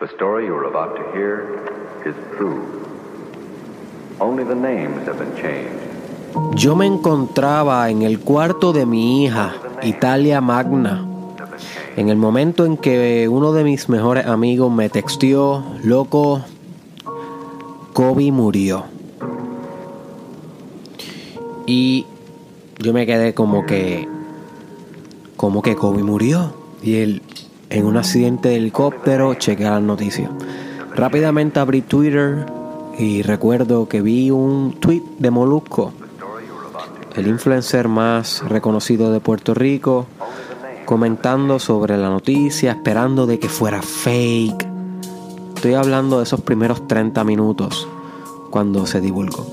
The 0.00 0.08
story 0.08 0.46
you 0.46 0.54
are 0.56 0.64
about 0.64 0.96
to 0.96 1.02
hear 1.12 1.44
is 2.06 2.14
true. 2.38 2.64
Only 4.18 4.44
the 4.44 4.54
names 4.54 5.06
have 5.06 5.18
been 5.18 5.36
changed. 5.36 5.76
Yo 6.56 6.74
me 6.74 6.86
encontraba 6.86 7.90
en 7.90 8.00
el 8.00 8.18
cuarto 8.18 8.72
de 8.72 8.86
mi 8.86 9.26
hija, 9.26 9.52
Italia 9.82 10.40
Magna, 10.40 11.06
en 11.98 12.08
el 12.08 12.16
momento 12.16 12.64
en 12.64 12.78
que 12.78 13.28
uno 13.28 13.52
de 13.52 13.62
mis 13.62 13.90
mejores 13.90 14.24
amigos 14.24 14.72
me 14.72 14.88
textió, 14.88 15.62
loco, 15.84 16.46
Kobe 17.92 18.32
murió. 18.32 18.84
Y 21.66 22.06
yo 22.78 22.94
me 22.94 23.04
quedé 23.04 23.34
como 23.34 23.66
que, 23.66 24.08
como 25.36 25.60
que 25.60 25.76
Kobe 25.76 26.02
murió. 26.02 26.54
Y 26.82 27.02
él, 27.02 27.22
en 27.70 27.86
un 27.86 27.96
accidente 27.96 28.50
de 28.50 28.56
helicóptero, 28.56 29.34
chequeé 29.34 29.70
las 29.70 29.82
noticias. 29.82 30.30
Rápidamente 30.94 31.60
abrí 31.60 31.82
Twitter 31.82 32.44
y 32.98 33.22
recuerdo 33.22 33.88
que 33.88 34.02
vi 34.02 34.30
un 34.30 34.76
tweet 34.80 35.02
de 35.18 35.30
Molusco, 35.30 35.92
el 37.14 37.28
influencer 37.28 37.88
más 37.88 38.42
reconocido 38.46 39.12
de 39.12 39.20
Puerto 39.20 39.54
Rico, 39.54 40.06
comentando 40.84 41.60
sobre 41.60 41.96
la 41.96 42.10
noticia, 42.10 42.72
esperando 42.72 43.26
de 43.26 43.38
que 43.38 43.48
fuera 43.48 43.80
fake. 43.80 44.66
Estoy 45.54 45.74
hablando 45.74 46.18
de 46.18 46.24
esos 46.24 46.40
primeros 46.40 46.88
30 46.88 47.22
minutos 47.22 47.88
cuando 48.50 48.86
se 48.86 49.00
divulgó. 49.00 49.46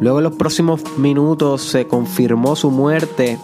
Luego 0.00 0.18
en 0.18 0.24
los 0.24 0.36
próximos 0.36 0.82
minutos 0.98 1.62
se 1.62 1.86
confirmó 1.86 2.56
su 2.56 2.70
muerte 2.70 3.38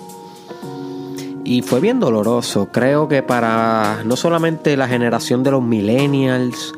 y 1.52 1.60
fue 1.60 1.80
bien 1.80 2.00
doloroso. 2.00 2.68
Creo 2.72 3.08
que 3.08 3.22
para 3.22 4.04
no 4.06 4.16
solamente 4.16 4.74
la 4.74 4.88
generación 4.88 5.42
de 5.42 5.50
los 5.50 5.62
millennials, 5.62 6.72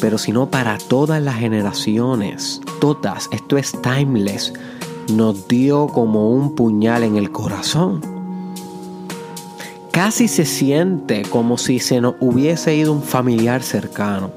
pero 0.00 0.16
sino 0.16 0.48
para 0.48 0.78
todas 0.78 1.20
las 1.20 1.36
generaciones, 1.36 2.62
todas, 2.80 3.28
esto 3.32 3.58
es 3.58 3.74
timeless, 3.82 4.54
nos 5.12 5.46
dio 5.46 5.88
como 5.88 6.30
un 6.30 6.54
puñal 6.54 7.02
en 7.02 7.16
el 7.16 7.32
corazón. 7.32 8.00
Casi 9.90 10.26
se 10.26 10.46
siente 10.46 11.20
como 11.28 11.58
si 11.58 11.78
se 11.78 12.00
nos 12.00 12.14
hubiese 12.18 12.74
ido 12.74 12.94
un 12.94 13.02
familiar 13.02 13.62
cercano. 13.62 14.30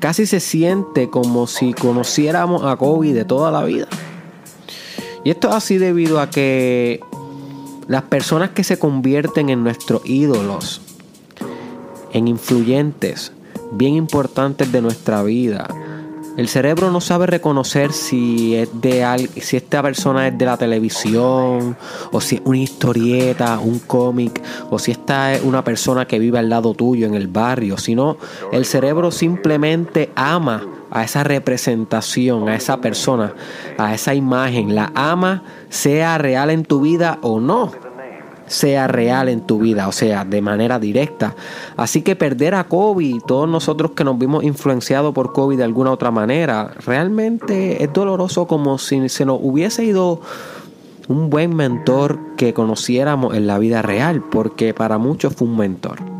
Casi 0.00 0.26
se 0.26 0.40
siente 0.40 1.08
como 1.08 1.46
si 1.46 1.72
conociéramos 1.72 2.64
a 2.64 2.74
Kobe 2.74 3.12
de 3.12 3.24
toda 3.24 3.52
la 3.52 3.62
vida. 3.62 3.86
Y 5.22 5.30
esto 5.30 5.50
es 5.50 5.54
así 5.54 5.78
debido 5.78 6.20
a 6.20 6.28
que 6.30 6.98
las 7.88 8.02
personas 8.02 8.50
que 8.50 8.64
se 8.64 8.78
convierten 8.78 9.48
en 9.48 9.64
nuestros 9.64 10.02
ídolos, 10.04 10.80
en 12.12 12.28
influyentes, 12.28 13.32
bien 13.72 13.94
importantes 13.94 14.70
de 14.70 14.82
nuestra 14.82 15.22
vida, 15.22 15.68
el 16.36 16.48
cerebro 16.48 16.90
no 16.90 17.02
sabe 17.02 17.26
reconocer 17.26 17.92
si 17.92 18.54
es 18.54 18.68
de 18.80 19.28
si 19.36 19.56
esta 19.58 19.82
persona 19.82 20.28
es 20.28 20.38
de 20.38 20.46
la 20.46 20.56
televisión 20.56 21.76
o 22.10 22.20
si 22.22 22.36
es 22.36 22.42
una 22.46 22.56
historieta, 22.56 23.58
un 23.58 23.80
cómic 23.80 24.42
o 24.70 24.78
si 24.78 24.92
esta 24.92 25.34
es 25.34 25.42
una 25.42 25.62
persona 25.62 26.06
que 26.06 26.18
vive 26.18 26.38
al 26.38 26.48
lado 26.48 26.72
tuyo 26.72 27.06
en 27.06 27.14
el 27.14 27.28
barrio, 27.28 27.76
sino 27.76 28.16
el 28.50 28.64
cerebro 28.64 29.10
simplemente 29.10 30.10
ama 30.14 30.66
a 30.92 31.02
esa 31.02 31.24
representación, 31.24 32.48
a 32.48 32.54
esa 32.54 32.80
persona, 32.80 33.34
a 33.78 33.94
esa 33.94 34.14
imagen, 34.14 34.74
la 34.74 34.92
ama 34.94 35.42
sea 35.70 36.18
real 36.18 36.50
en 36.50 36.64
tu 36.64 36.82
vida 36.82 37.18
o 37.22 37.40
no 37.40 37.72
sea 38.46 38.86
real 38.86 39.30
en 39.30 39.40
tu 39.40 39.60
vida, 39.60 39.88
o 39.88 39.92
sea, 39.92 40.26
de 40.26 40.42
manera 40.42 40.78
directa. 40.78 41.34
Así 41.78 42.02
que 42.02 42.16
perder 42.16 42.54
a 42.54 42.64
Kobe, 42.64 43.18
todos 43.26 43.48
nosotros 43.48 43.92
que 43.92 44.04
nos 44.04 44.18
vimos 44.18 44.44
influenciados 44.44 45.14
por 45.14 45.32
Kobe 45.32 45.56
de 45.56 45.64
alguna 45.64 45.90
otra 45.90 46.10
manera, 46.10 46.74
realmente 46.84 47.82
es 47.82 47.90
doloroso 47.94 48.46
como 48.46 48.76
si 48.76 49.08
se 49.08 49.24
nos 49.24 49.38
hubiese 49.40 49.84
ido 49.84 50.20
un 51.08 51.30
buen 51.30 51.56
mentor 51.56 52.18
que 52.36 52.52
conociéramos 52.52 53.34
en 53.34 53.46
la 53.46 53.58
vida 53.58 53.80
real, 53.80 54.22
porque 54.30 54.74
para 54.74 54.98
muchos 54.98 55.34
fue 55.34 55.48
un 55.48 55.56
mentor 55.56 56.11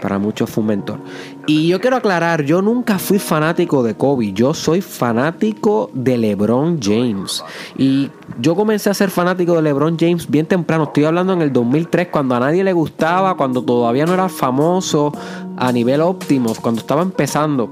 para 0.00 0.18
muchos 0.18 0.50
fue 0.50 0.62
un 0.62 0.68
mentor. 0.68 1.00
Y 1.46 1.68
yo 1.68 1.80
quiero 1.80 1.96
aclarar, 1.96 2.44
yo 2.44 2.62
nunca 2.62 2.98
fui 2.98 3.18
fanático 3.18 3.82
de 3.82 3.94
Kobe, 3.94 4.32
yo 4.32 4.54
soy 4.54 4.80
fanático 4.80 5.90
de 5.92 6.18
LeBron 6.18 6.80
James. 6.82 7.44
Y 7.78 8.10
yo 8.40 8.54
comencé 8.54 8.90
a 8.90 8.94
ser 8.94 9.10
fanático 9.10 9.54
de 9.54 9.62
LeBron 9.62 9.96
James 9.98 10.28
bien 10.28 10.46
temprano, 10.46 10.84
estoy 10.84 11.04
hablando 11.04 11.32
en 11.32 11.42
el 11.42 11.52
2003, 11.52 12.08
cuando 12.08 12.34
a 12.34 12.40
nadie 12.40 12.64
le 12.64 12.72
gustaba, 12.72 13.36
cuando 13.36 13.62
todavía 13.62 14.06
no 14.06 14.14
era 14.14 14.28
famoso 14.28 15.12
a 15.56 15.72
nivel 15.72 16.00
óptimo, 16.00 16.54
cuando 16.60 16.80
estaba 16.80 17.02
empezando. 17.02 17.70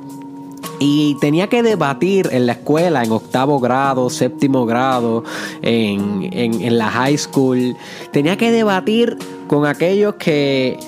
Y 0.80 1.16
tenía 1.20 1.48
que 1.48 1.62
debatir 1.62 2.28
en 2.32 2.46
la 2.46 2.52
escuela, 2.52 3.04
en 3.04 3.12
octavo 3.12 3.60
grado, 3.60 4.10
séptimo 4.10 4.66
grado, 4.66 5.22
en, 5.62 6.28
en 6.32 6.78
la 6.78 6.90
high 6.90 7.16
school. 7.16 7.76
Tenía 8.10 8.36
que 8.36 8.50
debatir 8.50 9.16
con 9.46 9.66
aquellos 9.66 10.16
que 10.16 10.78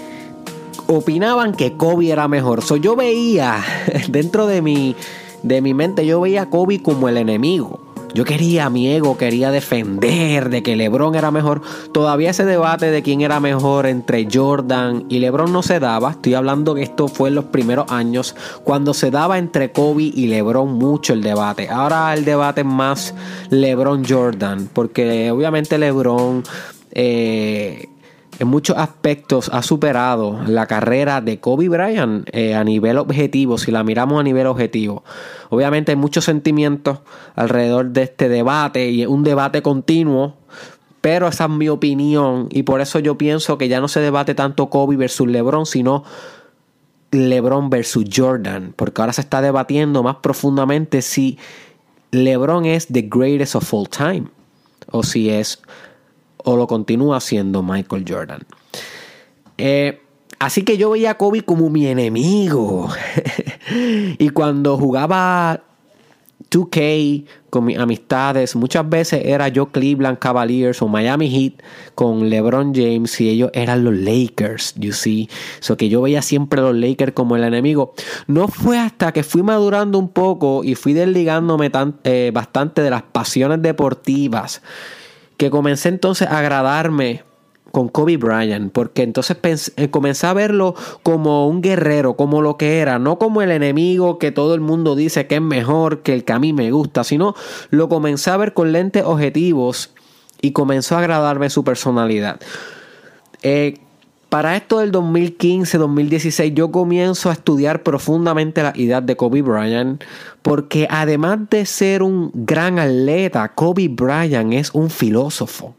opinaban 0.86 1.52
que 1.52 1.74
Kobe 1.74 2.10
era 2.10 2.28
mejor. 2.28 2.62
So, 2.62 2.76
yo 2.76 2.96
veía 2.96 3.62
dentro 4.08 4.46
de 4.46 4.62
mi, 4.62 4.96
de 5.42 5.60
mi 5.60 5.74
mente, 5.74 6.06
yo 6.06 6.20
veía 6.20 6.42
a 6.42 6.50
Kobe 6.50 6.82
como 6.82 7.08
el 7.08 7.16
enemigo. 7.16 7.86
Yo 8.16 8.24
quería, 8.24 8.70
mi 8.70 8.88
ego 8.90 9.18
quería 9.18 9.50
defender 9.50 10.48
de 10.48 10.62
que 10.62 10.74
LeBron 10.74 11.16
era 11.16 11.30
mejor. 11.30 11.60
Todavía 11.92 12.30
ese 12.30 12.46
debate 12.46 12.90
de 12.90 13.02
quién 13.02 13.20
era 13.20 13.40
mejor 13.40 13.84
entre 13.84 14.26
Jordan 14.32 15.04
y 15.10 15.18
LeBron 15.18 15.52
no 15.52 15.62
se 15.62 15.80
daba. 15.80 16.12
Estoy 16.12 16.32
hablando 16.32 16.74
que 16.74 16.82
esto 16.82 17.08
fue 17.08 17.28
en 17.28 17.34
los 17.34 17.44
primeros 17.44 17.92
años, 17.92 18.34
cuando 18.64 18.94
se 18.94 19.10
daba 19.10 19.36
entre 19.36 19.70
Kobe 19.70 20.04
y 20.04 20.28
LeBron 20.28 20.72
mucho 20.78 21.12
el 21.12 21.22
debate. 21.22 21.68
Ahora 21.68 22.14
el 22.14 22.24
debate 22.24 22.62
es 22.62 22.66
más 22.66 23.14
LeBron-Jordan, 23.50 24.70
porque 24.72 25.30
obviamente 25.30 25.76
LeBron... 25.76 26.42
Eh, 26.92 27.90
en 28.38 28.48
muchos 28.48 28.76
aspectos 28.76 29.50
ha 29.52 29.62
superado 29.62 30.38
la 30.46 30.66
carrera 30.66 31.20
de 31.20 31.40
Kobe 31.40 31.68
Bryant 31.68 32.28
eh, 32.32 32.54
a 32.54 32.64
nivel 32.64 32.98
objetivo, 32.98 33.58
si 33.58 33.70
la 33.70 33.82
miramos 33.82 34.20
a 34.20 34.22
nivel 34.22 34.46
objetivo. 34.46 35.04
Obviamente 35.48 35.92
hay 35.92 35.96
muchos 35.96 36.24
sentimientos 36.24 36.98
alrededor 37.34 37.90
de 37.90 38.02
este 38.02 38.28
debate 38.28 38.90
y 38.90 39.02
es 39.02 39.08
un 39.08 39.24
debate 39.24 39.62
continuo, 39.62 40.36
pero 41.00 41.28
esa 41.28 41.44
es 41.44 41.50
mi 41.50 41.68
opinión 41.68 42.48
y 42.50 42.64
por 42.64 42.80
eso 42.80 42.98
yo 42.98 43.16
pienso 43.16 43.58
que 43.58 43.68
ya 43.68 43.80
no 43.80 43.88
se 43.88 44.00
debate 44.00 44.34
tanto 44.34 44.68
Kobe 44.68 44.96
versus 44.96 45.28
LeBron, 45.28 45.64
sino 45.64 46.04
LeBron 47.12 47.70
versus 47.70 48.04
Jordan, 48.14 48.74
porque 48.76 49.00
ahora 49.00 49.12
se 49.12 49.22
está 49.22 49.40
debatiendo 49.40 50.02
más 50.02 50.16
profundamente 50.16 51.00
si 51.00 51.38
LeBron 52.10 52.66
es 52.66 52.86
the 52.88 53.02
greatest 53.02 53.54
of 53.54 53.72
all 53.72 53.88
time 53.88 54.26
o 54.90 55.02
si 55.02 55.30
es 55.30 55.62
o 56.46 56.56
lo 56.56 56.68
continúa 56.68 57.20
siendo 57.20 57.62
Michael 57.62 58.04
Jordan. 58.08 58.40
Eh, 59.58 60.00
así 60.38 60.62
que 60.62 60.78
yo 60.78 60.90
veía 60.90 61.10
a 61.10 61.18
Kobe 61.18 61.42
como 61.42 61.68
mi 61.70 61.88
enemigo. 61.88 62.88
y 64.18 64.28
cuando 64.28 64.78
jugaba 64.78 65.64
2K 66.48 67.24
con 67.50 67.64
mis 67.64 67.76
amistades, 67.76 68.54
muchas 68.54 68.88
veces 68.88 69.22
era 69.24 69.48
yo 69.48 69.66
Cleveland 69.72 70.20
Cavaliers 70.20 70.80
o 70.82 70.86
Miami 70.86 71.28
Heat 71.28 71.64
con 71.96 72.30
LeBron 72.30 72.72
James 72.72 73.20
y 73.20 73.28
ellos 73.28 73.50
eran 73.52 73.82
los 73.82 73.94
Lakers, 73.94 74.74
you 74.76 74.92
see. 74.92 75.28
So 75.58 75.76
que 75.76 75.88
yo 75.88 76.02
veía 76.02 76.22
siempre 76.22 76.60
a 76.60 76.64
los 76.64 76.76
Lakers 76.76 77.12
como 77.12 77.34
el 77.34 77.42
enemigo. 77.42 77.92
No 78.28 78.46
fue 78.46 78.78
hasta 78.78 79.10
que 79.10 79.24
fui 79.24 79.42
madurando 79.42 79.98
un 79.98 80.10
poco 80.10 80.62
y 80.62 80.76
fui 80.76 80.92
desligándome 80.92 81.72
eh, 82.04 82.30
bastante 82.32 82.82
de 82.82 82.90
las 82.90 83.02
pasiones 83.02 83.60
deportivas 83.62 84.62
que 85.36 85.50
comencé 85.50 85.88
entonces 85.88 86.28
a 86.28 86.38
agradarme 86.38 87.24
con 87.72 87.88
Kobe 87.88 88.16
Bryant, 88.16 88.72
porque 88.72 89.02
entonces 89.02 89.72
eh, 89.76 89.90
comencé 89.90 90.26
a 90.26 90.32
verlo 90.32 90.74
como 91.02 91.46
un 91.46 91.60
guerrero, 91.60 92.14
como 92.14 92.40
lo 92.40 92.56
que 92.56 92.78
era, 92.78 92.98
no 92.98 93.18
como 93.18 93.42
el 93.42 93.50
enemigo 93.50 94.18
que 94.18 94.32
todo 94.32 94.54
el 94.54 94.62
mundo 94.62 94.96
dice 94.96 95.26
que 95.26 95.34
es 95.34 95.42
mejor 95.42 96.00
que 96.00 96.14
el 96.14 96.24
que 96.24 96.32
a 96.32 96.38
mí 96.38 96.52
me 96.54 96.70
gusta, 96.70 97.04
sino 97.04 97.34
lo 97.68 97.88
comencé 97.88 98.30
a 98.30 98.36
ver 98.38 98.54
con 98.54 98.72
lentes 98.72 99.04
objetivos 99.04 99.90
y 100.40 100.52
comenzó 100.52 100.96
a 100.96 101.00
agradarme 101.00 101.50
su 101.50 101.64
personalidad. 101.64 102.40
Eh, 103.42 103.78
para 104.28 104.56
esto 104.56 104.80
del 104.80 104.92
2015-2016 104.92 106.54
yo 106.54 106.70
comienzo 106.72 107.30
a 107.30 107.32
estudiar 107.32 107.82
profundamente 107.82 108.62
la 108.62 108.72
idea 108.74 109.00
de 109.00 109.16
Kobe 109.16 109.42
Bryant 109.42 110.02
porque 110.42 110.86
además 110.90 111.38
de 111.50 111.64
ser 111.64 112.02
un 112.02 112.30
gran 112.34 112.78
atleta, 112.78 113.48
Kobe 113.54 113.88
Bryant 113.88 114.52
es 114.52 114.70
un 114.74 114.90
filósofo. 114.90 115.74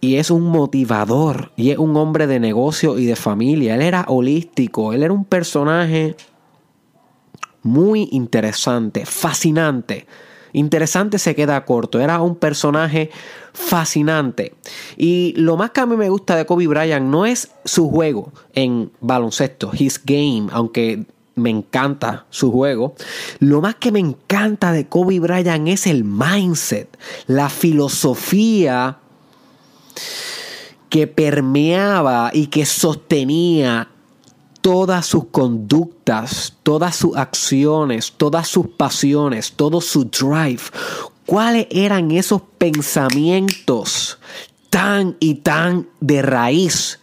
Y 0.00 0.16
es 0.16 0.32
un 0.32 0.42
motivador, 0.42 1.52
y 1.54 1.70
es 1.70 1.78
un 1.78 1.96
hombre 1.96 2.26
de 2.26 2.40
negocio 2.40 2.98
y 2.98 3.06
de 3.06 3.14
familia. 3.14 3.76
Él 3.76 3.82
era 3.82 4.04
holístico, 4.08 4.92
él 4.92 5.04
era 5.04 5.12
un 5.12 5.24
personaje 5.24 6.16
muy 7.62 8.08
interesante, 8.10 9.06
fascinante 9.06 10.06
Interesante 10.52 11.18
se 11.18 11.34
queda 11.34 11.64
corto. 11.64 12.00
Era 12.00 12.20
un 12.20 12.36
personaje 12.36 13.10
fascinante. 13.52 14.54
Y 14.96 15.34
lo 15.36 15.56
más 15.56 15.70
que 15.70 15.80
a 15.80 15.86
mí 15.86 15.96
me 15.96 16.08
gusta 16.08 16.36
de 16.36 16.46
Kobe 16.46 16.66
Bryant 16.66 17.06
no 17.06 17.26
es 17.26 17.50
su 17.64 17.90
juego 17.90 18.32
en 18.54 18.90
baloncesto, 19.00 19.70
his 19.72 20.00
game, 20.04 20.48
aunque 20.52 21.06
me 21.34 21.50
encanta 21.50 22.26
su 22.30 22.52
juego. 22.52 22.94
Lo 23.38 23.60
más 23.60 23.76
que 23.76 23.92
me 23.92 24.00
encanta 24.00 24.72
de 24.72 24.86
Kobe 24.86 25.20
Bryant 25.20 25.68
es 25.68 25.86
el 25.86 26.04
mindset, 26.04 26.98
la 27.26 27.48
filosofía 27.48 28.98
que 30.88 31.06
permeaba 31.06 32.30
y 32.34 32.48
que 32.48 32.66
sostenía 32.66 33.88
todas 34.62 35.04
sus 35.06 35.26
conductas, 35.26 36.56
todas 36.62 36.96
sus 36.96 37.16
acciones, 37.16 38.12
todas 38.16 38.48
sus 38.48 38.68
pasiones, 38.68 39.52
todo 39.52 39.80
su 39.80 40.04
drive. 40.04 40.62
¿Cuáles 41.26 41.66
eran 41.70 42.10
esos 42.12 42.42
pensamientos 42.58 44.18
tan 44.70 45.16
y 45.20 45.34
tan 45.34 45.88
de 46.00 46.22
raíz 46.22 47.00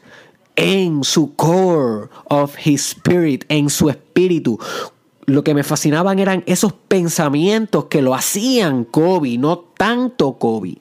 en 0.56 1.04
su 1.04 1.36
core 1.36 2.10
of 2.30 2.56
his 2.66 2.82
spirit, 2.82 3.44
en 3.50 3.70
su 3.70 3.90
espíritu? 3.90 4.58
Lo 5.26 5.44
que 5.44 5.54
me 5.54 5.64
fascinaban 5.64 6.18
eran 6.18 6.44
esos 6.48 6.74
pensamientos 6.74 7.86
que 7.86 8.02
lo 8.02 8.16
hacían 8.16 8.86
Kobe, 8.86 9.38
no 9.38 9.60
tanto 9.60 10.34
Kobe. 10.40 10.78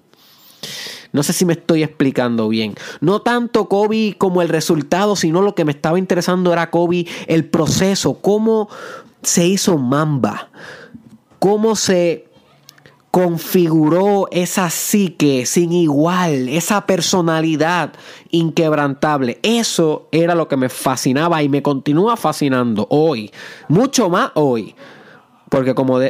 No 1.19 1.25
sé 1.25 1.33
si 1.33 1.45
me 1.45 1.55
estoy 1.55 1.83
explicando 1.83 2.49
bien. 2.49 2.77
No 3.01 3.23
tanto 3.23 3.69
Kobe 3.69 4.15
como 4.17 4.41
el 4.41 4.49
resultado, 4.49 5.17
sino 5.17 5.43
lo 5.43 5.57
que 5.57 5.65
me 5.65 5.73
estaba 5.73 5.99
interesando 5.99 6.53
era 6.53 6.71
Kobe, 6.71 7.09
el 7.27 7.45
proceso, 7.45 8.21
cómo 8.21 8.69
se 9.21 9.45
hizo 9.45 9.79
Mamba, 9.79 10.49
cómo 11.41 11.75
se 11.75 12.29
configuró 13.11 14.29
esa 14.31 14.71
psique 14.71 15.45
sin 15.45 15.73
igual, 15.73 16.49
esa 16.49 16.87
personalidad 16.87 17.95
inquebrantable. 18.31 19.41
Eso 19.43 20.07
era 20.13 20.37
lo 20.37 20.47
que 20.47 20.57
me 20.57 20.69
fascinaba 20.69 21.43
y 21.43 21.49
me 21.49 21.63
continúa 21.63 22.17
fascinando 22.17 22.87
hoy, 22.91 23.33
mucho 23.67 24.09
más 24.09 24.31
hoy. 24.35 24.77
Porque 25.49 25.75
como, 25.75 26.01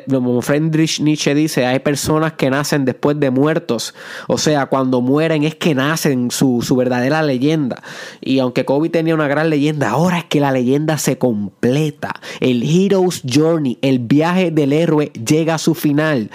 Friedrich 0.43 1.01
Nietzsche 1.01 1.35
dice, 1.35 1.67
hay 1.67 1.79
personas 1.79 2.33
que 2.35 2.51
nacen 2.51 2.85
después 2.85 3.19
de 3.21 3.31
muertos. 3.31 3.95
O 4.27 4.39
sea, 4.39 4.67
cuando 4.67 5.01
mueren 5.01 5.45
es 5.45 5.55
que 5.55 5.75
nacen 5.75 6.31
su, 6.31 6.63
su 6.63 6.77
verdadera 6.77 7.23
leyenda. 7.23 7.83
Y 8.21 8.39
aunque 8.41 8.65
Kobe 8.65 8.89
tenía 8.89 9.15
una 9.15 9.29
gran 9.29 9.51
leyenda, 9.51 9.91
ahora 9.91 10.19
es 10.19 10.25
que 10.25 10.41
la 10.41 10.53
leyenda 10.53 10.99
se 10.99 11.19
completa. 11.19 12.15
El 12.41 12.63
Hero's 12.63 13.23
Journey, 13.29 13.79
el 13.83 14.01
viaje 14.01 14.51
del 14.51 14.73
héroe 14.73 15.13
llega 15.13 15.55
a 15.55 15.59
su 15.59 15.75
final. 15.75 16.31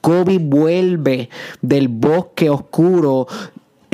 Kobe 0.00 0.38
vuelve 0.38 1.30
del 1.62 1.88
bosque 1.88 2.50
oscuro 2.50 3.26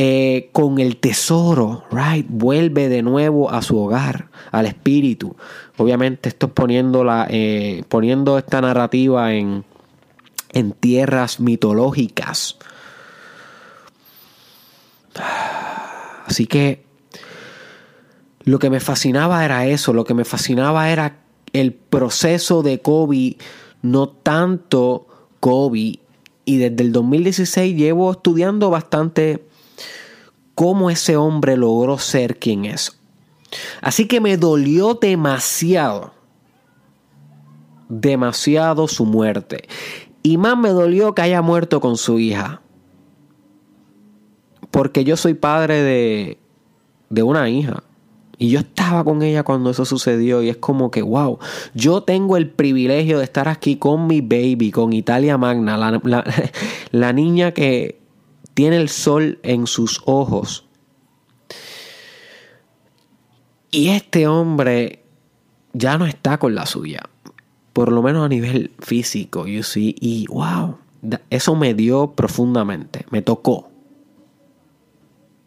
eh, 0.03 0.49
con 0.53 0.79
el 0.79 0.97
tesoro, 0.97 1.85
right? 1.91 2.25
Vuelve 2.27 2.89
de 2.89 3.03
nuevo 3.03 3.51
a 3.51 3.61
su 3.61 3.77
hogar, 3.77 4.31
al 4.51 4.65
espíritu. 4.65 5.37
Obviamente 5.77 6.31
esto 6.31 6.47
es 6.47 6.53
poniendo, 6.53 7.05
eh, 7.29 7.85
poniendo 7.87 8.39
esta 8.39 8.63
narrativa 8.63 9.35
en, 9.35 9.63
en 10.55 10.73
tierras 10.73 11.39
mitológicas. 11.39 12.57
Así 16.25 16.47
que 16.47 16.83
lo 18.45 18.59
que 18.59 18.71
me 18.71 18.81
fascinaba 18.81 19.45
era 19.45 19.67
eso, 19.67 19.93
lo 19.93 20.05
que 20.05 20.15
me 20.15 20.25
fascinaba 20.25 20.89
era 20.89 21.19
el 21.53 21.75
proceso 21.75 22.63
de 22.63 22.81
Kobe, 22.81 23.37
no 23.83 24.09
tanto 24.09 25.09
Kobe. 25.41 25.99
Y 26.47 26.57
desde 26.57 26.85
el 26.85 26.93
2016 26.93 27.77
llevo 27.77 28.13
estudiando 28.13 28.71
bastante 28.71 29.50
cómo 30.61 30.91
ese 30.91 31.17
hombre 31.17 31.57
logró 31.57 31.97
ser 31.97 32.39
quien 32.39 32.67
es. 32.67 33.01
Así 33.81 34.07
que 34.07 34.21
me 34.21 34.37
dolió 34.37 34.93
demasiado, 34.93 36.13
demasiado 37.89 38.87
su 38.87 39.07
muerte. 39.07 39.67
Y 40.23 40.37
más 40.37 40.59
me 40.59 40.69
dolió 40.69 41.15
que 41.15 41.23
haya 41.23 41.41
muerto 41.41 41.81
con 41.81 41.97
su 41.97 42.19
hija. 42.19 42.61
Porque 44.71 45.03
yo 45.03 45.17
soy 45.17 45.33
padre 45.33 45.83
de, 45.83 46.39
de 47.09 47.23
una 47.23 47.49
hija. 47.49 47.83
Y 48.37 48.51
yo 48.51 48.59
estaba 48.59 49.03
con 49.03 49.23
ella 49.23 49.45
cuando 49.45 49.71
eso 49.71 49.87
sucedió 49.87 50.43
y 50.43 50.51
es 50.51 50.59
como 50.59 50.91
que, 50.91 51.01
wow, 51.01 51.39
yo 51.73 52.03
tengo 52.03 52.37
el 52.37 52.51
privilegio 52.51 53.17
de 53.17 53.25
estar 53.25 53.49
aquí 53.49 53.77
con 53.77 54.07
mi 54.07 54.21
baby, 54.21 54.71
con 54.73 54.93
Italia 54.93 55.39
Magna, 55.39 55.79
la, 55.79 56.25
la 56.91 57.13
niña 57.15 57.53
que, 57.53 58.00
tiene 58.55 58.77
el 58.77 58.89
sol 58.89 59.39
en 59.43 59.67
sus 59.67 60.03
ojos. 60.05 60.67
Y 63.71 63.89
este 63.91 64.27
hombre 64.27 65.05
ya 65.73 65.97
no 65.99 66.07
está 66.07 66.39
con 66.39 66.55
la 66.55 66.67
suya, 66.67 67.09
por 67.73 67.93
lo 67.93 68.03
menos 68.03 68.25
a 68.25 68.29
nivel 68.29 68.73
físico, 68.81 69.47
you 69.47 69.63
see, 69.63 69.95
y 70.01 70.27
wow, 70.27 70.77
eso 71.31 71.55
me 71.55 71.75
dio 71.75 72.13
profundamente, 72.13 73.07
me 73.11 73.23
tocó 73.23 73.71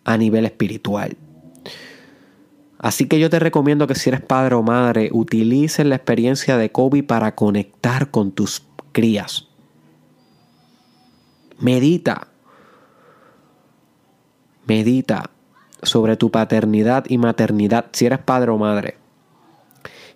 a 0.05 0.17
nivel 0.17 0.45
espiritual. 0.45 1.17
Así 2.79 3.07
que 3.07 3.19
yo 3.19 3.29
te 3.29 3.39
recomiendo 3.39 3.87
que 3.87 3.95
si 3.95 4.09
eres 4.09 4.21
padre 4.21 4.55
o 4.55 4.63
madre, 4.63 5.09
utilices 5.13 5.85
la 5.85 5.95
experiencia 5.95 6.57
de 6.57 6.71
Kobe 6.71 7.01
para 7.01 7.33
conectar 7.33 8.11
con 8.11 8.33
tus 8.33 8.63
crías. 8.91 9.47
Medita, 11.59 12.27
Medita 14.67 15.29
sobre 15.81 16.17
tu 16.17 16.31
paternidad 16.31 17.05
y 17.07 17.17
maternidad 17.17 17.85
si 17.91 18.05
eres 18.05 18.19
padre 18.19 18.51
o 18.51 18.57
madre. 18.57 18.97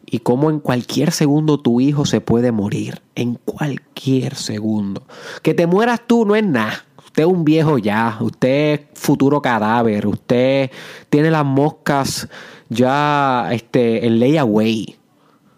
Y 0.09 0.19
cómo 0.19 0.49
en 0.49 0.61
cualquier 0.61 1.11
segundo 1.11 1.59
tu 1.59 1.81
hijo 1.81 2.05
se 2.05 2.21
puede 2.21 2.53
morir. 2.53 3.01
En 3.15 3.35
cualquier 3.35 4.35
segundo. 4.35 5.03
Que 5.41 5.53
te 5.53 5.67
mueras 5.67 6.01
tú 6.07 6.25
no 6.25 6.35
es 6.35 6.45
nada. 6.45 6.85
Usted 7.05 7.23
es 7.23 7.29
un 7.29 7.43
viejo 7.43 7.77
ya. 7.77 8.17
Usted 8.21 8.73
es 8.73 8.81
futuro 8.93 9.41
cadáver. 9.41 10.07
Usted 10.07 10.71
tiene 11.09 11.29
las 11.29 11.43
moscas 11.43 12.29
ya 12.69 13.49
este, 13.51 14.05
en 14.05 14.19
ley 14.19 14.37
away. 14.37 14.95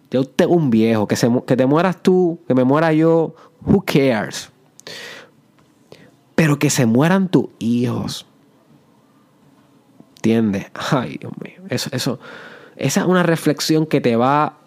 Ya 0.09 0.19
usted 0.21 0.45
es 0.45 0.51
un 0.51 0.71
viejo. 0.71 1.07
Que, 1.07 1.15
se, 1.15 1.30
que 1.45 1.56
te 1.56 1.68
mueras 1.68 2.01
tú, 2.01 2.39
que 2.47 2.56
me 2.56 2.63
muera 2.63 2.91
yo. 2.91 3.36
Who 3.63 3.83
cares? 3.86 4.50
Pero 6.33 6.57
que 6.57 6.71
se 6.71 6.88
mueran 6.88 7.30
tus 7.30 7.50
hijos 7.59 8.25
Ay, 10.91 11.17
Dios 11.19 11.33
mío. 11.43 11.61
Eso, 11.69 11.89
eso, 11.93 12.19
esa 12.75 13.01
es 13.01 13.07
una 13.07 13.23
reflexión 13.23 13.85
que 13.85 14.01
te 14.01 14.15
va 14.15 14.57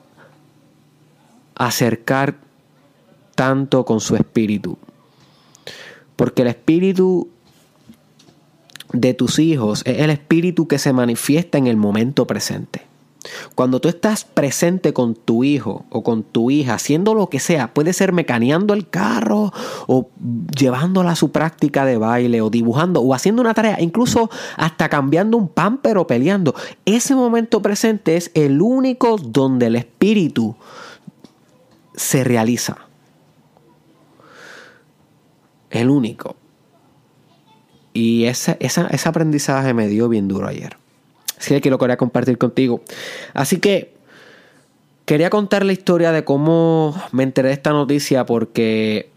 a 1.54 1.66
acercar 1.66 2.36
tanto 3.34 3.84
con 3.84 4.00
su 4.00 4.16
espíritu. 4.16 4.78
Porque 6.16 6.42
el 6.42 6.48
espíritu 6.48 7.28
de 8.92 9.14
tus 9.14 9.38
hijos 9.38 9.82
es 9.86 9.98
el 9.98 10.10
espíritu 10.10 10.68
que 10.68 10.78
se 10.78 10.92
manifiesta 10.92 11.58
en 11.58 11.66
el 11.66 11.76
momento 11.76 12.26
presente. 12.26 12.91
Cuando 13.54 13.80
tú 13.80 13.88
estás 13.88 14.24
presente 14.24 14.92
con 14.92 15.14
tu 15.14 15.44
hijo 15.44 15.84
o 15.90 16.02
con 16.02 16.22
tu 16.24 16.50
hija, 16.50 16.74
haciendo 16.74 17.14
lo 17.14 17.28
que 17.28 17.38
sea, 17.38 17.72
puede 17.72 17.92
ser 17.92 18.12
mecaneando 18.12 18.74
el 18.74 18.88
carro 18.88 19.52
o 19.86 20.08
llevándola 20.56 21.12
a 21.12 21.16
su 21.16 21.30
práctica 21.30 21.84
de 21.84 21.98
baile 21.98 22.40
o 22.40 22.50
dibujando 22.50 23.00
o 23.00 23.14
haciendo 23.14 23.42
una 23.42 23.54
tarea, 23.54 23.80
incluso 23.80 24.30
hasta 24.56 24.88
cambiando 24.88 25.36
un 25.36 25.48
pan 25.48 25.78
pero 25.78 26.06
peleando. 26.06 26.54
Ese 26.84 27.14
momento 27.14 27.62
presente 27.62 28.16
es 28.16 28.30
el 28.34 28.60
único 28.60 29.18
donde 29.18 29.66
el 29.66 29.76
espíritu 29.76 30.56
se 31.94 32.24
realiza. 32.24 32.88
El 35.70 35.90
único. 35.90 36.36
Y 37.94 38.24
ese, 38.24 38.56
ese 38.60 39.08
aprendizaje 39.08 39.74
me 39.74 39.86
dio 39.86 40.08
bien 40.08 40.26
duro 40.26 40.48
ayer. 40.48 40.81
Así 41.42 41.60
que 41.60 41.70
lo 41.70 41.78
quería 41.78 41.96
compartir 41.96 42.38
contigo. 42.38 42.82
Así 43.34 43.58
que 43.58 43.92
quería 45.06 45.28
contar 45.28 45.64
la 45.64 45.72
historia 45.72 46.12
de 46.12 46.24
cómo 46.24 46.94
me 47.10 47.24
enteré 47.24 47.48
de 47.48 47.54
esta 47.54 47.70
noticia 47.70 48.24
porque 48.26 49.10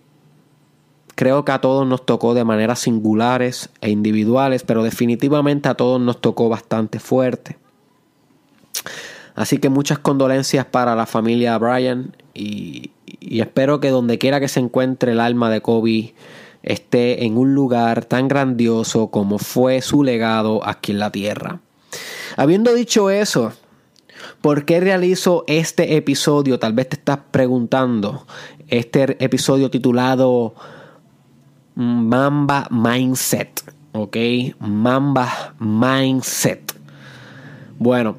creo 1.14 1.46
que 1.46 1.52
a 1.52 1.62
todos 1.62 1.86
nos 1.88 2.04
tocó 2.04 2.34
de 2.34 2.44
maneras 2.44 2.80
singulares 2.80 3.70
e 3.82 3.92
individuales, 3.92 4.64
pero 4.64 4.82
definitivamente 4.82 5.70
a 5.70 5.76
todos 5.76 6.02
nos 6.02 6.20
tocó 6.20 6.50
bastante 6.50 7.00
fuerte. 7.00 7.60
Así 9.36 9.60
que 9.60 9.70
muchas 9.70 10.00
condolencias 10.00 10.66
para 10.66 10.96
la 10.96 11.06
familia 11.06 11.60
Brian 11.60 12.16
y, 12.34 12.90
y 13.06 13.42
espero 13.42 13.80
que 13.80 13.92
donde 13.92 14.18
quiera 14.18 14.40
que 14.40 14.48
se 14.48 14.62
encuentre 14.62 15.12
el 15.12 15.20
alma 15.20 15.52
de 15.52 15.62
Kobe 15.62 16.16
esté 16.64 17.26
en 17.26 17.38
un 17.38 17.54
lugar 17.54 18.06
tan 18.06 18.28
grandioso 18.28 19.12
como 19.12 19.38
fue 19.38 19.84
su 19.84 20.04
legado 20.04 20.68
aquí 20.68 20.92
en 20.92 21.00
la 21.00 21.12
tierra. 21.12 21.60
Habiendo 22.36 22.74
dicho 22.74 23.10
eso, 23.10 23.54
¿Por 24.42 24.66
qué 24.66 24.80
realizo 24.80 25.44
este 25.48 25.98
episodio? 25.98 26.60
Tal 26.60 26.74
vez 26.74 26.90
te 26.90 26.96
estás 26.98 27.20
preguntando. 27.32 28.26
Este 28.68 29.24
episodio 29.24 29.70
titulado 29.70 30.56
Mamba 31.76 32.68
Mindset. 32.70 33.74
¿Ok? 33.94 34.18
Mamba 34.60 35.56
Mindset. 35.60 36.74
Bueno, 37.78 38.18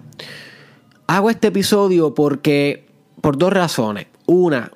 hago 1.06 1.30
este 1.30 1.48
episodio 1.48 2.14
porque 2.14 2.86
por 3.20 3.38
dos 3.38 3.52
razones. 3.52 4.06
Una, 4.26 4.72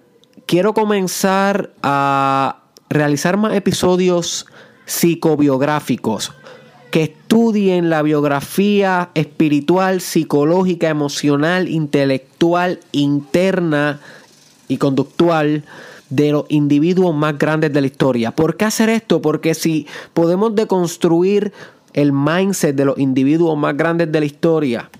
quiero 0.47 0.75
comenzar 0.75 1.73
a 1.83 2.63
realizar 2.89 3.37
más 3.37 3.55
episodios 3.55 4.47
psicobiográficos 4.85 6.33
que 6.91 7.05
estudien 7.05 7.91
la 7.91 8.03
biografía 8.03 9.11
espiritual, 9.15 10.01
psicológica, 10.01 10.89
emocional, 10.89 11.69
intelectual, 11.69 12.81
interna 12.93 14.01
y 14.69 14.79
conductual 14.79 15.65
de 16.11 16.33
los 16.33 16.45
individuos 16.49 17.15
más 17.15 17.39
grandes 17.39 17.73
de 17.73 17.81
la 17.81 17.87
historia. 17.87 18.33
¿Por 18.33 18.57
qué 18.57 18.65
hacer 18.65 18.89
esto? 18.89 19.23
Porque 19.23 19.55
si 19.55 19.87
podemos 20.13 20.55
deconstruir 20.55 21.53
el 21.93 22.13
mindset 22.13 22.75
de 22.75 22.85
los 22.85 22.99
individuos 22.99 23.57
más 23.57 23.77
grandes 23.77 24.11
de 24.11 24.21
la 24.21 24.27
historia, 24.27 24.91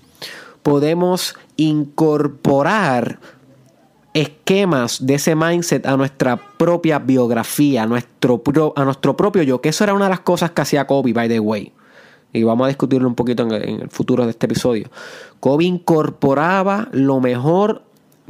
podemos 0.63 1.35
incorporar 1.57 3.19
esquemas 4.13 5.05
de 5.05 5.15
ese 5.15 5.35
mindset 5.35 5.85
a 5.85 5.95
nuestra 5.95 6.37
propia 6.57 6.99
biografía, 6.99 7.83
a 7.83 7.85
nuestro, 7.85 8.41
a 8.75 8.85
nuestro 8.85 9.15
propio 9.15 9.43
yo, 9.43 9.61
que 9.61 9.69
eso 9.69 9.83
era 9.83 9.93
una 9.93 10.05
de 10.05 10.11
las 10.11 10.19
cosas 10.21 10.51
que 10.51 10.61
hacía 10.61 10.87
Kobe, 10.87 11.13
by 11.13 11.29
the 11.29 11.39
way. 11.39 11.71
Y 12.33 12.43
vamos 12.43 12.65
a 12.65 12.67
discutirlo 12.69 13.07
un 13.07 13.15
poquito 13.15 13.43
en 13.43 13.81
el 13.81 13.89
futuro 13.89 14.25
de 14.25 14.31
este 14.31 14.45
episodio. 14.45 14.89
Kobe 15.39 15.65
incorporaba 15.65 16.87
lo 16.91 17.19
mejor 17.19 17.83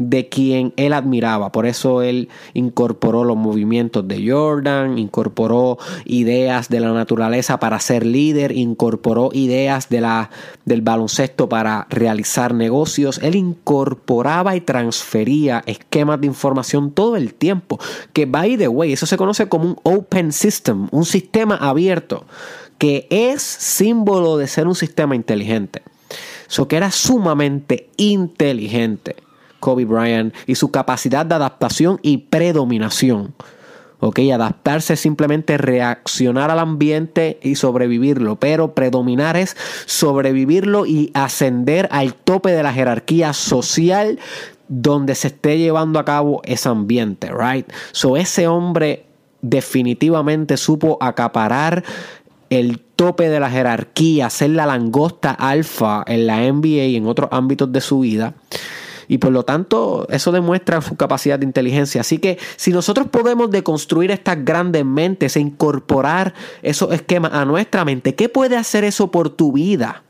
de 0.10 0.30
quien 0.30 0.74
él 0.78 0.94
admiraba. 0.94 1.52
Por 1.52 1.66
eso 1.66 2.02
él 2.02 2.30
incorporó 2.54 3.24
los 3.24 3.38
movimientos 3.38 4.08
de 4.08 4.30
Jordan, 4.30 4.98
incorporó 4.98 5.78
ideas 6.06 6.70
de 6.70 6.80
la 6.80 6.92
naturaleza 6.92 7.60
para 7.60 7.80
ser 7.80 8.06
líder, 8.06 8.52
incorporó 8.52 9.30
ideas 9.34 9.90
de 9.90 10.02
la, 10.02 10.30
del 10.66 10.82
baloncesto 10.82 11.50
para 11.50 11.88
realizar 11.90 12.54
negocios. 12.54 13.20
Él 13.22 13.36
incorporaba 13.36 14.56
y 14.56 14.62
transfería 14.62 15.64
esquemas 15.66 16.22
de 16.22 16.28
información 16.28 16.92
todo 16.92 17.16
el 17.16 17.34
tiempo. 17.34 17.80
Que 18.14 18.26
by 18.26 18.58
the 18.58 18.68
way, 18.68 18.94
eso 18.94 19.06
se 19.06 19.18
conoce 19.18 19.48
como 19.50 19.66
un 19.66 19.78
open 19.84 20.32
system, 20.32 20.88
un 20.92 21.06
sistema 21.06 21.56
abierto, 21.56 22.26
que 22.82 23.06
es 23.12 23.44
símbolo 23.44 24.38
de 24.38 24.48
ser 24.48 24.66
un 24.66 24.74
sistema 24.74 25.16
inteligente. 25.16 25.84
Eso 26.50 26.68
que 26.68 26.78
era 26.78 26.90
sumamente 26.90 27.92
inteligente. 27.96 29.18
Kobe 29.60 29.86
Bryant 29.86 30.34
y 30.48 30.56
su 30.56 30.72
capacidad 30.72 31.24
de 31.24 31.36
adaptación 31.36 32.00
y 32.02 32.18
predominación. 32.18 33.36
¿ok? 34.00 34.18
Adaptarse 34.34 34.94
es 34.94 35.00
simplemente 35.00 35.60
reaccionar 35.60 36.50
al 36.50 36.58
ambiente 36.58 37.40
y 37.44 37.54
sobrevivirlo, 37.54 38.38
pero 38.38 38.74
predominar 38.74 39.38
es 39.38 39.56
sobrevivirlo 39.86 40.88
y 40.88 41.12
ascender 41.14 41.88
al 41.92 42.16
tope 42.16 42.50
de 42.50 42.64
la 42.64 42.74
jerarquía 42.74 43.34
social 43.34 44.18
donde 44.70 45.14
se 45.14 45.28
esté 45.28 45.60
llevando 45.60 46.00
a 46.00 46.06
cabo 46.06 46.42
ese 46.46 46.68
ambiente, 46.68 47.30
right? 47.32 47.72
So 47.92 48.18
ese 48.18 48.48
hombre 48.48 49.06
definitivamente 49.42 50.58
supo 50.58 50.98
acaparar 51.00 51.84
el 52.52 52.80
tope 52.80 53.30
de 53.30 53.40
la 53.40 53.50
jerarquía, 53.50 54.30
ser 54.30 54.52
la 54.52 54.66
langosta 54.66 55.32
alfa 55.32 56.04
en 56.06 56.28
la 56.28 56.42
NBA 56.52 56.86
y 56.86 56.96
en 56.98 57.08
otros 57.08 57.30
ámbitos 57.32 57.72
de 57.72 57.82
su 57.82 58.02
vida. 58.02 58.36
Y 59.08 59.18
por 59.18 59.32
lo 59.32 59.44
tanto, 59.44 60.06
eso 60.10 60.32
demuestra 60.32 60.82
su 60.82 60.96
capacidad 60.96 61.40
de 61.40 61.46
inteligencia. 61.46 62.02
Así 62.02 62.20
que 62.20 62.38
si 62.58 62.72
nosotros 62.72 63.08
podemos 63.08 63.50
deconstruir 63.50 64.12
estas 64.12 64.44
grandes 64.44 64.86
mentes 64.86 65.36
e 65.36 65.40
incorporar 65.40 66.34
esos 66.62 66.94
esquemas 66.94 67.34
a 67.34 67.46
nuestra 67.46 67.86
mente, 67.86 68.16
¿qué 68.16 68.30
puede 68.30 68.58
hacer 68.58 68.84
eso 68.84 69.12
por 69.12 69.30
tu 69.30 69.54
vida? 69.54 70.04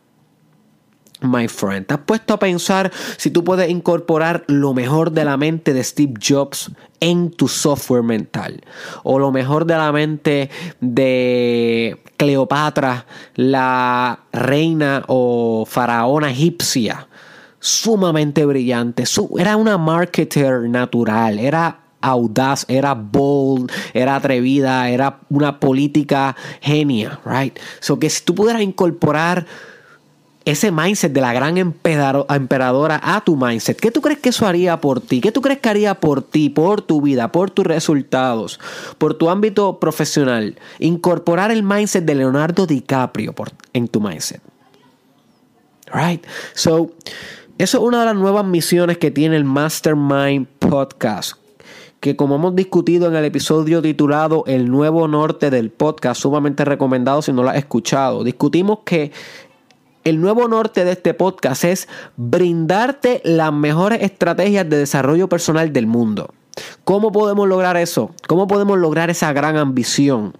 My 1.21 1.47
friend, 1.47 1.85
¿te 1.85 1.93
has 1.93 1.99
puesto 1.99 2.33
a 2.33 2.39
pensar 2.39 2.91
si 3.17 3.29
tú 3.29 3.43
puedes 3.43 3.69
incorporar 3.69 4.43
lo 4.47 4.73
mejor 4.73 5.11
de 5.11 5.23
la 5.23 5.37
mente 5.37 5.71
de 5.71 5.83
Steve 5.83 6.13
Jobs 6.19 6.71
en 6.99 7.29
tu 7.29 7.47
software 7.47 8.01
mental? 8.01 8.61
O 9.03 9.19
lo 9.19 9.31
mejor 9.31 9.65
de 9.65 9.75
la 9.75 9.91
mente 9.91 10.49
de 10.79 12.01
Cleopatra, 12.17 13.05
la 13.35 14.21
reina 14.31 15.03
o 15.07 15.63
faraona 15.67 16.31
egipcia 16.31 17.07
sumamente 17.59 18.43
brillante. 18.43 19.03
Era 19.37 19.55
una 19.55 19.77
marketer 19.77 20.67
natural, 20.67 21.37
era 21.37 21.81
audaz, 22.01 22.65
era 22.67 22.95
bold, 22.95 23.71
era 23.93 24.15
atrevida, 24.15 24.89
era 24.89 25.19
una 25.29 25.59
política 25.59 26.35
genia, 26.61 27.19
right? 27.23 27.57
So 27.79 27.99
que 27.99 28.09
si 28.09 28.23
tú 28.25 28.33
pudieras 28.33 28.63
incorporar 28.63 29.45
ese 30.43 30.71
mindset 30.71 31.13
de 31.13 31.21
la 31.21 31.33
gran 31.33 31.57
emperadora 31.57 32.99
a 33.03 33.23
tu 33.23 33.35
mindset, 33.37 33.79
¿qué 33.79 33.91
tú 33.91 34.01
crees 34.01 34.19
que 34.19 34.29
eso 34.29 34.47
haría 34.47 34.81
por 34.81 34.99
ti? 34.99 35.21
¿Qué 35.21 35.31
tú 35.31 35.41
crees 35.41 35.59
que 35.59 35.69
haría 35.69 35.95
por 35.95 36.23
ti, 36.23 36.49
por 36.49 36.81
tu 36.81 37.01
vida, 37.01 37.31
por 37.31 37.51
tus 37.51 37.65
resultados, 37.65 38.59
por 38.97 39.13
tu 39.13 39.29
ámbito 39.29 39.79
profesional? 39.79 40.57
Incorporar 40.79 41.51
el 41.51 41.63
mindset 41.63 42.05
de 42.05 42.15
Leonardo 42.15 42.65
DiCaprio 42.65 43.35
en 43.73 43.87
tu 43.87 44.01
mindset. 44.01 44.41
Right? 45.93 46.25
So, 46.53 46.91
eso 47.57 47.77
es 47.77 47.83
una 47.83 47.99
de 47.99 48.05
las 48.05 48.15
nuevas 48.15 48.45
misiones 48.45 48.97
que 48.97 49.11
tiene 49.11 49.35
el 49.35 49.43
Mastermind 49.43 50.47
Podcast. 50.57 51.33
Que 51.99 52.15
como 52.15 52.37
hemos 52.37 52.55
discutido 52.55 53.07
en 53.07 53.15
el 53.15 53.25
episodio 53.25 53.79
titulado 53.83 54.43
El 54.47 54.71
nuevo 54.71 55.07
norte 55.07 55.51
del 55.51 55.69
podcast, 55.69 56.19
sumamente 56.19 56.65
recomendado 56.65 57.21
si 57.21 57.31
no 57.31 57.43
lo 57.43 57.49
has 57.49 57.57
escuchado, 57.57 58.23
discutimos 58.23 58.79
que 58.83 59.11
el 60.03 60.19
nuevo 60.19 60.47
norte 60.47 60.85
de 60.85 60.93
este 60.93 61.13
podcast 61.13 61.63
es 61.63 61.87
brindarte 62.17 63.21
las 63.23 63.53
mejores 63.53 64.01
estrategias 64.01 64.69
de 64.69 64.77
desarrollo 64.77 65.29
personal 65.29 65.71
del 65.71 65.87
mundo. 65.87 66.33
¿Cómo 66.83 67.11
podemos 67.11 67.47
lograr 67.47 67.77
eso? 67.77 68.11
¿Cómo 68.27 68.47
podemos 68.47 68.77
lograr 68.77 69.09
esa 69.09 69.31
gran 69.33 69.57
ambición? 69.57 70.33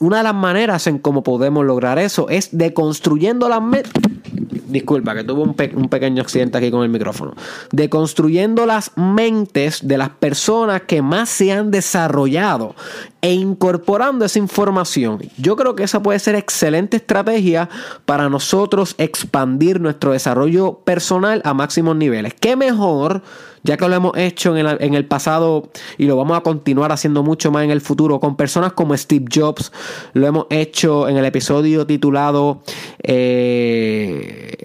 Una 0.00 0.18
de 0.18 0.22
las 0.22 0.34
maneras 0.34 0.86
en 0.86 0.98
cómo 0.98 1.22
podemos 1.22 1.64
lograr 1.64 1.98
eso 1.98 2.28
es 2.28 2.50
deconstruyendo 2.52 3.48
las 3.48 3.62
metas 3.62 3.92
disculpa, 4.40 5.14
que 5.14 5.24
tuve 5.24 5.42
un, 5.42 5.56
un, 5.74 5.88
pequeño 5.88 6.22
accidente 6.22 6.58
aquí 6.58 6.70
con 6.70 6.82
el 6.82 6.88
micrófono. 6.88 7.34
Deconstruyendo 7.72 8.66
las 8.66 8.92
mentes 8.96 9.86
de 9.86 9.98
las 9.98 10.10
personas 10.10 10.82
que 10.82 11.02
más 11.02 11.28
se 11.28 11.52
han 11.52 11.70
desarrollado 11.70 12.74
e 13.20 13.32
incorporando 13.32 14.24
esa 14.24 14.38
información. 14.38 15.20
Yo 15.36 15.56
creo 15.56 15.74
que 15.74 15.82
esa 15.82 16.02
puede 16.02 16.18
ser 16.18 16.34
excelente 16.34 16.98
estrategia 16.98 17.68
para 18.04 18.28
nosotros 18.28 18.94
expandir 18.98 19.80
nuestro 19.80 20.12
desarrollo 20.12 20.80
personal 20.84 21.42
a 21.44 21.54
máximos 21.54 21.96
niveles. 21.96 22.34
¿Qué 22.34 22.56
mejor? 22.56 23.22
Ya 23.68 23.76
que 23.76 23.86
lo 23.86 23.94
hemos 23.94 24.16
hecho 24.16 24.56
en 24.56 24.94
el, 24.94 25.04
pasado 25.04 25.68
y 25.98 26.06
lo 26.06 26.16
vamos 26.16 26.38
a 26.38 26.40
continuar 26.40 26.90
haciendo 26.90 27.22
mucho 27.22 27.52
más 27.52 27.64
en 27.64 27.70
el 27.70 27.82
futuro 27.82 28.18
con 28.18 28.34
personas 28.34 28.72
como 28.72 28.96
Steve 28.96 29.26
Jobs, 29.30 29.72
lo 30.14 30.26
hemos 30.26 30.46
hecho 30.48 31.06
en 31.06 31.18
el 31.18 31.26
episodio 31.26 31.86
titulado 31.86 32.62
eh, 33.02 34.56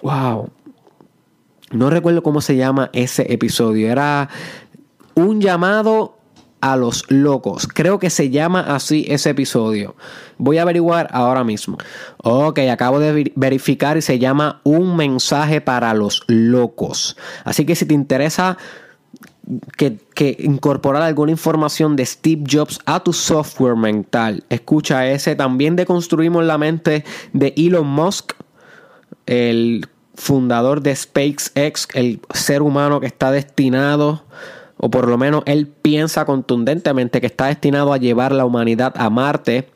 Wow, 0.00 0.48
no 1.72 1.90
recuerdo 1.90 2.22
cómo 2.22 2.40
se 2.40 2.56
llama 2.56 2.88
ese 2.94 3.30
episodio, 3.30 3.92
era 3.92 4.30
un 5.14 5.42
llamado 5.42 6.16
a 6.64 6.78
los 6.78 7.04
locos. 7.10 7.68
Creo 7.68 7.98
que 7.98 8.08
se 8.08 8.30
llama 8.30 8.60
así 8.60 9.04
ese 9.06 9.28
episodio. 9.28 9.96
Voy 10.38 10.56
a 10.56 10.62
averiguar 10.62 11.08
ahora 11.12 11.44
mismo. 11.44 11.76
Ok, 12.22 12.60
acabo 12.70 13.00
de 13.00 13.30
verificar 13.36 13.98
y 13.98 14.02
se 14.02 14.18
llama 14.18 14.62
Un 14.64 14.96
mensaje 14.96 15.60
para 15.60 15.92
los 15.92 16.22
locos. 16.26 17.18
Así 17.44 17.66
que 17.66 17.76
si 17.76 17.84
te 17.84 17.92
interesa 17.92 18.56
que, 19.76 19.98
que, 20.14 20.38
incorporar 20.40 21.02
alguna 21.02 21.32
información 21.32 21.96
de 21.96 22.06
Steve 22.06 22.44
Jobs 22.50 22.80
a 22.86 23.00
tu 23.00 23.12
software 23.12 23.76
mental, 23.76 24.42
escucha 24.48 25.06
ese. 25.06 25.36
También 25.36 25.76
deconstruimos 25.76 26.46
la 26.46 26.56
mente 26.56 27.04
de 27.34 27.52
Elon 27.58 27.86
Musk, 27.86 28.32
el 29.26 29.86
fundador 30.14 30.80
de 30.80 30.96
SpaceX, 30.96 31.88
el 31.92 32.22
ser 32.32 32.62
humano 32.62 33.00
que 33.00 33.06
está 33.06 33.30
destinado 33.30 34.24
o 34.84 34.90
por 34.90 35.08
lo 35.08 35.16
menos 35.16 35.42
él 35.46 35.66
piensa 35.66 36.26
contundentemente 36.26 37.22
que 37.22 37.26
está 37.26 37.46
destinado 37.46 37.94
a 37.94 37.96
llevar 37.96 38.32
la 38.32 38.44
humanidad 38.44 38.92
a 38.98 39.08
Marte 39.08 39.70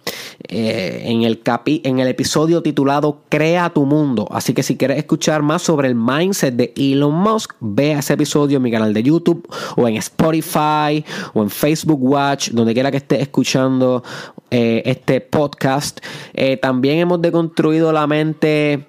eh, 0.49 1.05
en, 1.07 1.23
el 1.23 1.41
capi 1.41 1.81
en 1.83 1.99
el 1.99 2.09
episodio 2.09 2.62
titulado 2.62 3.23
Crea 3.31 3.71
tu 3.71 3.87
mundo. 3.87 4.29
Así 4.31 4.53
que 4.53 4.62
si 4.62 4.77
quieres 4.77 4.99
escuchar 4.99 5.41
más 5.41 5.62
sobre 5.62 5.88
el 5.88 5.95
mindset 5.95 6.55
de 6.55 6.75
Elon 6.77 7.15
Musk, 7.15 7.55
ve 7.59 7.93
ese 7.93 8.12
episodio 8.12 8.59
en 8.59 8.65
mi 8.65 8.71
canal 8.71 8.93
de 8.93 9.03
YouTube 9.03 9.49
o 9.79 9.88
en 9.88 9.97
Spotify 9.97 11.03
o 11.33 11.43
en 11.43 11.49
Facebook 11.49 12.03
Watch, 12.03 12.50
donde 12.50 12.75
quiera 12.75 12.91
que 12.91 12.99
estés 12.99 13.23
escuchando 13.23 14.05
eh, 14.50 14.83
este 14.85 15.23
podcast. 15.23 16.00
Eh, 16.35 16.59
también 16.59 16.99
hemos 16.99 17.23
deconstruido 17.23 17.93
la 17.93 18.07
mente 18.07 18.85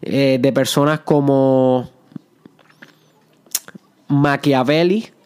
de 0.00 0.52
personas 0.54 1.00
como 1.00 1.90
Machiavelli. 4.08 5.17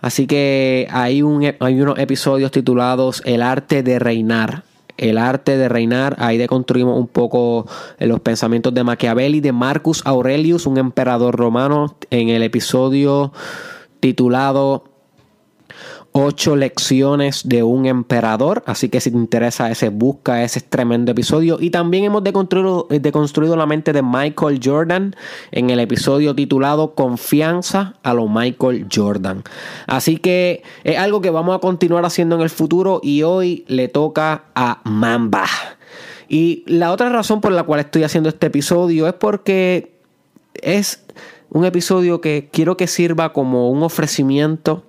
Así 0.00 0.26
que 0.26 0.86
hay, 0.90 1.22
un, 1.22 1.44
hay 1.58 1.80
unos 1.80 1.98
episodios 1.98 2.50
titulados 2.50 3.22
El 3.24 3.42
arte 3.42 3.82
de 3.82 3.98
reinar. 3.98 4.64
El 4.96 5.18
arte 5.18 5.58
de 5.58 5.68
reinar, 5.68 6.16
ahí 6.18 6.38
deconstruimos 6.38 6.98
un 6.98 7.06
poco 7.06 7.66
los 7.98 8.20
pensamientos 8.20 8.72
de 8.72 8.82
Machiavelli, 8.82 9.40
de 9.40 9.52
Marcus 9.52 10.00
Aurelius, 10.06 10.66
un 10.66 10.78
emperador 10.78 11.36
romano, 11.36 11.96
en 12.10 12.30
el 12.30 12.42
episodio 12.42 13.32
titulado 14.00 14.95
ocho 16.18 16.56
lecciones 16.56 17.46
de 17.46 17.62
un 17.62 17.84
emperador. 17.84 18.62
Así 18.66 18.88
que 18.88 19.00
si 19.00 19.10
te 19.10 19.18
interesa 19.18 19.70
ese, 19.70 19.90
busca 19.90 20.42
ese 20.42 20.62
tremendo 20.62 21.12
episodio. 21.12 21.58
Y 21.60 21.68
también 21.68 22.04
hemos 22.04 22.24
deconstruido, 22.24 22.86
eh, 22.90 23.00
deconstruido 23.00 23.54
la 23.54 23.66
mente 23.66 23.92
de 23.92 24.02
Michael 24.02 24.60
Jordan 24.64 25.14
en 25.50 25.68
el 25.68 25.78
episodio 25.78 26.34
titulado 26.34 26.94
Confianza 26.94 27.94
a 28.02 28.14
lo 28.14 28.28
Michael 28.28 28.86
Jordan. 28.90 29.44
Así 29.86 30.16
que 30.16 30.62
es 30.84 30.98
algo 30.98 31.20
que 31.20 31.28
vamos 31.28 31.54
a 31.54 31.58
continuar 31.58 32.06
haciendo 32.06 32.36
en 32.36 32.42
el 32.42 32.50
futuro 32.50 33.00
y 33.02 33.22
hoy 33.22 33.66
le 33.68 33.88
toca 33.88 34.44
a 34.54 34.80
Mamba. 34.84 35.44
Y 36.28 36.64
la 36.66 36.92
otra 36.92 37.10
razón 37.10 37.42
por 37.42 37.52
la 37.52 37.64
cual 37.64 37.80
estoy 37.80 38.04
haciendo 38.04 38.30
este 38.30 38.46
episodio 38.46 39.06
es 39.06 39.14
porque 39.14 39.92
es 40.54 41.04
un 41.50 41.66
episodio 41.66 42.22
que 42.22 42.48
quiero 42.50 42.78
que 42.78 42.86
sirva 42.86 43.34
como 43.34 43.70
un 43.70 43.82
ofrecimiento 43.82 44.82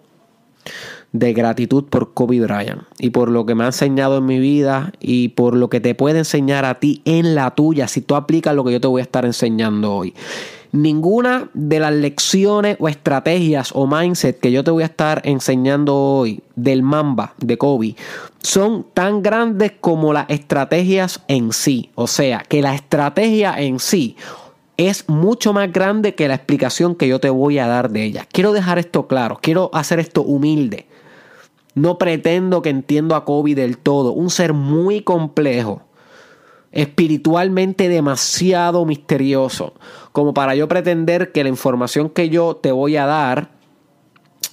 de 1.13 1.33
gratitud 1.33 1.85
por 1.85 2.13
Kobe 2.13 2.39
Bryant 2.41 2.83
y 2.99 3.11
por 3.11 3.29
lo 3.29 3.45
que 3.45 3.55
me 3.55 3.63
ha 3.63 3.67
enseñado 3.67 4.17
en 4.17 4.25
mi 4.25 4.39
vida 4.39 4.91
y 4.99 5.29
por 5.29 5.55
lo 5.55 5.69
que 5.69 5.79
te 5.79 5.95
puede 5.95 6.19
enseñar 6.19 6.65
a 6.65 6.79
ti 6.79 7.01
en 7.05 7.35
la 7.35 7.51
tuya 7.51 7.87
si 7.87 8.01
tú 8.01 8.15
aplicas 8.15 8.55
lo 8.55 8.63
que 8.63 8.73
yo 8.73 8.81
te 8.81 8.87
voy 8.87 8.99
a 8.99 9.03
estar 9.03 9.25
enseñando 9.25 9.93
hoy. 9.93 10.13
Ninguna 10.73 11.49
de 11.53 11.79
las 11.79 11.93
lecciones 11.93 12.75
o 12.79 12.89
estrategias 12.89 13.71
o 13.73 13.87
mindset 13.87 14.39
que 14.39 14.51
yo 14.51 14.63
te 14.63 14.71
voy 14.71 14.83
a 14.83 14.87
estar 14.87 15.21
enseñando 15.23 15.95
hoy 15.95 16.41
del 16.55 16.83
Mamba 16.83 17.33
de 17.37 17.57
Kobe 17.57 17.95
son 18.41 18.85
tan 18.93 19.23
grandes 19.23 19.73
como 19.79 20.13
las 20.13 20.29
estrategias 20.29 21.21
en 21.29 21.53
sí. 21.53 21.89
O 21.95 22.07
sea, 22.07 22.43
que 22.47 22.61
la 22.61 22.75
estrategia 22.75 23.55
en 23.59 23.79
sí 23.79 24.17
es 24.75 25.09
mucho 25.09 25.53
más 25.53 25.71
grande 25.71 26.15
que 26.15 26.27
la 26.27 26.35
explicación 26.35 26.95
que 26.95 27.07
yo 27.07 27.19
te 27.19 27.29
voy 27.29 27.59
a 27.59 27.67
dar 27.67 27.89
de 27.89 28.03
ella. 28.03 28.27
Quiero 28.31 28.53
dejar 28.53 28.77
esto 28.77 29.07
claro, 29.07 29.39
quiero 29.41 29.69
hacer 29.73 29.99
esto 29.99 30.21
humilde. 30.21 30.85
No 31.77 31.99
pretendo 31.99 32.63
que 32.63 32.71
entiendo 32.71 33.13
a 33.13 33.23
Kobe 33.23 33.53
del 33.53 33.77
todo. 33.77 34.11
Un 34.11 34.31
ser 34.31 34.53
muy 34.53 35.01
complejo. 35.01 35.83
Espiritualmente 36.71 37.87
demasiado 37.87 38.83
misterioso. 38.83 39.75
Como 40.11 40.33
para 40.33 40.55
yo 40.55 40.67
pretender 40.67 41.31
que 41.31 41.43
la 41.43 41.49
información 41.49 42.09
que 42.09 42.29
yo 42.29 42.55
te 42.55 42.71
voy 42.71 42.97
a 42.97 43.05
dar 43.05 43.51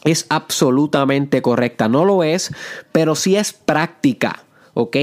es 0.05 0.27
absolutamente 0.29 1.41
correcta. 1.41 1.89
No 1.89 2.05
lo 2.05 2.25
es, 2.25 2.53
pero 2.93 3.15
sí 3.15 3.37
es 3.37 3.55
práctica. 3.55 4.45
¿Ok? 4.75 4.95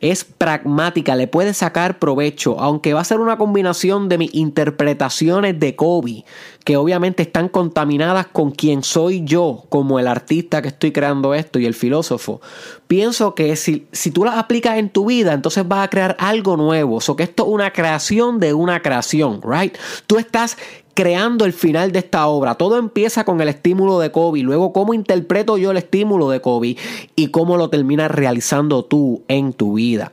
Es 0.00 0.24
pragmática, 0.24 1.14
le 1.14 1.28
puede 1.28 1.52
sacar 1.52 1.98
provecho, 1.98 2.58
aunque 2.58 2.94
va 2.94 3.02
a 3.02 3.04
ser 3.04 3.20
una 3.20 3.36
combinación 3.36 4.08
de 4.08 4.18
mis 4.18 4.34
interpretaciones 4.34 5.60
de 5.60 5.76
Kobe, 5.76 6.24
que 6.64 6.76
obviamente 6.78 7.22
están 7.22 7.48
contaminadas 7.48 8.26
con 8.26 8.50
quien 8.50 8.82
soy 8.82 9.22
yo, 9.24 9.64
como 9.68 9.98
el 9.98 10.06
artista 10.06 10.62
que 10.62 10.68
estoy 10.68 10.92
creando 10.92 11.34
esto 11.34 11.58
y 11.58 11.66
el 11.66 11.74
filósofo. 11.74 12.40
Pienso 12.86 13.34
que 13.34 13.56
si, 13.56 13.86
si 13.92 14.10
tú 14.10 14.24
las 14.24 14.36
aplicas 14.36 14.78
en 14.78 14.88
tu 14.88 15.06
vida, 15.06 15.34
entonces 15.34 15.68
vas 15.68 15.84
a 15.84 15.90
crear 15.90 16.16
algo 16.18 16.56
nuevo, 16.56 16.98
o 17.06 17.16
que 17.16 17.22
esto 17.22 17.44
es 17.44 17.48
una 17.50 17.72
creación 17.72 18.40
de 18.40 18.54
una 18.54 18.80
creación, 18.80 19.40
right? 19.42 19.76
Tú 20.06 20.18
estás 20.18 20.56
creando 20.94 21.44
el 21.44 21.52
final 21.52 21.92
de 21.92 22.00
esta 22.00 22.26
obra. 22.26 22.54
Todo 22.54 22.78
empieza 22.78 23.24
con 23.24 23.40
el 23.40 23.48
estímulo 23.48 23.98
de 23.98 24.10
Kobe, 24.10 24.40
luego 24.40 24.72
cómo 24.72 24.94
interpreto 24.94 25.58
yo 25.58 25.70
el 25.70 25.76
estímulo 25.76 26.30
de 26.30 26.40
Kobe 26.40 26.76
y 27.16 27.28
cómo 27.28 27.56
lo 27.56 27.70
terminas 27.70 28.10
realizando 28.10 28.84
tú 28.84 29.22
en 29.28 29.52
tu 29.52 29.74
vida. 29.74 30.12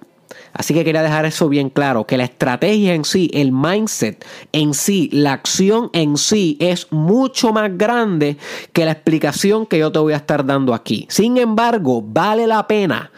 Así 0.54 0.74
que 0.74 0.84
quería 0.84 1.04
dejar 1.04 1.26
eso 1.26 1.50
bien 1.50 1.70
claro, 1.70 2.06
que 2.06 2.18
la 2.18 2.24
estrategia 2.24 2.96
en 2.96 3.06
sí, 3.06 3.30
el 3.34 3.52
mindset 3.52 4.26
en 4.52 4.74
sí, 4.74 5.08
la 5.14 5.34
acción 5.34 5.92
en 5.94 6.18
sí 6.18 6.58
es 6.60 6.88
mucho 6.92 7.54
más 7.54 7.78
grande 7.78 8.38
que 8.74 8.84
la 8.84 8.92
explicación 8.92 9.68
que 9.68 9.78
yo 9.78 9.92
te 9.92 10.00
voy 10.00 10.14
a 10.14 10.18
estar 10.18 10.46
dando 10.46 10.74
aquí. 10.74 11.06
Sin 11.10 11.38
embargo, 11.38 12.02
vale 12.02 12.48
la 12.48 12.66
pena 12.68 13.12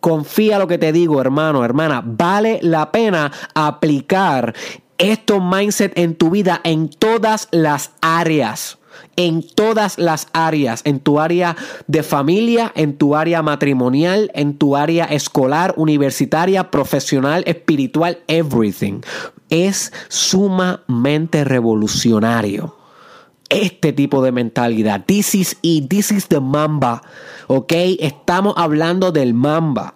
confía 0.00 0.58
lo 0.58 0.66
que 0.66 0.78
te 0.78 0.92
digo, 0.92 1.20
hermano, 1.20 1.64
hermana. 1.64 2.02
Vale 2.04 2.58
la 2.62 2.90
pena 2.90 3.30
aplicar 3.54 4.54
estos 5.00 5.42
mindset 5.42 5.92
en 5.98 6.14
tu 6.14 6.30
vida 6.30 6.60
en 6.62 6.88
todas 6.88 7.48
las 7.50 7.92
áreas. 8.00 8.78
En 9.16 9.42
todas 9.42 9.98
las 9.98 10.28
áreas, 10.32 10.82
en 10.84 11.00
tu 11.00 11.20
área 11.20 11.56
de 11.86 12.02
familia, 12.02 12.72
en 12.74 12.96
tu 12.96 13.16
área 13.16 13.42
matrimonial, 13.42 14.30
en 14.34 14.58
tu 14.58 14.76
área 14.76 15.06
escolar, 15.06 15.74
universitaria, 15.76 16.70
profesional, 16.70 17.42
espiritual, 17.46 18.18
everything. 18.28 19.00
Es 19.48 19.92
sumamente 20.08 21.44
revolucionario 21.44 22.76
este 23.48 23.92
tipo 23.92 24.22
de 24.22 24.32
mentalidad. 24.32 25.04
This 25.04 25.34
is 25.34 25.56
it, 25.62 25.88
this 25.88 26.10
is 26.10 26.28
the 26.28 26.40
mamba. 26.40 27.02
¿Ok? 27.48 27.72
Estamos 27.98 28.54
hablando 28.56 29.12
del 29.12 29.34
mamba. 29.34 29.94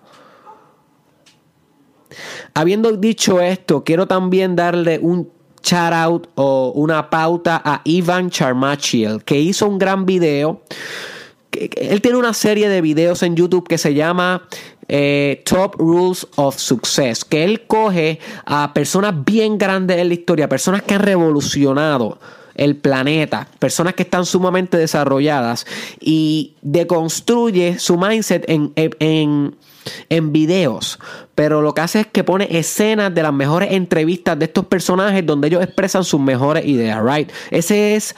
Habiendo 2.55 2.93
dicho 2.93 3.41
esto, 3.41 3.83
quiero 3.83 4.07
también 4.07 4.55
darle 4.55 5.01
un 5.01 5.29
shout 5.63 5.93
out 5.93 6.29
o 6.37 6.73
una 6.77 7.11
pauta 7.11 7.61
a 7.65 7.81
Ivan 7.85 8.31
Charmachiel, 8.31 9.25
que 9.25 9.41
hizo 9.41 9.67
un 9.67 9.79
gran 9.79 10.07
video. 10.07 10.63
Él 11.51 12.01
tiene 12.01 12.19
una 12.19 12.35
serie 12.35 12.69
de 12.69 12.81
videos 12.81 13.23
en 13.23 13.35
YouTube 13.35 13.67
que 13.67 13.79
se 13.79 13.95
llama 13.95 14.47
eh, 14.89 15.43
Top 15.45 15.77
Rules 15.79 16.27
of 16.37 16.59
Success, 16.59 17.25
que 17.25 17.45
él 17.45 17.67
coge 17.67 18.21
a 18.45 18.73
personas 18.75 19.25
bien 19.25 19.59
grandes 19.59 19.99
en 19.99 20.09
la 20.09 20.15
historia, 20.15 20.49
personas 20.49 20.83
que 20.83 20.95
han 20.95 21.03
revolucionado 21.03 22.19
el 22.55 22.77
planeta, 22.77 23.49
personas 23.59 23.95
que 23.95 24.05
están 24.05 24.27
sumamente 24.27 24.77
desarrolladas 24.77 25.67
y 26.01 26.55
deconstruye 26.63 27.79
su 27.79 27.99
mindset 27.99 28.49
en, 28.49 28.73
en, 28.77 29.57
en 30.09 30.33
videos. 30.33 30.99
Pero 31.35 31.63
lo 31.63 31.75
que 31.75 31.81
hace 31.81 32.01
es 32.01 32.07
que 32.07 32.25
pone 32.25 32.47
escenas 32.51 33.15
de 33.15 33.23
las 33.23 33.33
mejores 33.33 33.73
entrevistas 33.73 34.39
de 34.39 34.45
estos 34.45 34.67
personajes 34.67 35.25
donde 35.27 35.49
ellos 35.49 35.63
expresan 35.63 36.05
sus 36.05 36.21
mejores 36.21 36.65
ideas, 36.65 37.03
right? 37.05 37.31
Ese 37.51 37.97
es 37.97 38.15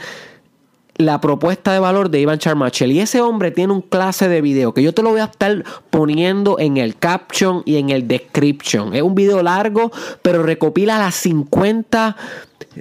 la 0.99 1.21
propuesta 1.21 1.73
de 1.73 1.79
valor 1.79 2.11
de 2.11 2.21
Ivan 2.21 2.39
Charmachel. 2.39 2.93
Y 2.93 3.01
ese 3.01 3.21
hombre 3.21 3.51
tiene 3.51 3.73
un 3.73 3.83
clase 3.83 4.29
de 4.29 4.41
video 4.41 4.73
que 4.73 4.83
yo 4.83 4.93
te 4.95 5.03
lo 5.03 5.11
voy 5.11 5.21
a 5.21 5.25
estar 5.25 5.65
poniendo 5.91 6.59
en 6.59 6.77
el 6.77 6.97
caption 6.97 7.63
y 7.65 7.77
en 7.77 7.91
el 7.91 8.09
description. 8.09 8.95
Es 8.95 9.03
un 9.03 9.15
video 9.15 9.43
largo, 9.43 9.91
pero 10.23 10.43
recopila 10.43 10.99
las 10.99 11.15
50 11.17 12.17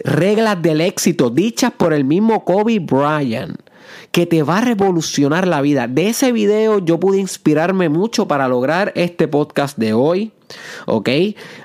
reglas 0.03 0.61
del 0.61 0.81
éxito 0.81 1.29
dichas 1.29 1.71
por 1.71 1.93
el 1.93 2.05
mismo 2.05 2.43
Kobe 2.43 2.79
Bryant 2.79 3.59
que 4.11 4.25
te 4.25 4.43
va 4.43 4.59
a 4.59 4.61
revolucionar 4.61 5.47
la 5.47 5.61
vida. 5.61 5.87
De 5.87 6.09
ese 6.09 6.31
video 6.31 6.79
yo 6.79 6.99
pude 6.99 7.19
inspirarme 7.19 7.89
mucho 7.89 8.27
para 8.27 8.47
lograr 8.47 8.91
este 8.95 9.27
podcast 9.27 9.77
de 9.77 9.93
hoy, 9.93 10.31
¿ok? 10.85 11.09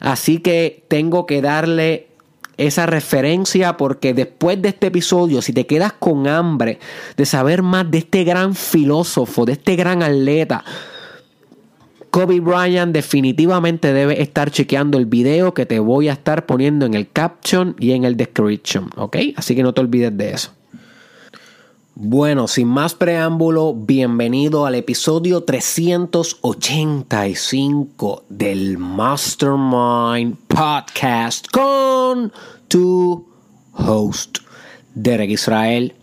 Así 0.00 0.38
que 0.38 0.84
tengo 0.88 1.26
que 1.26 1.42
darle 1.42 2.08
esa 2.56 2.84
referencia 2.86 3.76
porque 3.76 4.12
después 4.12 4.60
de 4.60 4.68
este 4.68 4.88
episodio, 4.88 5.40
si 5.40 5.52
te 5.52 5.66
quedas 5.66 5.94
con 5.94 6.26
hambre 6.26 6.78
de 7.16 7.24
saber 7.24 7.62
más 7.62 7.90
de 7.90 7.98
este 7.98 8.24
gran 8.24 8.54
filósofo, 8.54 9.46
de 9.46 9.52
este 9.52 9.76
gran 9.76 10.02
atleta, 10.02 10.62
Kobe 12.10 12.40
Bryant 12.40 12.92
definitivamente 12.92 13.92
debe 13.92 14.20
estar 14.20 14.50
chequeando 14.50 14.98
el 14.98 15.06
video 15.06 15.54
que 15.54 15.64
te 15.64 15.78
voy 15.78 16.08
a 16.08 16.12
estar 16.12 16.44
poniendo 16.44 16.84
en 16.84 16.94
el 16.94 17.08
caption 17.10 17.76
y 17.78 17.92
en 17.92 18.04
el 18.04 18.16
description, 18.16 18.90
¿ok? 18.96 19.16
Así 19.36 19.54
que 19.54 19.62
no 19.62 19.72
te 19.72 19.80
olvides 19.80 20.16
de 20.16 20.32
eso. 20.32 20.50
Bueno, 21.94 22.46
sin 22.46 22.68
más 22.68 22.94
preámbulo, 22.94 23.74
bienvenido 23.74 24.64
al 24.64 24.76
episodio 24.76 25.42
385 25.42 28.24
del 28.28 28.78
Mastermind 28.78 30.36
Podcast 30.46 31.48
con 31.50 32.32
tu 32.68 33.26
host, 33.72 34.38
Derek 34.94 35.30
Israel. 35.30 35.96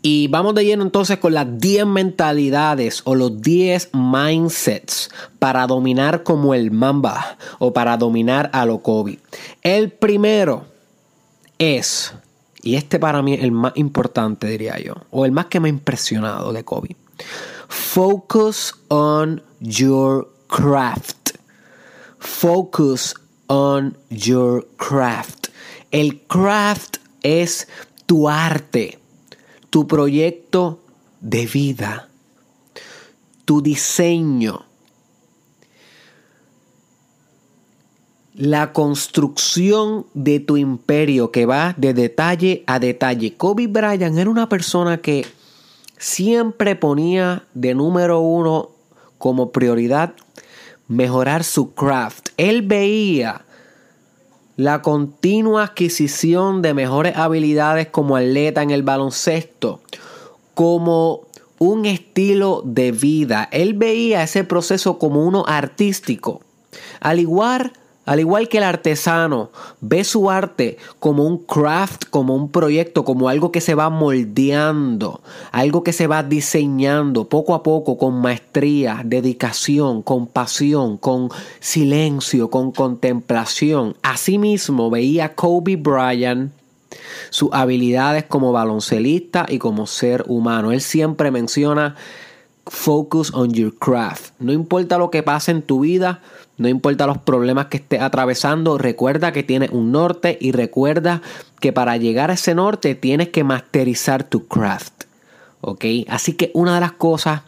Y 0.00 0.28
vamos 0.28 0.54
de 0.54 0.64
lleno 0.64 0.82
entonces 0.82 1.18
con 1.18 1.34
las 1.34 1.58
10 1.58 1.84
mentalidades 1.84 3.02
o 3.04 3.14
los 3.14 3.42
10 3.42 3.90
mindsets 3.92 5.10
para 5.38 5.66
dominar 5.66 6.22
como 6.22 6.54
el 6.54 6.70
Mamba 6.70 7.36
o 7.58 7.74
para 7.74 7.98
dominar 7.98 8.48
a 8.54 8.64
lo 8.64 8.78
Kobe. 8.78 9.18
El 9.62 9.92
primero 9.92 10.64
es 11.58 12.14
y 12.62 12.76
este 12.76 12.98
para 12.98 13.22
mí 13.22 13.34
es 13.34 13.42
el 13.42 13.52
más 13.52 13.72
importante, 13.76 14.46
diría 14.48 14.78
yo, 14.78 14.94
o 15.10 15.24
el 15.24 15.32
más 15.32 15.46
que 15.46 15.60
me 15.60 15.68
ha 15.68 15.70
impresionado 15.70 16.52
de 16.52 16.64
Kobe. 16.64 16.96
Focus 17.68 18.74
on 18.88 19.42
your 19.60 20.28
craft. 20.48 21.36
Focus 22.18 23.14
on 23.46 23.96
your 24.10 24.68
craft. 24.76 25.48
El 25.90 26.20
craft 26.22 26.98
es 27.22 27.68
tu 28.06 28.28
arte, 28.28 28.98
tu 29.70 29.86
proyecto 29.86 30.80
de 31.20 31.46
vida, 31.46 32.08
tu 33.44 33.62
diseño, 33.62 34.66
la 38.40 38.72
construcción 38.72 40.06
de 40.14 40.40
tu 40.40 40.56
imperio 40.56 41.30
que 41.30 41.44
va 41.44 41.74
de 41.76 41.92
detalle 41.92 42.64
a 42.66 42.78
detalle. 42.78 43.34
Kobe 43.34 43.66
Bryant 43.66 44.16
era 44.16 44.30
una 44.30 44.48
persona 44.48 44.96
que 44.96 45.26
siempre 45.98 46.74
ponía 46.74 47.44
de 47.52 47.74
número 47.74 48.20
uno 48.20 48.70
como 49.18 49.52
prioridad 49.52 50.14
mejorar 50.88 51.44
su 51.44 51.74
craft. 51.74 52.30
Él 52.38 52.62
veía 52.62 53.44
la 54.56 54.80
continua 54.80 55.64
adquisición 55.64 56.62
de 56.62 56.72
mejores 56.72 57.18
habilidades 57.18 57.88
como 57.88 58.16
atleta 58.16 58.62
en 58.62 58.70
el 58.70 58.82
baloncesto, 58.82 59.82
como 60.54 61.26
un 61.58 61.84
estilo 61.84 62.62
de 62.64 62.90
vida. 62.90 63.50
Él 63.52 63.74
veía 63.74 64.22
ese 64.22 64.44
proceso 64.44 64.98
como 64.98 65.26
uno 65.26 65.44
artístico. 65.46 66.40
Al 67.00 67.20
igual 67.20 67.74
al 68.10 68.18
igual 68.18 68.48
que 68.48 68.58
el 68.58 68.64
artesano 68.64 69.50
ve 69.80 70.02
su 70.02 70.32
arte 70.32 70.78
como 70.98 71.24
un 71.24 71.38
craft, 71.38 72.06
como 72.10 72.34
un 72.34 72.50
proyecto, 72.50 73.04
como 73.04 73.28
algo 73.28 73.52
que 73.52 73.60
se 73.60 73.76
va 73.76 73.88
moldeando, 73.88 75.20
algo 75.52 75.84
que 75.84 75.92
se 75.92 76.08
va 76.08 76.24
diseñando 76.24 77.28
poco 77.28 77.54
a 77.54 77.62
poco 77.62 77.98
con 77.98 78.20
maestría, 78.20 79.02
dedicación, 79.04 80.02
con 80.02 80.26
pasión, 80.26 80.96
con 80.96 81.28
silencio, 81.60 82.50
con 82.50 82.72
contemplación. 82.72 83.94
Asimismo 84.02 84.90
veía 84.90 85.36
Kobe 85.36 85.76
Bryant 85.76 86.50
sus 87.30 87.50
habilidades 87.52 88.24
como 88.24 88.50
baloncelista 88.50 89.46
y 89.48 89.60
como 89.60 89.86
ser 89.86 90.24
humano. 90.26 90.72
Él 90.72 90.80
siempre 90.80 91.30
menciona 91.30 91.94
focus 92.66 93.32
on 93.34 93.52
your 93.52 93.74
craft. 93.74 94.32
No 94.38 94.52
importa 94.52 94.98
lo 94.98 95.10
que 95.10 95.22
pase 95.22 95.50
en 95.50 95.62
tu 95.62 95.80
vida, 95.80 96.20
no 96.60 96.68
importa 96.68 97.06
los 97.06 97.16
problemas 97.16 97.66
que 97.66 97.78
estés 97.78 98.02
atravesando, 98.02 98.76
recuerda 98.76 99.32
que 99.32 99.42
tienes 99.42 99.70
un 99.70 99.92
norte 99.92 100.36
y 100.38 100.52
recuerda 100.52 101.22
que 101.58 101.72
para 101.72 101.96
llegar 101.96 102.30
a 102.30 102.34
ese 102.34 102.54
norte 102.54 102.94
tienes 102.94 103.30
que 103.30 103.44
masterizar 103.44 104.24
tu 104.24 104.46
craft. 104.46 105.04
¿Ok? 105.62 105.86
Así 106.08 106.34
que 106.34 106.50
una 106.52 106.74
de 106.74 106.80
las 106.80 106.92
cosas 106.92 107.40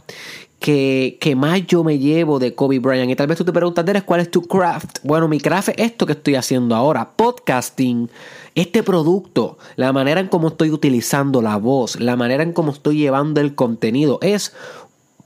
que, 0.59 1.19
que, 1.21 1.37
más 1.37 1.67
yo 1.67 1.85
me 1.85 1.99
llevo 1.99 2.39
de 2.39 2.55
Kobe 2.55 2.79
Bryant. 2.79 3.11
Y 3.11 3.17
tal 3.17 3.27
vez 3.27 3.37
tú 3.37 3.45
te 3.45 3.53
preguntas, 3.53 3.85
¿cuál 4.05 4.21
es 4.21 4.31
tu 4.31 4.43
craft? 4.43 5.01
Bueno, 5.03 5.29
mi 5.29 5.41
craft 5.41 5.71
es 5.71 5.75
esto 5.79 6.07
que 6.07 6.13
estoy 6.13 6.37
haciendo 6.37 6.75
ahora. 6.75 7.11
Podcasting, 7.15 8.09
este 8.55 8.83
producto, 8.83 9.59
la 9.77 9.93
manera 9.93 10.21
en 10.21 10.29
cómo 10.29 10.49
estoy 10.49 10.71
utilizando 10.71 11.43
la 11.43 11.57
voz, 11.57 12.01
la 12.01 12.17
manera 12.17 12.43
en 12.43 12.55
cómo 12.55 12.73
estoy 12.73 12.97
llevando 12.97 13.43
el 13.43 13.55
contenido, 13.55 14.19
es 14.23 14.55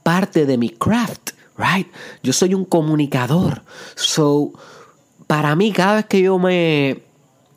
parte 0.03 0.45
de 0.45 0.59
mi 0.59 0.71
craft, 0.71 1.36
right? 1.59 1.89
Yo 2.23 2.33
soy 2.33 2.55
un 2.55 2.65
comunicador. 2.65 3.63
So, 3.95 4.53
para 5.27 5.57
mí, 5.57 5.73
cada 5.73 5.97
vez 5.97 6.07
que 6.07 6.21
yo 6.21 6.39
me 6.39 7.03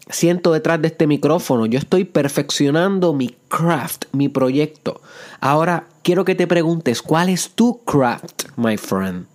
siento 0.09 0.51
detrás 0.51 0.81
de 0.81 0.87
este 0.87 1.07
micrófono, 1.07 1.65
yo 1.65 1.79
estoy 1.79 2.03
perfeccionando 2.03 3.13
mi 3.13 3.35
craft, 3.47 4.05
mi 4.11 4.27
proyecto. 4.27 5.01
Ahora, 5.39 5.87
quiero 6.03 6.25
que 6.25 6.35
te 6.35 6.47
preguntes, 6.47 7.01
¿cuál 7.01 7.29
es 7.29 7.51
tu 7.51 7.83
craft, 7.83 8.49
my 8.57 8.77
friend? 8.77 9.27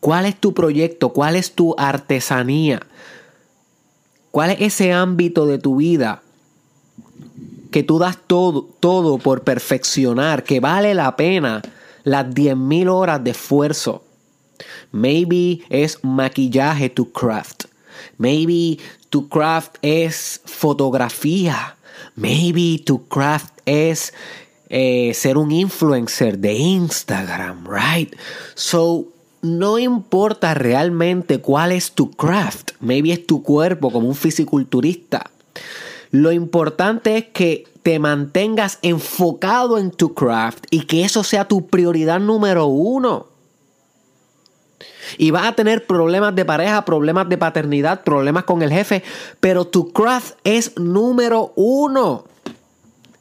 ¿Cuál 0.00 0.26
es 0.26 0.36
tu 0.36 0.52
proyecto? 0.52 1.10
¿Cuál 1.10 1.36
es 1.36 1.54
tu 1.54 1.74
artesanía? 1.78 2.80
¿Cuál 4.30 4.50
es 4.50 4.60
ese 4.60 4.92
ámbito 4.92 5.46
de 5.46 5.58
tu 5.58 5.76
vida 5.76 6.22
que 7.70 7.82
tú 7.82 7.98
das 7.98 8.18
todo, 8.26 8.68
todo 8.80 9.18
por 9.18 9.42
perfeccionar, 9.42 10.44
que 10.44 10.60
vale 10.60 10.94
la 10.94 11.16
pena 11.16 11.62
las 12.04 12.26
10.000 12.26 12.88
horas 12.90 13.22
de 13.22 13.30
esfuerzo. 13.30 14.04
Maybe 14.90 15.60
es 15.68 15.98
maquillaje 16.02 16.90
tu 16.90 17.10
craft. 17.12 17.64
Maybe 18.18 18.78
tu 19.10 19.28
craft 19.28 19.76
es 19.82 20.40
fotografía. 20.44 21.76
Maybe 22.14 22.82
tu 22.84 23.06
craft 23.08 23.60
es 23.64 24.12
eh, 24.68 25.12
ser 25.14 25.36
un 25.36 25.50
influencer 25.52 26.38
de 26.38 26.54
Instagram, 26.54 27.66
right? 27.66 28.14
So, 28.54 29.08
no 29.42 29.78
importa 29.78 30.54
realmente 30.54 31.40
cuál 31.40 31.72
es 31.72 31.92
tu 31.92 32.10
craft. 32.10 32.72
Maybe 32.80 33.12
es 33.12 33.26
tu 33.26 33.42
cuerpo 33.42 33.90
como 33.90 34.08
un 34.08 34.14
fisiculturista. 34.14 35.30
Lo 36.10 36.30
importante 36.32 37.16
es 37.16 37.24
que 37.32 37.64
te 37.82 37.98
mantengas 37.98 38.78
enfocado 38.82 39.78
en 39.78 39.90
tu 39.90 40.14
craft 40.14 40.66
y 40.70 40.82
que 40.86 41.04
eso 41.04 41.24
sea 41.24 41.48
tu 41.48 41.66
prioridad 41.66 42.20
número 42.20 42.66
uno. 42.66 43.26
Y 45.18 45.30
vas 45.30 45.46
a 45.46 45.54
tener 45.54 45.86
problemas 45.86 46.34
de 46.34 46.44
pareja, 46.44 46.84
problemas 46.84 47.28
de 47.28 47.38
paternidad, 47.38 48.02
problemas 48.02 48.44
con 48.44 48.62
el 48.62 48.70
jefe, 48.70 49.02
pero 49.40 49.66
tu 49.66 49.92
craft 49.92 50.36
es 50.44 50.78
número 50.78 51.52
uno. 51.56 52.24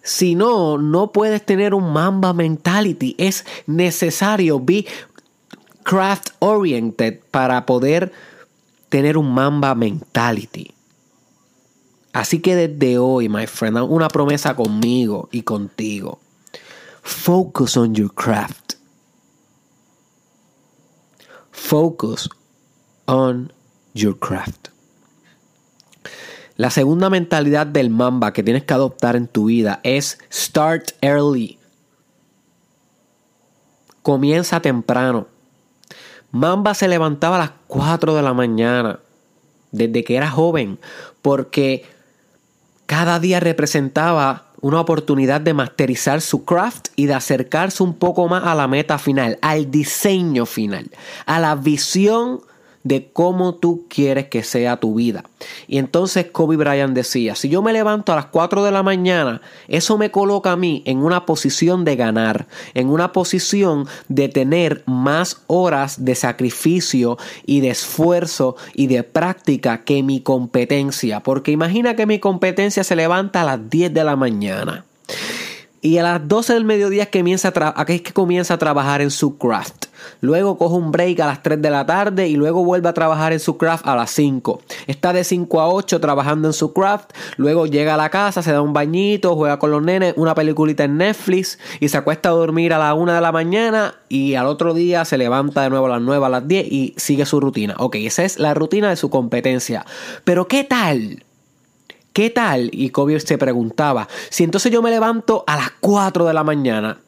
Si 0.04 0.36
no, 0.36 0.78
no 0.78 1.12
puedes 1.12 1.45
tener 1.45 1.74
un 1.74 1.91
mamba 1.91 2.34
mentality. 2.34 3.15
Es 3.17 3.45
necesario 3.67 4.60
be 4.60 4.86
craft 5.84 6.30
oriented 6.39 7.19
para 7.32 7.65
poder 7.65 8.12
tener 8.89 9.17
un 9.17 9.34
mamba 9.34 9.76
mentality. 9.76 10.74
Así 12.13 12.39
que 12.39 12.56
desde 12.56 12.97
hoy, 12.97 13.30
my 13.30 13.47
friend, 13.47 13.78
una 13.78 14.10
promesa 14.10 14.56
conmigo 14.56 15.30
y 15.32 15.43
contigo. 15.43 16.19
Focus 17.02 17.78
on 17.78 17.95
your 17.95 18.13
craft. 18.13 18.74
Focus 21.52 22.30
on 23.06 23.54
your 23.93 24.17
craft. 24.17 24.69
La 26.58 26.69
segunda 26.69 27.10
mentalidad 27.10 27.65
del 27.65 27.89
mamba 27.89 28.34
que 28.34 28.43
tienes 28.43 28.63
que 28.63 28.74
adoptar 28.74 29.15
en 29.15 29.28
tu 29.28 29.45
vida 29.45 29.80
es 29.84 30.19
start 30.32 30.91
early. 31.02 31.58
Comienza 34.04 34.60
temprano. 34.60 35.28
Mamba 36.32 36.74
se 36.74 36.88
levantaba 36.88 37.38
a 37.38 37.39
las 37.39 37.52
4 37.67 38.15
de 38.15 38.21
la 38.21 38.34
mañana 38.34 39.00
desde 39.71 40.04
que 40.04 40.15
era 40.17 40.30
joven 40.30 40.80
porque 41.21 41.86
cada 42.91 43.21
día 43.21 43.39
representaba 43.39 44.47
una 44.60 44.82
oportunidad 44.82 45.39
de 45.39 45.54
masterizar 45.54 46.19
su 46.19 46.43
craft 46.43 46.89
y 46.97 47.06
de 47.06 47.13
acercarse 47.13 47.84
un 47.84 47.93
poco 47.93 48.27
más 48.27 48.43
a 48.43 48.54
la 48.54 48.67
meta 48.67 48.97
final, 48.97 49.39
al 49.41 49.71
diseño 49.71 50.45
final, 50.45 50.91
a 51.25 51.39
la 51.39 51.56
visión 51.56 52.41
de 52.84 53.10
cómo 53.12 53.56
tú 53.56 53.86
quieres 53.89 54.28
que 54.28 54.44
sea 54.44 54.78
tu 54.78 54.96
vida. 54.96 55.24
Y 55.67 55.78
entonces 55.78 56.28
Kobe 56.32 56.58
Bryant 56.58 56.94
decía, 56.94 57.36
si 57.36 57.50
yo 57.50 57.62
me 57.62 57.74
levanto 57.74 58.12
a 58.12 58.15
las 58.15 58.26
4 58.28 58.63
de 58.63 58.72
la 58.72 58.84
mañana, 58.84 59.41
eso 59.67 59.98
me 59.98 60.12
coloca 60.12 60.52
a 60.52 60.56
mí 60.56 60.82
en 60.86 61.00
una 61.00 61.26
posición 61.26 61.86
de 61.86 61.96
ganar, 61.96 62.48
en 62.74 62.89
una 62.89 63.12
posición 63.12 63.88
de 64.08 64.30
tener 64.30 64.84
más 64.86 65.41
horas 65.48 66.04
de 66.04 66.15
sacrificio 66.15 67.17
y 67.46 67.62
de 67.62 67.70
esfuerzo 67.70 68.56
y 68.74 68.88
de 68.88 69.04
práctica 69.04 69.84
que 69.84 70.04
mi 70.04 70.22
competencia. 70.22 71.22
Porque 71.22 71.52
imagina 71.52 71.96
que 71.96 72.06
mi 72.06 72.20
competencia 72.20 72.84
se 72.84 72.96
levanta 72.96 73.41
a 73.41 73.46
las 73.46 73.70
10 73.70 73.94
de 73.94 74.04
la 74.04 74.15
mañana. 74.15 74.86
Y 75.84 75.98
a 75.98 76.04
las 76.04 76.28
12 76.28 76.54
del 76.54 76.63
mediodía 76.63 77.10
comienza 77.10 77.52
es 77.88 78.02
que 78.02 78.13
comienza 78.13 78.54
a 78.54 78.58
trabajar 78.60 79.02
en 79.02 79.10
su 79.10 79.39
craft. 79.39 79.86
Luego 80.22 80.58
coge 80.58 80.76
un 80.76 80.91
break 80.91 81.20
a 81.22 81.26
las 81.26 81.41
3 81.41 81.60
de 81.60 81.70
la 81.72 81.86
tarde 81.88 82.28
y 82.28 82.36
luego 82.36 82.63
vuelve 82.63 82.88
a 82.88 82.94
trabajar 82.94 83.34
en 83.34 83.39
su 83.39 83.58
craft 83.58 83.88
a 83.88 83.96
las 83.96 84.12
5. 84.12 84.62
Está 84.86 85.12
de 85.12 85.24
5 85.24 85.60
a 85.60 85.70
8 85.70 86.00
trabajando 86.00 86.48
en 86.48 86.54
su 86.54 86.72
craft. 86.74 87.12
Luego 87.38 87.65
llega 87.65 87.96
a 87.96 87.98
la 87.98 88.10
casa, 88.10 88.44
se 88.44 88.52
da 88.52 88.62
un 88.62 88.74
bañito, 88.74 89.36
juega 89.36 89.58
con 89.58 89.72
los 89.72 89.82
nenes, 89.82 90.13
una 90.17 90.36
peliculita 90.36 90.84
en 90.84 90.98
Netflix 90.98 91.58
y 91.80 91.89
se 91.89 91.98
acuesta 91.98 92.30
a 92.30 92.34
dormir 92.34 92.74
a 92.74 92.78
las 92.78 92.96
1 92.96 93.13
de 93.13 93.22
la 93.22 93.32
mañana 93.32 93.96
y 94.08 94.36
al 94.36 94.46
otro 94.46 94.76
día 94.76 95.04
se 95.04 95.17
levanta 95.17 95.63
de 95.63 95.72
nuevo 95.72 95.88
a 95.88 95.89
las 95.89 96.02
9, 96.02 96.24
a 96.24 96.30
las 96.30 96.48
10 96.48 96.72
y 96.72 96.94
sigue 96.98 97.26
su 97.26 97.39
rutina. 97.39 97.74
Ok, 97.80 97.96
esa 97.96 98.24
es 98.24 98.38
la 98.38 98.54
rutina 98.54 98.89
de 98.89 98.98
su 98.98 99.10
competencia. 99.10 99.84
Pero 100.26 100.48
¿qué 100.48 100.63
tal? 100.63 101.24
¿Qué 102.13 102.30
tal? 102.30 102.69
Y 102.74 102.89
Kobe 102.89 103.17
se 103.21 103.38
preguntaba, 103.38 104.10
si 104.30 104.43
entonces 104.43 104.69
yo 104.69 104.82
me 104.82 104.91
levanto 104.91 105.45
a 105.47 105.56
las 105.56 105.71
4 105.80 106.26
de 106.26 106.34
la 106.34 106.43
mañana 106.43 107.00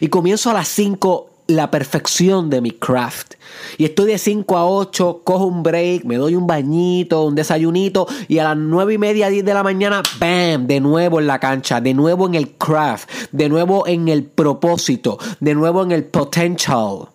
y 0.00 0.08
comienzo 0.08 0.48
a 0.48 0.54
las 0.54 0.68
5 0.68 1.30
la 1.48 1.70
perfección 1.70 2.48
de 2.48 2.62
mi 2.62 2.70
craft. 2.70 3.34
Y 3.76 3.84
estoy 3.84 4.06
de 4.06 4.18
5 4.18 4.56
a 4.56 4.66
8, 4.66 5.20
cojo 5.24 5.44
un 5.44 5.62
break, 5.62 6.04
me 6.04 6.16
doy 6.16 6.34
un 6.36 6.46
bañito, 6.46 7.24
un 7.24 7.34
desayunito 7.34 8.06
y 8.28 8.38
a 8.38 8.44
las 8.44 8.56
9 8.56 8.94
y 8.94 8.98
media, 8.98 9.28
10 9.28 9.44
de 9.44 9.54
la 9.54 9.62
mañana, 9.62 10.02
¡bam! 10.18 10.66
De 10.66 10.80
nuevo 10.80 11.20
en 11.20 11.26
la 11.26 11.38
cancha, 11.38 11.82
de 11.82 11.92
nuevo 11.92 12.26
en 12.26 12.34
el 12.34 12.52
craft, 12.52 13.10
de 13.32 13.50
nuevo 13.50 13.86
en 13.86 14.08
el 14.08 14.24
propósito, 14.24 15.18
de 15.38 15.54
nuevo 15.54 15.82
en 15.82 15.92
el 15.92 16.04
potential. 16.04 17.08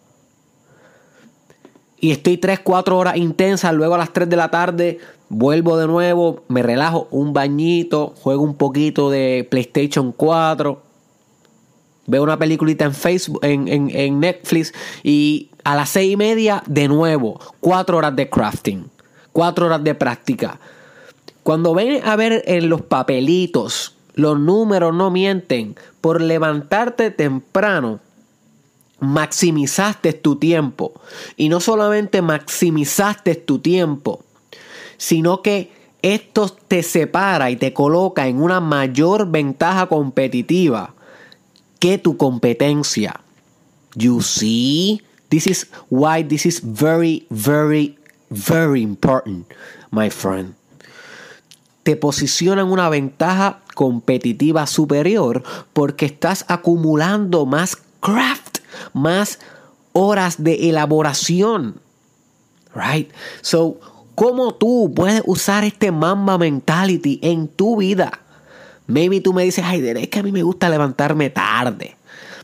Y 2.01 2.11
estoy 2.11 2.37
3, 2.37 2.59
4 2.59 2.97
horas 2.97 3.15
intensas, 3.15 3.73
luego 3.73 3.95
a 3.95 3.99
las 3.99 4.11
3 4.11 4.27
de 4.27 4.35
la 4.35 4.49
tarde 4.51 4.99
vuelvo 5.29 5.77
de 5.77 5.87
nuevo, 5.87 6.43
me 6.49 6.61
relajo 6.61 7.07
un 7.11 7.31
bañito, 7.31 8.13
juego 8.21 8.43
un 8.43 8.55
poquito 8.55 9.09
de 9.09 9.47
PlayStation 9.49 10.11
4, 10.11 10.81
veo 12.07 12.23
una 12.23 12.37
peliculita 12.37 12.83
en 12.83 12.93
Facebook, 12.93 13.39
en, 13.43 13.67
en 13.67 14.19
Netflix 14.19 14.73
y 15.03 15.49
a 15.63 15.75
las 15.75 15.89
6 15.89 16.13
y 16.13 16.17
media 16.17 16.63
de 16.65 16.87
nuevo, 16.89 17.39
4 17.61 17.97
horas 17.97 18.15
de 18.15 18.29
crafting, 18.29 18.89
4 19.31 19.67
horas 19.67 19.83
de 19.83 19.95
práctica. 19.95 20.59
Cuando 21.43 21.73
ven 21.73 22.01
a 22.03 22.15
ver 22.15 22.43
en 22.45 22.67
los 22.67 22.81
papelitos, 22.81 23.95
los 24.15 24.39
números 24.39 24.93
no 24.93 25.11
mienten, 25.11 25.75
por 26.01 26.19
levantarte 26.19 27.11
temprano, 27.11 27.99
maximizaste 29.01 30.13
tu 30.13 30.37
tiempo. 30.37 30.93
Y 31.35 31.49
no 31.49 31.59
solamente 31.59 32.21
maximizaste 32.21 33.35
tu 33.35 33.59
tiempo, 33.59 34.23
sino 34.97 35.41
que 35.41 35.71
esto 36.01 36.49
te 36.49 36.81
separa 36.83 37.51
y 37.51 37.57
te 37.57 37.73
coloca 37.73 38.27
en 38.27 38.41
una 38.41 38.59
mayor 38.61 39.29
ventaja 39.29 39.87
competitiva 39.87 40.93
que 41.79 41.97
tu 41.97 42.15
competencia. 42.15 43.19
You 43.95 44.21
see, 44.21 45.01
this 45.29 45.47
is 45.47 45.67
why 45.89 46.23
this 46.23 46.45
is 46.45 46.61
very, 46.63 47.25
very, 47.29 47.97
very 48.29 48.81
important, 48.81 49.47
my 49.91 50.09
friend. 50.09 50.55
Te 51.83 51.95
posiciona 51.95 52.61
en 52.61 52.71
una 52.71 52.89
ventaja 52.89 53.61
competitiva 53.73 54.67
superior 54.67 55.43
porque 55.73 56.05
estás 56.05 56.45
acumulando 56.47 57.47
más 57.47 57.75
craft 57.99 58.50
más 58.93 59.39
horas 59.93 60.43
de 60.43 60.69
elaboración. 60.69 61.79
Right? 62.73 63.11
So, 63.41 63.79
¿cómo 64.15 64.53
tú 64.53 64.91
puedes 64.95 65.21
usar 65.25 65.63
este 65.63 65.91
Mamba 65.91 66.37
Mentality 66.37 67.19
en 67.21 67.47
tu 67.47 67.77
vida? 67.77 68.19
Maybe 68.87 69.21
tú 69.21 69.33
me 69.33 69.43
dices, 69.43 69.63
ay, 69.65 69.85
es 69.87 70.09
que 70.09 70.19
a 70.19 70.23
mí 70.23 70.31
me 70.31 70.43
gusta 70.43 70.69
levantarme 70.69 71.29
tarde. 71.29 71.95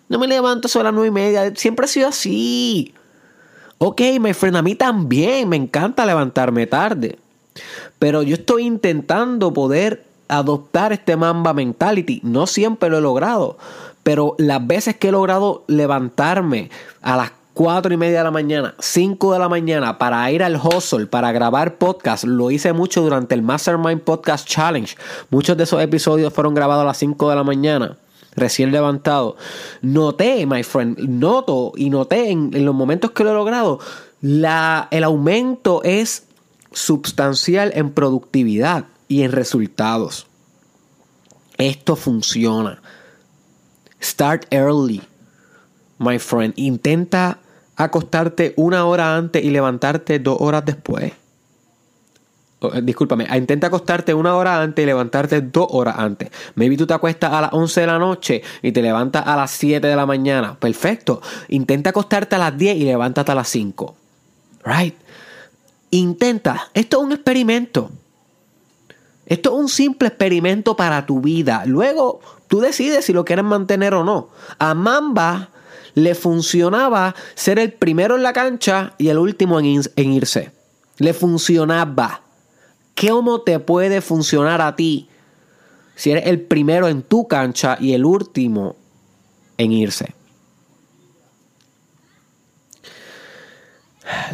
No 0.10 0.20
me 0.20 0.28
levanto 0.28 0.68
solo 0.68 0.84
a 0.84 0.92
las 0.92 0.94
nueve 0.94 1.10
y 1.10 1.12
media. 1.12 1.54
Siempre 1.56 1.86
ha 1.86 1.88
sido 1.90 2.08
así. 2.08 2.94
Ok, 3.78 4.02
my 4.20 4.34
friend, 4.34 4.58
a 4.58 4.62
mí 4.62 4.76
también 4.76 5.50
me 5.50 5.58
encanta 5.58 6.06
levantarme 6.06 6.66
tarde. 6.66 7.20
Pero 8.00 8.24
yo 8.24 8.36
estoy 8.36 8.66
intentando 8.66 9.54
poder 9.54 10.06
adoptar 10.28 10.94
este 10.94 11.16
Mamba 11.16 11.54
Mentality. 11.54 12.22
No 12.24 12.48
siempre 12.48 12.90
lo 12.90 12.98
he 12.98 13.02
logrado. 13.02 13.58
Pero 14.08 14.36
las 14.38 14.66
veces 14.66 14.96
que 14.96 15.10
he 15.10 15.12
logrado 15.12 15.66
levantarme 15.68 16.70
a 17.02 17.18
las 17.18 17.34
4 17.56 17.94
y 17.94 17.98
media 17.98 18.20
de 18.20 18.24
la 18.24 18.32
mañana, 18.32 18.74
5 18.80 19.34
de 19.34 19.40
la 19.40 19.50
mañana 19.50 19.98
para 19.98 20.32
ir 20.32 20.44
al 20.44 20.56
hustle, 20.56 21.08
para 21.08 21.34
grabar 21.34 21.78
podcast, 21.78 22.24
lo 22.24 22.50
hice 22.50 22.72
mucho 22.72 23.02
durante 23.02 23.36
el 23.36 23.42
Mastermind 23.42 24.00
Podcast 24.00 24.48
Challenge. 24.48 24.96
Muchos 25.30 25.58
de 25.58 25.66
esos 25.66 25.82
episodios 25.82 26.32
fueron 26.32 26.54
grabados 26.54 26.84
a 26.84 26.86
las 26.86 26.98
5 27.00 27.30
de 27.30 27.36
la 27.36 27.44
mañana 27.44 27.98
recién 28.34 28.72
levantado, 28.72 29.36
noté, 29.82 30.46
my 30.46 30.64
friend, 30.64 31.00
noto 31.00 31.74
y 31.76 31.90
noté 31.90 32.30
en, 32.30 32.64
los 32.64 32.74
momentos 32.74 33.12
que 33.12 33.26
lo 33.26 33.32
he 33.32 33.34
logrado, 33.34 33.80
el 34.22 35.04
aumento 35.04 35.84
es 35.84 36.28
sustancial 36.72 37.74
en 37.76 37.92
productividad 37.92 38.86
y 39.10 39.24
en 39.24 39.34
resultados. 39.34 40.28
Esto 41.58 41.98
funciona. 41.98 42.82
Start 44.02 44.46
early, 44.52 45.02
my 45.98 46.20
friend. 46.20 46.54
Intenta 46.58 47.40
acostarte 47.76 48.54
una 48.58 48.86
hora 48.86 49.16
antes 49.16 49.44
y 49.44 49.50
levantarte 49.50 50.20
dos 50.20 50.38
horas 50.40 50.66
después. 50.66 51.14
Eh, 52.60 52.82
discúlpame, 52.82 53.28
intenta 53.38 53.68
acostarte 53.68 54.16
una 54.16 54.36
hora 54.36 54.62
antes 54.62 54.82
y 54.82 54.86
levantarte 54.88 55.42
dos 55.42 55.68
horas 55.70 55.96
antes. 55.98 56.32
Maybe 56.56 56.76
tú 56.76 56.88
te 56.88 56.94
acuestas 56.94 57.32
a 57.32 57.42
las 57.42 57.54
11 57.54 57.82
de 57.82 57.88
la 57.88 58.00
noche 58.00 58.42
y 58.64 58.72
te 58.72 58.82
levantas 58.82 59.28
a 59.28 59.36
las 59.36 59.52
7 59.52 59.86
de 59.86 59.96
la 59.96 60.08
mañana. 60.08 60.60
Perfecto. 60.60 61.22
Intenta 61.50 61.92
acostarte 61.92 62.36
a 62.36 62.40
las 62.40 62.58
10 62.58 62.78
y 62.78 62.86
levántate 62.86 63.32
a 63.32 63.36
las 63.36 63.48
5. 63.50 63.96
Right? 64.66 64.96
Intenta. 65.92 66.70
Esto 66.74 66.98
es 66.98 67.04
un 67.04 67.12
experimento. 67.12 67.92
Esto 69.28 69.54
es 69.54 69.60
un 69.60 69.70
simple 69.70 70.08
experimento 70.08 70.76
para 70.76 71.06
tu 71.06 71.22
vida. 71.22 71.64
Luego 71.66 72.22
Tú 72.48 72.60
decides 72.60 73.06
si 73.06 73.14
lo 73.14 73.26
quieres 73.26 73.46
mantener 73.46 73.94
o 73.94 74.04
no. 74.04 74.30
A 74.60 74.74
Mamba 74.74 75.50
le 75.98 76.16
funcionaba 76.16 77.16
ser 77.36 77.60
el 77.60 77.74
primero 77.74 78.16
en 78.16 78.24
la 78.24 78.32
cancha 78.32 78.94
y 78.98 79.10
el 79.10 79.18
último 79.18 79.60
en, 79.60 80.12
irse. 80.14 80.52
Le 80.98 81.14
funcionaba. 81.14 82.22
¿Cómo 83.00 83.42
te 83.42 83.60
puede 83.60 84.02
funcionar 84.02 84.62
a 84.62 84.76
ti 84.76 85.10
si 85.96 86.12
eres 86.12 86.28
el 86.28 86.42
primero 86.42 86.88
en 86.88 87.02
tu 87.02 87.28
cancha 87.28 87.78
y 87.80 87.94
el 87.94 88.06
último 88.06 88.76
en 89.58 89.72
irse? 89.72 90.14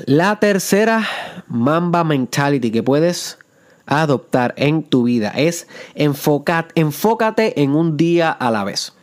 La 0.06 0.40
tercera 0.40 1.08
Mamba 1.48 2.04
Mentality 2.04 2.72
que 2.72 2.84
puedes 2.84 3.38
adoptar 3.86 4.54
en 4.58 4.84
tu 4.84 5.04
vida 5.04 5.30
es 5.30 5.68
enfocar, 5.96 6.70
enfócate 6.76 7.62
en 7.62 7.76
un 7.76 7.98
día 7.98 8.32
a 8.32 8.52
la 8.52 8.64
vez. 8.64 8.94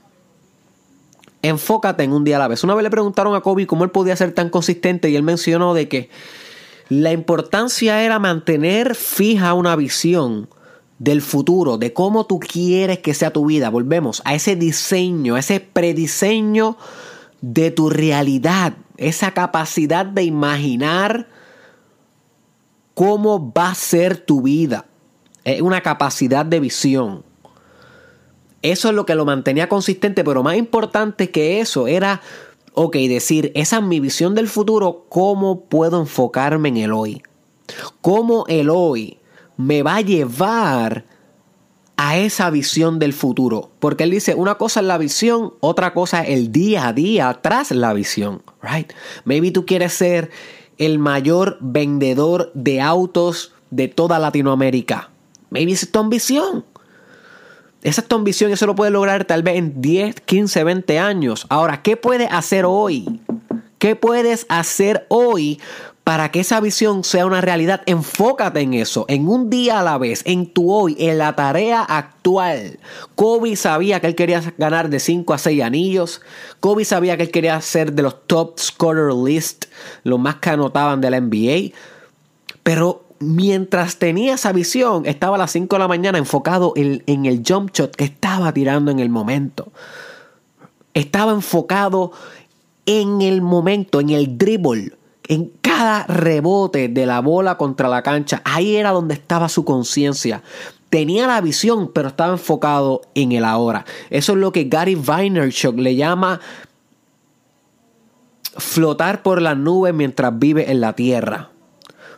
Enfócate 1.43 2.05
en 2.05 2.13
un 2.13 2.25
día 2.25 2.37
a 2.37 2.41
la 2.41 2.49
vez. 2.49 2.65
Una 2.65 2.75
vez 2.75 2.83
le 2.83 2.91
preguntaron 2.91 3.35
a 3.35 3.41
Kobe 3.41 3.67
cómo 3.67 3.85
él 3.85 3.91
podía 3.91 4.17
ser 4.17 4.33
tan 4.33 4.51
consistente 4.51 5.09
y 5.09 5.17
él 5.17 5.23
mencionó 5.23 5.75
de 5.75 5.89
que 5.89 6.11
la 6.89 7.13
importancia 7.13 8.03
era 8.03 8.19
mantener 8.19 8.95
fija 8.95 9.55
una 9.55 9.77
visión 9.77 10.49
del 10.99 11.23
futuro, 11.23 11.79
de 11.79 11.95
cómo 11.95 12.27
tú 12.27 12.41
quieres 12.41 12.99
que 12.99 13.15
sea 13.15 13.33
tu 13.33 13.47
vida. 13.47 13.71
Volvemos 13.71 14.21
a 14.25 14.35
ese 14.35 14.55
diseño, 14.55 15.39
ese 15.39 15.61
prediseño 15.61 16.77
de 17.41 17.71
tu 17.71 17.89
realidad, 17.89 18.75
esa 18.99 19.33
capacidad 19.33 20.05
de 20.05 20.25
imaginar 20.25 21.27
cómo 22.95 23.53
va 23.53 23.71
a 23.71 23.75
ser 23.75 24.17
tu 24.17 24.43
vida. 24.43 24.87
Es 25.45 25.61
una 25.61 25.81
capacidad 25.81 26.45
de 26.45 26.61
visión. 26.61 27.25
Eso 28.63 28.89
es 28.91 28.95
lo 28.95 29.07
que 29.07 29.15
lo 29.15 29.25
mantenía 29.25 29.69
consistente, 29.69 30.23
pero 30.23 30.43
más 30.43 30.57
importante 30.57 31.31
que 31.31 31.61
eso 31.61 31.87
era, 31.87 32.21
ok, 32.75 32.95
decir, 32.97 33.53
esa 33.55 33.79
es 33.79 33.83
mi 33.83 34.01
visión 34.01 34.35
del 34.35 34.49
futuro, 34.49 35.07
¿cómo 35.09 35.63
puedo 35.65 35.99
enfocarme 35.99 36.69
en 36.69 36.77
el 36.77 36.93
hoy? 36.93 37.23
¿Cómo 38.03 38.45
el 38.49 38.69
hoy 38.69 39.19
me 39.57 39.83
va 39.83 39.97
a 39.97 40.01
llevar 40.03 41.07
a 41.97 42.19
esa 42.19 42.51
visión 42.51 42.99
del 42.99 43.15
futuro? 43.15 43.71
Porque 43.79 44.05
él 44.05 44.11
dice, 44.11 44.35
una 44.35 44.57
cosa 44.57 44.81
es 44.81 44.87
la 44.87 44.99
visión, 44.99 45.55
otra 45.61 45.95
cosa 45.95 46.23
es 46.23 46.37
el 46.37 46.53
día 46.53 46.89
a 46.89 46.93
día 46.93 47.39
tras 47.41 47.71
la 47.71 47.95
visión, 47.95 48.43
right? 48.63 48.93
Maybe 49.25 49.53
tú 49.53 49.65
quieres 49.65 49.95
ser 49.95 50.31
el 50.81 50.99
mayor 50.99 51.59
vendedor 51.61 52.51
de 52.55 52.81
autos 52.81 53.53
de 53.71 53.87
toda 53.87 54.19
Latinoamérica. 54.19 55.11
Maybe 55.51 55.73
esa 55.73 55.85
es 55.85 55.93
tu 55.93 55.99
ambición. 55.99 56.65
Esa 57.83 58.01
es 58.01 58.09
tu 58.09 58.17
ambición 58.17 58.51
y 58.51 58.55
eso 58.55 58.67
lo 58.67 58.75
puedes 58.75 58.93
lograr 58.93 59.27
tal 59.27 59.43
vez 59.43 59.57
en 59.57 59.83
10, 59.83 60.23
15, 60.23 60.65
20 60.65 60.99
años. 60.99 61.47
Ahora, 61.51 61.83
¿qué 61.83 61.99
puedes 61.99 62.33
hacer 62.33 62.65
hoy? 62.65 63.21
¿Qué 63.79 63.95
puedes 63.95 64.47
hacer 64.49 65.07
hoy 65.09 65.61
para 66.11 66.33
que 66.33 66.41
esa 66.41 66.59
visión 66.59 67.05
sea 67.05 67.25
una 67.25 67.41
realidad, 67.41 67.83
enfócate 67.87 68.59
en 68.59 68.75
eso, 68.75 69.05
en 69.07 69.29
un 69.29 69.49
día 69.49 69.79
a 69.79 69.85
la 69.85 69.97
vez, 69.97 70.23
en 70.27 70.53
tu 70.53 70.73
hoy, 70.73 70.97
en 70.99 71.19
la 71.19 71.37
tarea 71.37 71.83
actual. 71.85 72.81
Kobe 73.15 73.55
sabía 73.55 74.01
que 74.01 74.09
él 74.09 74.17
quería 74.17 74.43
ganar 74.59 74.91
de 74.91 74.99
5 74.99 75.33
a 75.33 75.39
6 75.39 75.63
anillos. 75.63 76.21
Kobe 76.59 76.85
sabía 76.85 77.17
que 77.17 77.23
él 77.23 77.31
quería 77.31 77.61
ser 77.61 77.93
de 77.93 78.03
los 78.03 78.27
top 78.27 78.59
scorer 78.59 79.15
list, 79.15 79.67
los 80.03 80.19
más 80.19 80.35
que 80.39 80.51
anotaban 80.51 81.01
de 81.01 81.11
la 81.11 81.21
NBA. 81.21 81.77
Pero 82.65 83.05
mientras 83.21 84.01
tenía 84.01 84.35
esa 84.35 84.51
visión, 84.51 85.07
estaba 85.07 85.37
a 85.37 85.39
las 85.39 85.53
5 85.53 85.77
de 85.77 85.79
la 85.79 85.87
mañana 85.87 86.19
enfocado 86.19 86.73
en, 86.75 87.05
en 87.07 87.27
el 87.27 87.45
jump 87.47 87.71
shot 87.73 87.95
que 87.95 88.03
estaba 88.03 88.53
tirando 88.53 88.91
en 88.91 88.99
el 88.99 89.11
momento. 89.11 89.71
Estaba 90.93 91.31
enfocado 91.31 92.11
en 92.85 93.23
el 93.23 93.43
momento, 93.43 94.01
en 94.01 94.11
el 94.11 94.37
dribble 94.37 94.99
en 95.31 95.53
cada 95.63 96.07
rebote 96.09 96.89
de 96.89 97.07
la 97.07 97.21
bola 97.21 97.57
contra 97.57 97.89
la 97.89 98.03
cancha, 98.03 98.43
ahí 98.45 98.75
era 98.75 98.91
donde 98.91 99.15
estaba 99.15 99.49
su 99.49 99.65
conciencia. 99.65 100.43
Tenía 100.91 101.29
la 101.29 101.41
visión, 101.41 101.93
pero 101.93 102.09
estaba 102.09 102.33
enfocado 102.33 103.03
en 103.15 103.31
el 103.31 103.45
ahora. 103.45 103.85
Eso 104.11 104.33
es 104.33 104.39
lo 104.39 104.51
que 104.51 104.65
Gary 104.65 104.97
Vaynerchuk 104.97 105.79
le 105.79 105.95
llama 105.95 106.41
flotar 108.57 109.23
por 109.23 109.41
las 109.41 109.57
nubes 109.57 109.95
mientras 109.95 110.37
vive 110.37 110.73
en 110.73 110.81
la 110.81 110.95
tierra. 110.95 111.51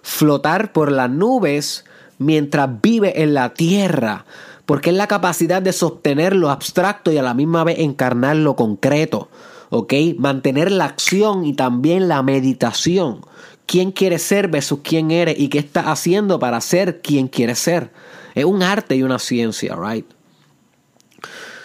Flotar 0.01 0.72
por 0.72 0.90
las 0.90 1.11
nubes 1.11 1.85
mientras 2.16 2.81
vive 2.81 3.22
en 3.22 3.35
la 3.35 3.53
tierra. 3.53 4.25
Porque 4.64 4.88
es 4.88 4.96
la 4.96 5.07
capacidad 5.07 5.61
de 5.61 5.75
sostener 5.75 6.35
lo 6.35 6.48
abstracto 6.48 7.12
y 7.12 7.18
a 7.18 7.22
la 7.22 7.35
misma 7.35 7.62
vez 7.62 7.79
encarnar 7.79 8.37
lo 8.37 8.57
concreto. 8.57 9.29
¿Ok? 9.74 9.94
Mantener 10.18 10.70
la 10.70 10.85
acción 10.85 11.46
y 11.46 11.54
también 11.54 12.06
la 12.06 12.22
meditación. 12.22 13.24
quién 13.64 13.90
quieres 13.90 14.20
ser 14.22 14.48
versus 14.48 14.80
quién 14.82 15.11
eres 15.11 15.38
y 15.38 15.48
qué 15.48 15.61
estás 15.61 15.87
haciendo 15.87 16.38
para 16.38 16.61
ser 16.61 17.00
quien 17.00 17.26
quieres 17.26 17.58
ser. 17.58 17.90
Es 18.35 18.44
un 18.44 18.62
arte 18.62 18.96
y 18.96 19.02
una 19.02 19.18
ciencia, 19.18 19.74
right? 19.74 20.04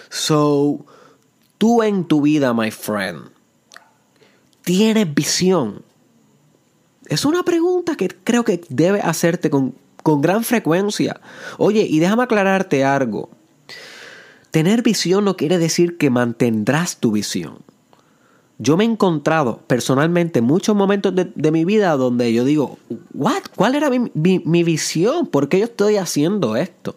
So, 0.09 0.85
tú 1.57 1.83
en 1.83 2.05
tu 2.05 2.21
vida, 2.21 2.53
my 2.53 2.71
friend, 2.71 3.23
tienes 4.61 5.13
visión. 5.13 5.83
Es 7.07 7.25
una 7.25 7.43
pregunta 7.43 7.95
que 7.95 8.07
creo 8.07 8.45
que 8.45 8.61
debe 8.69 9.01
hacerte 9.01 9.49
con, 9.49 9.75
con 10.01 10.21
gran 10.21 10.45
frecuencia. 10.45 11.19
Oye, 11.57 11.81
y 11.81 11.99
déjame 11.99 12.23
aclararte 12.23 12.85
algo. 12.85 13.31
Tener 14.51 14.81
visión 14.81 15.25
no 15.25 15.35
quiere 15.35 15.57
decir 15.57 15.97
que 15.97 16.09
mantendrás 16.09 16.99
tu 16.99 17.11
visión. 17.11 17.66
Yo 18.59 18.75
me 18.75 18.85
he 18.85 18.87
encontrado 18.87 19.59
personalmente 19.67 20.41
muchos 20.41 20.75
momentos 20.75 21.13
de, 21.13 21.51
mi 21.51 21.63
vida 21.63 21.95
donde 21.95 22.33
yo 22.33 22.43
digo, 22.43 22.79
¿what? 23.13 23.43
¿Cuál 23.55 23.75
era 23.75 23.91
mi, 23.91 24.09
mi, 24.15 24.63
visión? 24.63 25.27
¿Por 25.27 25.47
qué 25.47 25.59
yo 25.59 25.65
estoy 25.65 25.97
haciendo 25.97 26.55
esto? 26.55 26.95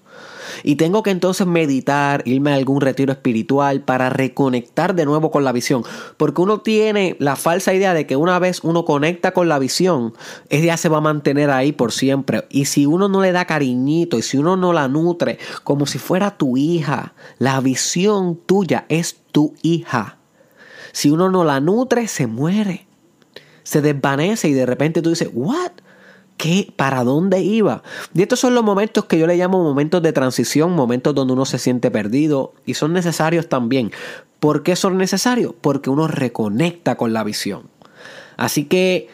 Y 0.65 0.77
tengo 0.77 1.03
que 1.03 1.11
entonces 1.11 1.47
meditar, 1.47 2.23
irme 2.25 2.53
a 2.53 2.55
algún 2.55 2.81
retiro 2.81 3.13
espiritual 3.13 3.83
para 3.83 4.09
reconectar 4.09 4.95
de 4.95 5.05
nuevo 5.05 5.31
con 5.31 5.45
la 5.45 5.53
visión. 5.53 5.85
Porque 6.17 6.41
uno 6.41 6.61
tiene 6.61 7.17
la 7.19 7.37
falsa 7.37 7.75
idea 7.75 7.93
de 7.93 8.07
que 8.07 8.17
una 8.17 8.39
vez 8.39 8.61
uno 8.65 8.87
conecta 8.87 9.33
con 9.33 9.51
la 9.51 9.59
visión, 9.59 10.15
ella 10.49 10.79
se 10.79 10.89
va 10.89 10.99
a 10.99 11.03
mantener 11.03 11.51
ahí 11.51 11.73
por 11.73 11.93
siempre. 11.93 12.47
Y 12.49 12.65
si 12.65 12.87
uno 12.87 13.09
no 13.09 13.21
le 13.21 13.33
da 13.33 13.45
cariñito 13.45 14.17
y 14.17 14.23
si 14.23 14.39
uno 14.39 14.57
no 14.57 14.73
la 14.73 14.89
nutre 14.89 15.39
como 15.63 15.85
si 15.85 15.99
fuera 15.99 16.39
tu 16.39 16.57
hija, 16.57 17.13
la 17.39 17.61
visión 17.61 18.41
tuya 18.47 18.87
es 18.89 19.19
tu 19.31 19.55
hija. 19.61 20.20
Si 20.93 21.11
uno 21.11 21.31
no 21.31 21.45
la 21.45 21.61
nutre, 21.61 22.09
se 22.09 22.27
muere. 22.27 22.87
Se 23.63 23.81
desvanece 23.81 24.49
y 24.49 24.53
de 24.53 24.67
repente 24.67 25.03
tú 25.03 25.11
dices, 25.11 25.31
¿what? 25.33 25.73
¿Qué? 26.37 26.73
¿Para 26.75 27.05
dónde 27.05 27.41
iba? 27.41 27.83
Y 28.15 28.23
estos 28.23 28.41
son 28.41 28.55
los 28.55 28.65
momentos 28.65 29.05
que 29.05 29.19
yo 29.19 29.27
le 29.27 29.37
llamo 29.37 29.63
momentos 29.63 30.03
de 30.03 30.13
transición, 30.13 30.73
momentos 30.73 31.15
donde 31.15 31.35
uno 31.35 31.45
se 31.45 31.59
siente 31.59 31.91
perdido 31.91 32.55
y 32.65 32.75
son 32.75 32.95
necesarios 32.95 33.49
también. 33.49 33.93
¿Por 34.39 34.63
qué 34.63 34.75
son 34.75 34.97
necesarios? 34.97 35.55
Porque 35.61 35.91
uno 35.91 36.09
reconecta 36.09 36.97
con 36.97 37.13
la 37.13 37.25
visión. 37.25 37.69
Así 38.39 38.65
que 38.65 39.09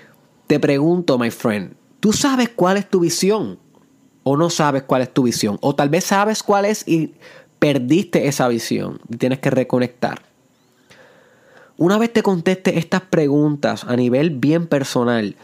te 0.47 0.61
pregunto, 0.61 1.19
my 1.19 1.33
friend, 1.33 1.75
¿tú 1.99 2.13
sabes 2.13 2.49
cuál 2.51 2.77
es 2.77 2.89
tu 2.89 3.01
visión? 3.01 3.59
¿O 4.23 4.37
no 4.37 4.49
sabes 4.51 4.85
cuál 4.85 5.03
es 5.03 5.13
tu 5.13 5.25
visión? 5.25 5.59
O 5.61 5.75
tal 5.75 5.89
vez 5.89 6.05
sabes 6.05 6.45
cuál 6.45 6.65
es 6.65 6.87
y 6.87 7.15
perdiste 7.59 8.29
esa 8.29 8.47
visión 8.47 9.01
y 9.09 9.17
tienes 9.17 9.41
que 9.41 9.51
reconectar. 9.51 10.23
Una 11.79 11.99
vez 11.99 12.11
te 12.11 12.23
conteste 12.23 12.79
estas 12.79 13.03
preguntas 13.03 13.85
a 13.85 13.97
nivel 13.97 14.31
bien 14.31 14.67
personal, 14.67 15.37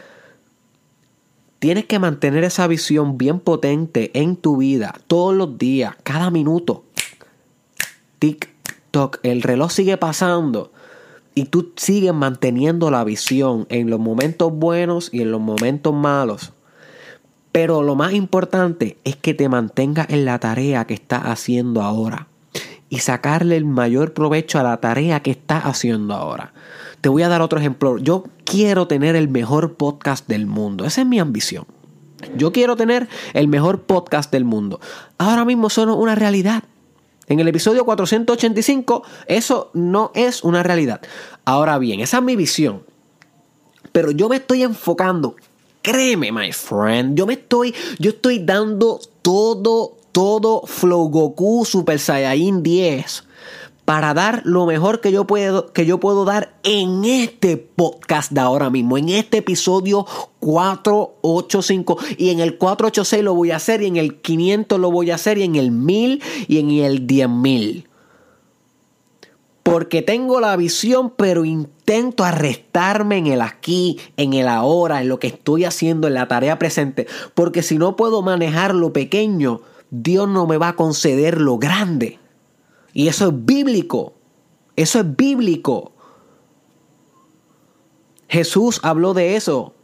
tienes 1.59 1.85
que 1.85 1.99
mantener 1.99 2.43
esa 2.43 2.65
visión 2.65 3.19
bien 3.19 3.39
potente 3.39 4.09
en 4.15 4.35
tu 4.35 4.57
vida 4.57 4.95
todos 5.05 5.35
los 5.35 5.59
días, 5.59 5.95
cada 6.01 6.31
minuto. 6.31 6.85
Tic, 8.17 8.49
toc, 8.89 9.19
el 9.21 9.43
reloj 9.43 9.71
sigue 9.71 9.95
pasando 9.97 10.71
y 11.35 11.45
tú 11.45 11.71
sigues 11.75 12.15
manteniendo 12.15 12.89
la 12.89 13.03
visión 13.03 13.67
en 13.69 13.91
los 13.91 13.99
momentos 13.99 14.51
buenos 14.51 15.09
y 15.13 15.21
en 15.21 15.29
los 15.29 15.39
momentos 15.39 15.93
malos. 15.93 16.53
Pero 17.51 17.83
lo 17.83 17.93
más 17.93 18.13
importante 18.13 18.97
es 19.03 19.15
que 19.15 19.35
te 19.35 19.49
mantengas 19.49 20.09
en 20.09 20.25
la 20.25 20.39
tarea 20.39 20.85
que 20.85 20.95
estás 20.95 21.21
haciendo 21.25 21.83
ahora 21.83 22.27
y 22.93 22.99
sacarle 22.99 23.57
el 23.57 23.65
mayor 23.65 24.13
provecho 24.13 24.59
a 24.59 24.63
la 24.63 24.77
tarea 24.77 25.23
que 25.23 25.31
estás 25.31 25.63
haciendo 25.63 26.13
ahora. 26.13 26.53
Te 27.01 27.09
voy 27.09 27.23
a 27.23 27.27
dar 27.27 27.41
otro 27.41 27.57
ejemplo. 27.57 27.97
Yo 27.97 28.23
quiero 28.45 28.85
tener 28.85 29.15
el 29.15 29.29
mejor 29.29 29.73
podcast 29.77 30.27
del 30.27 30.45
mundo. 30.45 30.85
Esa 30.85 31.01
es 31.01 31.07
mi 31.07 31.17
ambición. 31.17 31.65
Yo 32.37 32.51
quiero 32.51 32.75
tener 32.75 33.09
el 33.33 33.47
mejor 33.47 33.81
podcast 33.81 34.31
del 34.31 34.45
mundo. 34.45 34.79
Ahora 35.17 35.43
mismo 35.43 35.71
son 35.71 35.89
una 35.89 36.13
realidad. 36.13 36.65
En 37.25 37.39
el 37.39 37.47
episodio 37.47 37.83
485 37.83 39.01
eso 39.25 39.71
no 39.73 40.11
es 40.13 40.43
una 40.43 40.61
realidad. 40.61 41.01
Ahora 41.45 41.79
bien, 41.79 41.99
esa 41.99 42.17
es 42.17 42.23
mi 42.23 42.35
visión. 42.35 42.83
Pero 43.91 44.11
yo 44.11 44.29
me 44.29 44.35
estoy 44.35 44.61
enfocando. 44.61 45.35
Créeme, 45.81 46.31
my 46.31 46.51
friend, 46.51 47.17
yo 47.17 47.25
me 47.25 47.33
estoy 47.33 47.73
yo 47.97 48.11
estoy 48.11 48.37
dando 48.37 48.99
todo 49.23 49.97
todo 50.13 50.61
Flow 50.65 51.09
Goku 51.09 51.65
Super 51.65 51.99
Saiyajin 51.99 52.63
10 52.63 53.25
para 53.83 54.13
dar 54.13 54.43
lo 54.45 54.65
mejor 54.65 55.01
que 55.01 55.11
yo 55.11 55.27
puedo, 55.27 55.73
que 55.73 55.85
yo 55.85 55.99
puedo 55.99 56.23
dar 56.23 56.53
en 56.63 57.03
este 57.03 57.57
podcast 57.57 58.31
de 58.31 58.39
ahora 58.39 58.69
mismo, 58.69 58.97
en 58.97 59.09
este 59.09 59.39
episodio 59.39 60.05
485 60.39 61.97
y 62.17 62.29
en 62.29 62.39
el 62.39 62.57
486 62.57 63.23
lo 63.23 63.35
voy 63.35 63.51
a 63.51 63.57
hacer 63.57 63.81
y 63.81 63.87
en 63.87 63.97
el 63.97 64.21
500 64.21 64.79
lo 64.79 64.89
voy 64.89 65.11
a 65.11 65.15
hacer 65.15 65.37
y 65.37 65.43
en 65.43 65.55
el 65.55 65.71
1000 65.71 66.21
y 66.47 66.59
en 66.59 66.71
el 66.71 67.05
10000. 67.05 67.89
Porque 69.63 70.01
tengo 70.01 70.41
la 70.41 70.55
visión, 70.57 71.09
pero 71.09 71.45
intento 71.45 72.25
arrestarme 72.25 73.17
en 73.17 73.27
el 73.27 73.41
aquí, 73.41 73.97
en 74.17 74.33
el 74.33 74.49
ahora, 74.49 75.01
en 75.01 75.07
lo 75.07 75.19
que 75.19 75.27
estoy 75.27 75.63
haciendo, 75.63 76.07
en 76.07 76.15
la 76.15 76.27
tarea 76.27 76.59
presente. 76.59 77.07
Porque 77.33 77.63
si 77.63 77.77
no 77.77 77.95
puedo 77.95 78.21
manejar 78.21 78.75
lo 78.75 78.91
pequeño, 78.91 79.61
Dios 79.95 80.27
no 80.27 80.47
me 80.47 80.57
va 80.57 80.69
a 80.69 80.75
conceder 80.75 81.39
lo 81.39 81.59
grande. 81.59 82.17
Y 82.93 83.09
eso 83.09 83.27
es 83.27 83.45
bíblico. 83.45 84.15
Eso 84.75 85.01
es 85.01 85.15
bíblico. 85.15 85.91
Jesús 88.27 88.79
habló 88.81 89.13
de 89.13 89.35
eso. 89.35 89.75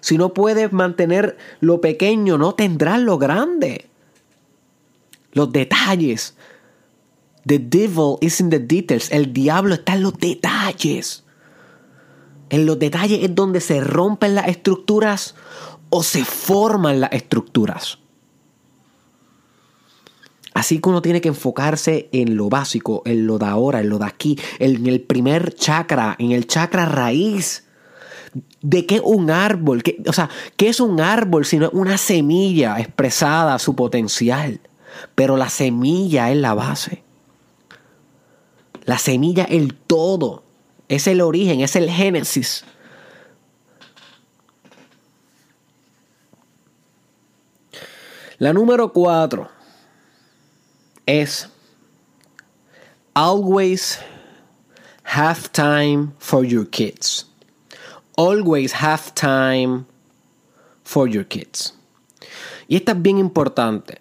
Si 0.00 0.16
no 0.16 0.32
puedes 0.32 0.72
mantener 0.72 1.36
lo 1.60 1.82
pequeño, 1.82 2.38
no 2.38 2.54
tendrás 2.54 3.02
lo 3.02 3.18
grande. 3.18 3.90
Los 5.32 5.52
detalles. 5.52 6.34
The 7.44 7.58
devil 7.58 8.16
is 8.22 8.40
in 8.40 8.48
the 8.48 8.60
details. 8.60 9.12
El 9.12 9.34
diablo 9.34 9.74
está 9.74 9.92
en 9.92 10.04
los 10.04 10.14
detalles. 10.16 11.22
En 12.48 12.64
los 12.64 12.78
detalles 12.78 13.22
es 13.22 13.34
donde 13.34 13.60
se 13.60 13.82
rompen 13.82 14.34
las 14.34 14.48
estructuras 14.48 15.34
o 15.90 16.02
se 16.02 16.24
forman 16.24 17.00
las 17.00 17.12
estructuras. 17.12 17.99
Así 20.52 20.80
que 20.80 20.88
uno 20.88 21.00
tiene 21.00 21.20
que 21.20 21.28
enfocarse 21.28 22.08
en 22.12 22.36
lo 22.36 22.48
básico, 22.48 23.02
en 23.04 23.26
lo 23.26 23.38
de 23.38 23.46
ahora, 23.46 23.80
en 23.80 23.88
lo 23.88 23.98
de 23.98 24.06
aquí, 24.06 24.38
en 24.58 24.86
el 24.86 25.00
primer 25.00 25.54
chakra, 25.54 26.16
en 26.18 26.32
el 26.32 26.46
chakra 26.46 26.86
raíz. 26.86 27.66
¿De 28.60 28.86
qué 28.86 29.00
un 29.00 29.30
árbol? 29.30 29.82
o 30.06 30.12
sea, 30.12 30.28
¿qué 30.56 30.68
es 30.68 30.80
un 30.80 31.00
árbol 31.00 31.44
sino 31.44 31.70
una 31.70 31.98
semilla 31.98 32.78
expresada 32.78 33.58
su 33.58 33.76
potencial? 33.76 34.60
Pero 35.14 35.36
la 35.36 35.48
semilla 35.48 36.30
es 36.30 36.36
la 36.36 36.54
base. 36.54 37.04
La 38.84 38.98
semilla 38.98 39.44
es 39.44 39.52
el 39.52 39.74
todo. 39.74 40.44
Es 40.88 41.06
el 41.06 41.20
origen, 41.20 41.60
es 41.60 41.76
el 41.76 41.88
génesis. 41.88 42.64
La 48.38 48.52
número 48.52 48.92
cuatro 48.92 49.48
es 51.10 51.48
always 53.14 53.98
have 55.02 55.50
time 55.52 56.12
for 56.18 56.44
your 56.44 56.68
kids. 56.68 57.26
Always 58.16 58.74
have 58.74 59.12
time 59.14 59.86
for 60.84 61.08
your 61.08 61.26
kids. 61.26 61.74
Y 62.68 62.76
esta 62.76 62.92
es 62.92 63.02
bien 63.02 63.18
importante. 63.18 64.00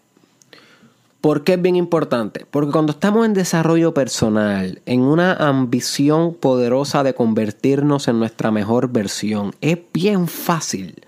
¿Por 1.21 1.43
qué 1.43 1.53
es 1.53 1.61
bien 1.61 1.75
importante? 1.75 2.45
Porque 2.49 2.71
cuando 2.71 2.91
estamos 2.91 3.25
en 3.25 3.33
desarrollo 3.33 3.93
personal, 3.93 4.81
en 4.85 5.01
una 5.01 5.33
ambición 5.33 6.35
poderosa 6.35 7.03
de 7.03 7.13
convertirnos 7.13 8.07
en 8.07 8.19
nuestra 8.19 8.51
mejor 8.51 8.89
versión, 8.89 9.53
es 9.59 9.79
bien 9.91 10.27
fácil, 10.27 11.03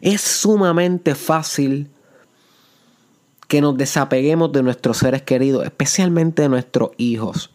es 0.00 0.20
sumamente 0.20 1.14
fácil 1.14 1.90
que 3.50 3.60
nos 3.60 3.76
desapeguemos 3.76 4.52
de 4.52 4.62
nuestros 4.62 4.98
seres 4.98 5.22
queridos, 5.22 5.64
especialmente 5.64 6.42
de 6.42 6.48
nuestros 6.48 6.90
hijos. 6.98 7.50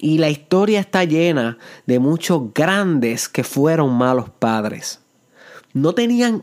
Y 0.00 0.18
la 0.18 0.28
historia 0.28 0.80
está 0.80 1.04
llena 1.04 1.56
de 1.86 2.00
muchos 2.00 2.52
grandes 2.52 3.28
que 3.28 3.44
fueron 3.44 3.94
malos 3.94 4.28
padres. 4.28 4.98
No 5.72 5.92
tenían, 5.92 6.42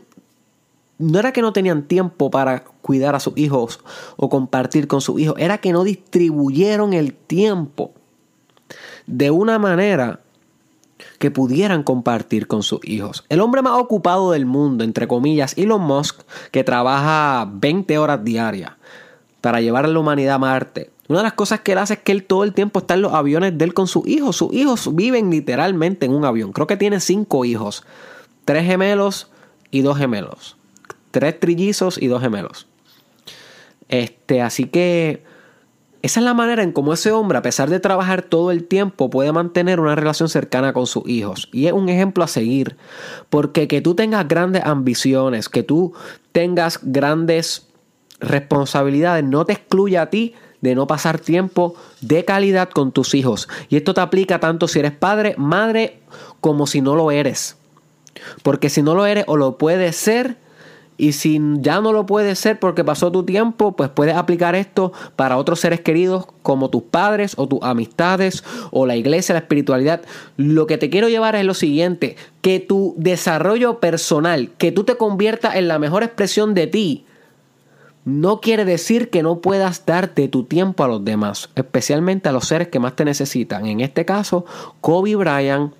no 0.96 1.18
era 1.18 1.34
que 1.34 1.42
no 1.42 1.52
tenían 1.52 1.82
tiempo 1.82 2.30
para 2.30 2.64
cuidar 2.64 3.14
a 3.14 3.20
sus 3.20 3.36
hijos 3.36 3.78
o 4.16 4.30
compartir 4.30 4.88
con 4.88 5.02
sus 5.02 5.20
hijos, 5.20 5.34
era 5.36 5.58
que 5.58 5.72
no 5.72 5.84
distribuyeron 5.84 6.94
el 6.94 7.12
tiempo 7.12 7.92
de 9.06 9.30
una 9.30 9.58
manera 9.58 10.20
que 11.18 11.30
pudieran 11.30 11.82
compartir 11.82 12.46
con 12.46 12.62
sus 12.62 12.80
hijos. 12.84 13.26
El 13.28 13.40
hombre 13.40 13.60
más 13.60 13.78
ocupado 13.78 14.30
del 14.30 14.46
mundo, 14.46 14.82
entre 14.82 15.06
comillas, 15.06 15.58
Elon 15.58 15.82
Musk, 15.82 16.22
que 16.50 16.64
trabaja 16.64 17.46
20 17.52 17.98
horas 17.98 18.24
diarias 18.24 18.72
para 19.44 19.60
llevar 19.60 19.84
a 19.84 19.88
la 19.88 19.98
humanidad 19.98 20.36
a 20.36 20.38
Marte. 20.38 20.90
Una 21.06 21.18
de 21.18 21.24
las 21.24 21.34
cosas 21.34 21.60
que 21.60 21.72
él 21.72 21.78
hace 21.78 21.92
es 21.92 22.00
que 22.00 22.12
él 22.12 22.24
todo 22.24 22.44
el 22.44 22.54
tiempo 22.54 22.78
está 22.78 22.94
en 22.94 23.02
los 23.02 23.12
aviones 23.12 23.58
de 23.58 23.66
él 23.66 23.74
con 23.74 23.86
sus 23.86 24.08
hijos. 24.08 24.36
Sus 24.36 24.54
hijos 24.54 24.96
viven 24.96 25.30
literalmente 25.30 26.06
en 26.06 26.14
un 26.14 26.24
avión. 26.24 26.54
Creo 26.54 26.66
que 26.66 26.78
tiene 26.78 26.98
cinco 26.98 27.44
hijos. 27.44 27.84
Tres 28.46 28.64
gemelos 28.64 29.30
y 29.70 29.82
dos 29.82 29.98
gemelos. 29.98 30.56
Tres 31.10 31.38
trillizos 31.38 32.00
y 32.00 32.06
dos 32.06 32.22
gemelos. 32.22 32.66
Este, 33.90 34.40
así 34.40 34.64
que 34.64 35.22
esa 36.00 36.20
es 36.20 36.24
la 36.24 36.32
manera 36.32 36.62
en 36.62 36.72
cómo 36.72 36.94
ese 36.94 37.12
hombre, 37.12 37.36
a 37.36 37.42
pesar 37.42 37.68
de 37.68 37.80
trabajar 37.80 38.22
todo 38.22 38.50
el 38.50 38.64
tiempo, 38.64 39.10
puede 39.10 39.30
mantener 39.30 39.78
una 39.78 39.94
relación 39.94 40.30
cercana 40.30 40.72
con 40.72 40.86
sus 40.86 41.06
hijos. 41.06 41.50
Y 41.52 41.66
es 41.66 41.74
un 41.74 41.90
ejemplo 41.90 42.24
a 42.24 42.28
seguir. 42.28 42.78
Porque 43.28 43.68
que 43.68 43.82
tú 43.82 43.94
tengas 43.94 44.26
grandes 44.26 44.64
ambiciones, 44.64 45.50
que 45.50 45.62
tú 45.62 45.92
tengas 46.32 46.80
grandes 46.82 47.68
responsabilidades, 48.24 49.24
no 49.24 49.44
te 49.44 49.52
excluye 49.52 49.98
a 49.98 50.10
ti 50.10 50.34
de 50.60 50.74
no 50.74 50.86
pasar 50.86 51.18
tiempo 51.18 51.74
de 52.00 52.24
calidad 52.24 52.70
con 52.70 52.90
tus 52.90 53.14
hijos. 53.14 53.48
Y 53.68 53.76
esto 53.76 53.94
te 53.94 54.00
aplica 54.00 54.40
tanto 54.40 54.66
si 54.66 54.78
eres 54.78 54.92
padre, 54.92 55.34
madre, 55.36 56.00
como 56.40 56.66
si 56.66 56.80
no 56.80 56.94
lo 56.94 57.10
eres. 57.10 57.56
Porque 58.42 58.70
si 58.70 58.82
no 58.82 58.94
lo 58.94 59.04
eres 59.06 59.24
o 59.26 59.36
lo 59.36 59.58
puedes 59.58 59.96
ser, 59.96 60.38
y 60.96 61.12
si 61.12 61.40
ya 61.58 61.80
no 61.80 61.92
lo 61.92 62.06
puedes 62.06 62.38
ser 62.38 62.60
porque 62.60 62.84
pasó 62.84 63.10
tu 63.10 63.24
tiempo, 63.24 63.72
pues 63.72 63.90
puedes 63.90 64.14
aplicar 64.14 64.54
esto 64.54 64.92
para 65.16 65.36
otros 65.36 65.60
seres 65.60 65.80
queridos 65.80 66.26
como 66.42 66.70
tus 66.70 66.82
padres 66.82 67.34
o 67.36 67.48
tus 67.48 67.58
amistades 67.62 68.44
o 68.70 68.86
la 68.86 68.96
iglesia, 68.96 69.32
la 69.32 69.40
espiritualidad. 69.40 70.02
Lo 70.36 70.66
que 70.66 70.78
te 70.78 70.90
quiero 70.90 71.08
llevar 71.08 71.34
es 71.34 71.44
lo 71.44 71.54
siguiente, 71.54 72.16
que 72.42 72.60
tu 72.60 72.94
desarrollo 72.96 73.80
personal, 73.80 74.50
que 74.56 74.70
tú 74.70 74.84
te 74.84 74.96
conviertas 74.96 75.56
en 75.56 75.68
la 75.68 75.78
mejor 75.78 76.04
expresión 76.04 76.54
de 76.54 76.68
ti, 76.68 77.04
no 78.04 78.40
quiere 78.40 78.64
decir 78.64 79.08
que 79.08 79.22
no 79.22 79.40
puedas 79.40 79.86
darte 79.86 80.28
tu 80.28 80.44
tiempo 80.44 80.84
a 80.84 80.88
los 80.88 81.04
demás, 81.04 81.48
especialmente 81.54 82.28
a 82.28 82.32
los 82.32 82.46
seres 82.46 82.68
que 82.68 82.78
más 82.78 82.96
te 82.96 83.04
necesitan. 83.04 83.66
En 83.66 83.80
este 83.80 84.04
caso, 84.04 84.44
Kobe 84.80 85.16
Bryant, 85.16 85.72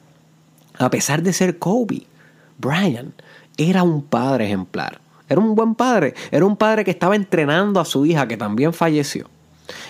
a 0.79 0.91
pesar 0.91 1.23
de 1.23 1.33
ser 1.33 1.59
Kobe, 1.59 2.07
Bryant 2.59 3.15
era 3.59 3.83
un 3.83 4.03
padre 4.03 4.47
ejemplar. 4.47 5.01
Era 5.29 5.41
un 5.41 5.55
buen 5.55 5.75
padre. 5.75 6.15
Era 6.31 6.45
un 6.45 6.57
padre 6.57 6.85
que 6.85 6.91
estaba 6.91 7.17
entrenando 7.17 7.81
a 7.81 7.85
su 7.85 8.07
hija, 8.07 8.29
que 8.29 8.37
también 8.37 8.73
falleció 8.73 9.29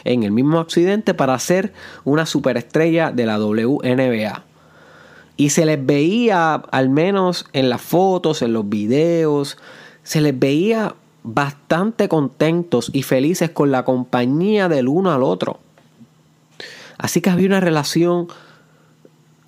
en 0.05 0.23
el 0.23 0.31
mismo 0.31 0.61
accidente, 0.61 1.15
para 1.15 1.39
ser 1.39 1.73
una 2.05 2.27
superestrella 2.27 3.11
de 3.11 3.27
la 3.27 3.39
WNBA. 3.39 4.45
Y 5.37 5.51
se 5.51 5.67
les 5.67 5.85
veía, 5.85 6.55
al 6.55 6.91
menos 6.91 7.47
en 7.53 7.69
las 7.69 7.81
fotos, 7.81 8.43
en 8.43 8.53
los 8.53 8.69
videos, 8.69 9.59
se 10.05 10.21
les 10.21 10.39
veía 10.39 10.95
bastante 11.25 12.09
contentos 12.09 12.91
y 12.93 13.03
felices 13.03 13.51
con 13.51 13.73
la 13.73 13.85
compañía 13.85 14.69
del 14.69 14.87
uno 14.87 15.11
al 15.11 15.23
otro. 15.23 15.59
Así 16.99 17.21
que 17.21 17.31
había 17.31 17.49
una 17.49 17.61
relación 17.61 18.29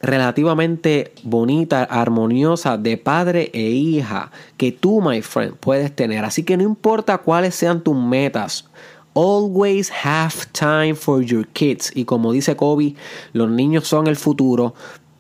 relativamente 0.01 1.13
bonita, 1.23 1.85
armoniosa 1.85 2.77
de 2.77 2.97
padre 2.97 3.51
e 3.53 3.71
hija 3.71 4.31
que 4.57 4.73
tú, 4.73 5.01
my 5.01 5.23
friend, 5.23 5.55
puedes 5.55 5.95
tener. 5.95 6.25
Así 6.25 6.43
que 6.43 6.57
no 6.57 6.63
importa 6.65 7.19
cuáles 7.19 7.55
sean 7.55 7.83
tus 7.83 7.97
metas, 7.97 8.69
always 9.15 9.91
have 10.05 10.35
time 10.53 10.95
for 10.95 11.23
your 11.23 11.47
kids. 11.49 11.93
Y 11.95 12.05
como 12.05 12.33
dice 12.33 12.57
Kobe, 12.57 12.95
los 13.33 13.51
niños 13.51 13.87
son 13.87 14.07
el 14.07 14.17
futuro. 14.17 14.75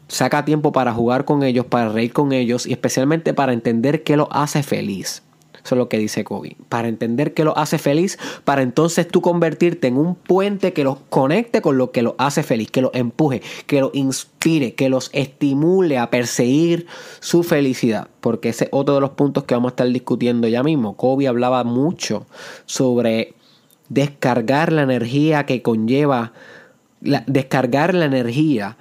Saca 0.08 0.44
tiempo 0.44 0.72
para 0.72 0.92
jugar 0.92 1.24
con 1.24 1.42
ellos, 1.42 1.66
para 1.66 1.90
reír 1.90 2.12
con 2.12 2.32
ellos 2.32 2.66
y 2.66 2.72
especialmente 2.72 3.34
para 3.34 3.52
entender 3.52 4.04
qué 4.04 4.16
los 4.16 4.28
hace 4.30 4.62
feliz. 4.62 5.22
Eso 5.66 5.74
es 5.74 5.78
lo 5.80 5.88
que 5.88 5.98
dice 5.98 6.22
Kobe. 6.22 6.56
Para 6.68 6.86
entender 6.86 7.34
que 7.34 7.42
lo 7.42 7.58
hace 7.58 7.78
feliz, 7.78 8.20
para 8.44 8.62
entonces 8.62 9.08
tú 9.08 9.20
convertirte 9.20 9.88
en 9.88 9.96
un 9.96 10.14
puente 10.14 10.72
que 10.72 10.84
los 10.84 10.98
conecte 11.10 11.60
con 11.60 11.76
lo 11.76 11.90
que 11.90 12.02
lo 12.02 12.14
hace 12.18 12.44
feliz, 12.44 12.70
que 12.70 12.82
los 12.82 12.92
empuje, 12.94 13.42
que 13.66 13.80
los 13.80 13.92
inspire, 13.92 14.74
que 14.74 14.88
los 14.88 15.10
estimule 15.12 15.98
a 15.98 16.08
perseguir 16.08 16.86
su 17.18 17.42
felicidad. 17.42 18.06
Porque 18.20 18.50
ese 18.50 18.66
es 18.66 18.70
otro 18.72 18.94
de 18.94 19.00
los 19.00 19.10
puntos 19.10 19.42
que 19.42 19.56
vamos 19.56 19.70
a 19.70 19.72
estar 19.72 19.88
discutiendo 19.88 20.46
ya 20.46 20.62
mismo. 20.62 20.96
Kobe 20.96 21.26
hablaba 21.26 21.64
mucho 21.64 22.26
sobre 22.64 23.34
descargar 23.88 24.72
la 24.72 24.82
energía 24.82 25.46
que 25.46 25.62
conlleva, 25.62 26.32
descargar 27.00 27.92
la 27.92 28.04
energía 28.04 28.76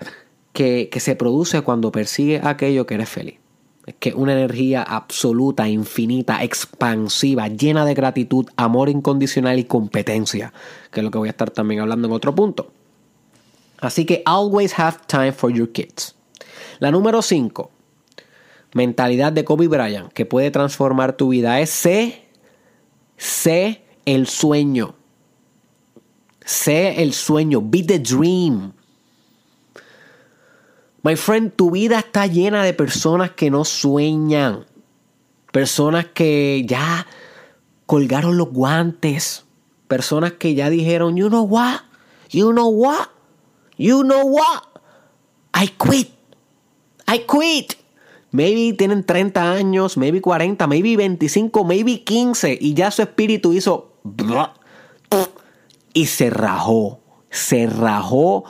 que, 0.53 0.89
que 0.91 0.99
se 0.99 1.15
produce 1.15 1.61
cuando 1.61 1.91
persigue 1.91 2.41
aquello 2.43 2.85
que 2.85 2.93
eres 2.93 3.09
feliz. 3.09 3.44
Es 3.85 3.95
que 3.99 4.13
una 4.13 4.33
energía 4.33 4.81
absoluta, 4.81 5.67
infinita, 5.67 6.43
expansiva, 6.43 7.47
llena 7.47 7.85
de 7.85 7.93
gratitud, 7.93 8.47
amor 8.57 8.89
incondicional 8.89 9.59
y 9.59 9.65
competencia, 9.65 10.53
que 10.91 11.01
es 11.01 11.03
lo 11.03 11.11
que 11.11 11.19
voy 11.19 11.27
a 11.27 11.31
estar 11.31 11.51
también 11.51 11.81
hablando 11.81 12.07
en 12.07 12.13
otro 12.13 12.33
punto. 12.33 12.71
Así 13.79 14.05
que 14.05 14.23
always 14.25 14.77
have 14.79 14.97
time 15.07 15.31
for 15.31 15.51
your 15.51 15.71
kids. 15.71 16.15
La 16.79 16.89
número 16.89 17.21
5, 17.21 17.69
mentalidad 18.73 19.31
de 19.31 19.45
Kobe 19.45 19.67
Bryant, 19.67 20.11
que 20.11 20.25
puede 20.25 20.49
transformar 20.49 21.15
tu 21.15 21.29
vida, 21.29 21.59
es 21.59 21.69
sé, 21.69 22.25
sé 23.17 23.83
el 24.05 24.27
sueño. 24.27 24.95
Sé 26.43 27.01
el 27.01 27.13
sueño, 27.13 27.61
be 27.61 27.83
the 27.83 27.99
dream. 27.99 28.73
My 31.05 31.15
friend, 31.15 31.51
tu 31.55 31.69
vida 31.69 31.99
está 31.99 32.25
llena 32.25 32.63
de 32.63 32.73
personas 32.73 33.29
que 33.29 33.51
no 33.51 33.63
sueñan. 33.63 34.65
Personas 35.51 36.07
que 36.07 36.65
ya 36.67 37.05
colgaron 37.85 38.39
los 38.39 38.49
guantes. 38.49 39.45
Personas 39.87 40.31
que 40.31 40.55
ya 40.55 40.71
dijeron, 40.71 41.15
you 41.15 41.27
know 41.27 41.43
what? 41.43 41.81
You 42.31 42.53
know 42.53 42.69
what? 42.69 43.09
You 43.77 44.01
know 44.01 44.25
what? 44.25 44.63
I 45.53 45.67
quit. 45.77 46.09
I 47.05 47.19
quit. 47.19 47.75
Maybe 48.31 48.73
tienen 48.75 49.03
30 49.03 49.53
años, 49.53 49.97
maybe 49.97 50.21
40, 50.21 50.65
maybe 50.65 50.95
25, 50.97 51.63
maybe 51.65 52.03
15 52.03 52.57
y 52.59 52.73
ya 52.73 52.89
su 52.89 53.03
espíritu 53.03 53.53
hizo 53.53 53.93
y 55.93 56.07
se 56.07 56.31
rajó. 56.31 56.99
Se 57.29 57.67
rajó 57.67 58.45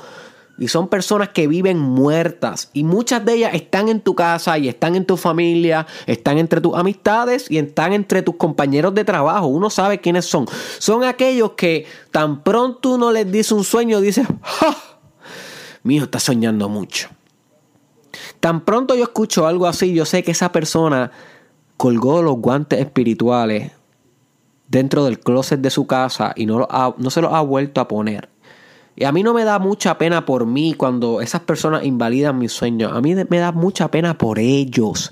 y 0.57 0.67
son 0.69 0.87
personas 0.87 1.29
que 1.29 1.47
viven 1.47 1.79
muertas. 1.79 2.69
Y 2.73 2.83
muchas 2.83 3.25
de 3.25 3.33
ellas 3.33 3.53
están 3.53 3.89
en 3.89 3.99
tu 3.99 4.15
casa 4.15 4.57
y 4.57 4.69
están 4.69 4.95
en 4.95 5.05
tu 5.05 5.17
familia, 5.17 5.85
están 6.05 6.37
entre 6.37 6.61
tus 6.61 6.75
amistades 6.75 7.49
y 7.51 7.57
están 7.57 7.93
entre 7.93 8.21
tus 8.21 8.35
compañeros 8.35 8.93
de 8.95 9.03
trabajo. 9.03 9.47
Uno 9.47 9.69
sabe 9.69 9.99
quiénes 9.99 10.25
son. 10.25 10.45
Son 10.79 11.03
aquellos 11.03 11.51
que 11.51 11.85
tan 12.11 12.43
pronto 12.43 12.91
uno 12.91 13.11
les 13.11 13.29
dice 13.29 13.53
un 13.53 13.63
sueño, 13.63 13.99
dice, 13.99 14.25
¡Ja! 14.41 14.75
Mi 15.83 15.97
hijo 15.97 16.05
está 16.05 16.19
soñando 16.19 16.69
mucho. 16.69 17.09
Tan 18.39 18.63
pronto 18.63 18.95
yo 18.95 19.03
escucho 19.03 19.45
algo 19.47 19.67
así, 19.67 19.93
yo 19.93 20.05
sé 20.05 20.23
que 20.23 20.31
esa 20.31 20.51
persona 20.51 21.11
colgó 21.77 22.21
los 22.21 22.37
guantes 22.37 22.79
espirituales 22.79 23.71
dentro 24.67 25.05
del 25.05 25.19
closet 25.19 25.59
de 25.59 25.69
su 25.69 25.85
casa 25.85 26.33
y 26.35 26.45
no, 26.45 26.67
no 26.97 27.09
se 27.09 27.21
los 27.21 27.33
ha 27.33 27.41
vuelto 27.41 27.81
a 27.81 27.87
poner. 27.87 28.29
Y 28.95 29.03
a 29.03 29.11
mí 29.11 29.23
no 29.23 29.33
me 29.33 29.43
da 29.43 29.59
mucha 29.59 29.97
pena 29.97 30.25
por 30.25 30.45
mí 30.45 30.73
cuando 30.73 31.21
esas 31.21 31.41
personas 31.41 31.83
invalidan 31.83 32.37
mis 32.37 32.53
sueños. 32.53 32.93
A 32.93 33.01
mí 33.01 33.13
me 33.15 33.37
da 33.39 33.51
mucha 33.51 33.89
pena 33.89 34.17
por 34.17 34.39
ellos. 34.39 35.11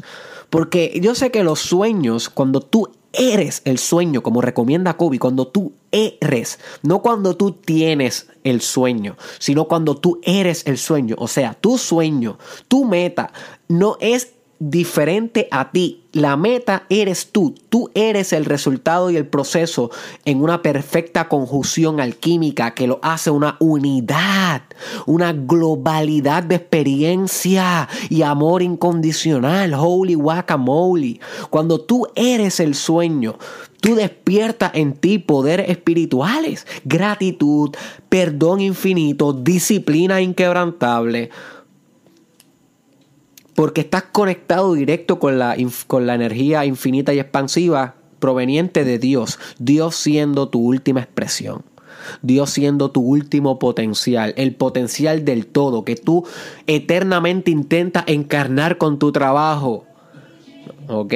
Porque 0.50 1.00
yo 1.02 1.16
sé 1.16 1.32
que 1.32 1.44
los 1.44 1.60
sueños, 1.60 2.30
cuando 2.30 2.62
tú 2.62 2.90
eres 3.12 3.62
el 3.66 3.78
sueño, 3.78 4.24
como 4.24 4.42
recomienda 4.42 4.98
Kobe, 4.98 5.20
cuando 5.20 5.48
tú 5.48 5.74
eres, 5.92 6.60
no 6.82 7.02
cuando 7.02 7.36
tú 7.38 7.52
tienes 7.52 8.28
el 8.44 8.62
sueño, 8.62 9.18
sino 9.40 9.66
cuando 9.66 9.96
tú 9.96 10.20
eres 10.24 10.66
el 10.66 10.78
sueño. 10.78 11.16
O 11.20 11.28
sea, 11.28 11.54
tu 11.54 11.78
sueño, 11.78 12.38
tu 12.68 12.86
meta, 12.86 13.32
no 13.68 13.98
es 14.00 14.33
diferente 14.70 15.50
a 15.52 15.72
ti. 15.72 16.04
La 16.14 16.38
meta 16.38 16.84
eres 16.90 17.32
tú. 17.32 17.54
Tú 17.70 17.90
eres 17.96 18.32
el 18.34 18.46
resultado 18.46 19.10
y 19.10 19.18
el 19.18 19.28
proceso 19.28 19.92
en 20.24 20.42
una 20.42 20.62
perfecta 20.62 21.28
conjunción 21.28 22.00
alquímica 22.00 22.74
que 22.74 22.88
lo 22.88 23.00
hace 23.02 23.30
una 23.30 23.58
unidad, 23.60 24.62
una 25.06 25.34
globalidad 25.34 26.44
de 26.44 26.56
experiencia 26.56 27.90
y 28.10 28.22
amor 28.22 28.62
incondicional. 28.62 29.74
Holy 29.74 30.14
guacamole. 30.14 31.20
Cuando 31.50 31.82
tú 31.82 32.08
eres 32.16 32.60
el 32.60 32.76
sueño, 32.76 33.38
tú 33.82 33.96
despiertas 33.96 34.72
en 34.76 34.94
ti 34.94 35.18
poderes 35.18 35.70
espirituales, 35.70 36.68
gratitud, 36.86 37.72
perdón 38.08 38.62
infinito, 38.62 39.34
disciplina 39.34 40.22
inquebrantable 40.22 41.32
porque 43.56 43.82
estás 43.82 44.04
conectado 44.04 44.74
directo 44.74 45.20
con 45.20 45.40
la, 45.40 45.56
con 45.88 46.08
la 46.08 46.16
energía 46.16 46.66
infinita 46.66 47.14
y 47.14 47.20
expansiva 47.20 47.96
proveniente 48.20 48.84
de 48.86 49.00
Dios, 49.00 49.40
Dios 49.60 49.96
siendo 49.96 50.50
tu 50.50 50.62
última 50.62 51.02
expresión. 51.02 51.64
Dios 52.22 52.50
siendo 52.50 52.92
tu 52.92 53.02
último 53.02 53.60
potencial, 53.60 54.34
el 54.38 54.56
potencial 54.56 55.26
del 55.26 55.46
todo 55.46 55.86
que 55.86 55.96
tú 55.96 56.26
eternamente 56.68 57.52
intentas 57.52 58.04
encarnar 58.08 58.78
con 58.78 59.00
tu 59.00 59.12
trabajo. 59.12 59.86
¿Ok? 60.88 61.14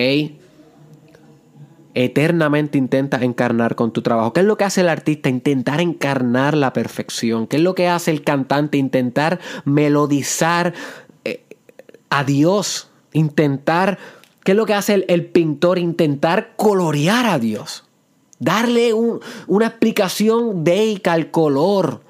Eternamente 1.94 2.78
intentas 2.78 3.24
encarnar 3.24 3.76
con 3.76 3.92
tu 3.92 4.02
trabajo. 4.02 4.32
¿Qué 4.32 4.42
es 4.42 4.46
lo 4.46 4.56
que 4.56 4.66
hace 4.66 4.82
el 4.82 4.90
artista? 4.90 5.30
Intentar 5.30 5.82
encarnar 5.82 6.56
la 6.56 6.72
perfección. 6.72 7.48
¿Qué 7.48 7.58
es 7.58 7.64
lo 7.64 7.74
que 7.74 7.88
hace 7.88 8.12
el 8.12 8.24
cantante? 8.24 8.78
Intentar 8.78 9.40
melodizar 9.66 10.74
a 12.10 12.24
Dios, 12.24 12.90
intentar 13.14 13.98
¿Qué 14.48 14.52
es 14.52 14.56
lo 14.56 14.66
que 14.66 14.76
hace 14.76 15.06
el, 15.10 15.26
pintor? 15.26 15.78
Intentar 15.78 16.56
colorear 16.56 17.26
a 17.26 17.38
Dios. 17.38 17.84
Darle 18.40 18.94
un- 18.94 19.20
una 19.46 19.68
explicación 19.68 20.64
deica 20.64 21.12
al 21.12 21.32
color 21.32 22.02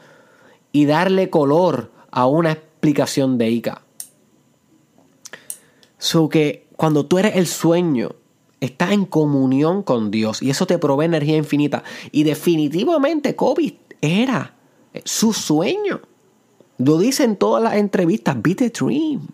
y 0.71 0.85
darle 0.85 1.31
color 1.31 1.91
a 2.11 2.27
una 2.27 2.51
explicación 2.51 3.39
deica. 3.39 3.81
So 5.97 6.29
que 6.29 6.67
cuando 6.75 7.07
tú 7.07 7.17
eres 7.17 7.37
el 7.37 7.47
sueño, 7.47 8.11
estás 8.61 8.91
en 8.91 9.05
comunión 9.05 9.81
con 9.81 10.11
Dios 10.11 10.43
y 10.43 10.51
eso 10.51 10.67
te 10.67 10.77
provee 10.77 11.05
energía 11.05 11.37
infinita. 11.37 11.83
Y 12.11 12.21
definitivamente 12.21 13.35
Kobe 13.35 13.79
era 13.99 14.53
su 15.05 15.33
sueño. 15.33 16.01
Lo 16.77 16.99
dice 16.99 17.23
en 17.23 17.35
todas 17.35 17.63
las 17.63 17.77
entrevistas, 17.77 18.39
be 18.39 18.53
the 18.53 18.69
dream. 18.69 19.27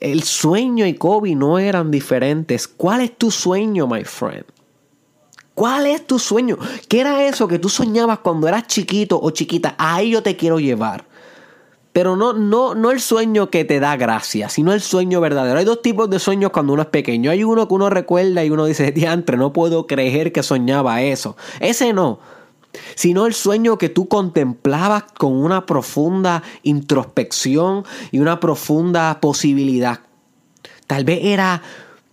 El 0.00 0.22
sueño 0.22 0.86
y 0.86 0.94
Kobe 0.94 1.34
no 1.34 1.58
eran 1.58 1.90
diferentes. 1.90 2.66
¿Cuál 2.66 3.02
es 3.02 3.16
tu 3.16 3.30
sueño, 3.30 3.86
my 3.86 4.02
friend? 4.04 4.44
¿Cuál 5.54 5.86
es 5.86 6.06
tu 6.06 6.18
sueño? 6.18 6.56
¿Qué 6.88 7.00
era 7.00 7.26
eso 7.26 7.46
que 7.46 7.58
tú 7.58 7.68
soñabas 7.68 8.20
cuando 8.20 8.48
eras 8.48 8.66
chiquito 8.66 9.20
o 9.20 9.30
chiquita? 9.30 9.74
Ahí 9.76 10.10
yo 10.10 10.22
te 10.22 10.36
quiero 10.36 10.58
llevar. 10.58 11.04
Pero 11.92 12.16
no, 12.16 12.32
no, 12.32 12.74
no 12.74 12.92
el 12.92 13.00
sueño 13.00 13.50
que 13.50 13.66
te 13.66 13.78
da 13.78 13.96
gracia, 13.96 14.48
sino 14.48 14.72
el 14.72 14.80
sueño 14.80 15.20
verdadero. 15.20 15.58
Hay 15.58 15.64
dos 15.66 15.82
tipos 15.82 16.08
de 16.08 16.18
sueños 16.18 16.50
cuando 16.50 16.72
uno 16.72 16.82
es 16.82 16.88
pequeño. 16.88 17.30
Hay 17.30 17.44
uno 17.44 17.68
que 17.68 17.74
uno 17.74 17.90
recuerda 17.90 18.42
y 18.42 18.48
uno 18.48 18.64
dice, 18.64 18.92
diantre, 18.92 19.36
no 19.36 19.52
puedo 19.52 19.86
creer 19.86 20.32
que 20.32 20.42
soñaba 20.42 21.02
eso. 21.02 21.36
Ese 21.58 21.92
no. 21.92 22.20
Sino 22.94 23.26
el 23.26 23.34
sueño 23.34 23.78
que 23.78 23.88
tú 23.88 24.08
contemplabas 24.08 25.04
con 25.18 25.32
una 25.32 25.66
profunda 25.66 26.42
introspección 26.62 27.84
y 28.10 28.18
una 28.18 28.40
profunda 28.40 29.20
posibilidad. 29.20 30.00
Tal 30.86 31.04
vez 31.04 31.20
era 31.22 31.62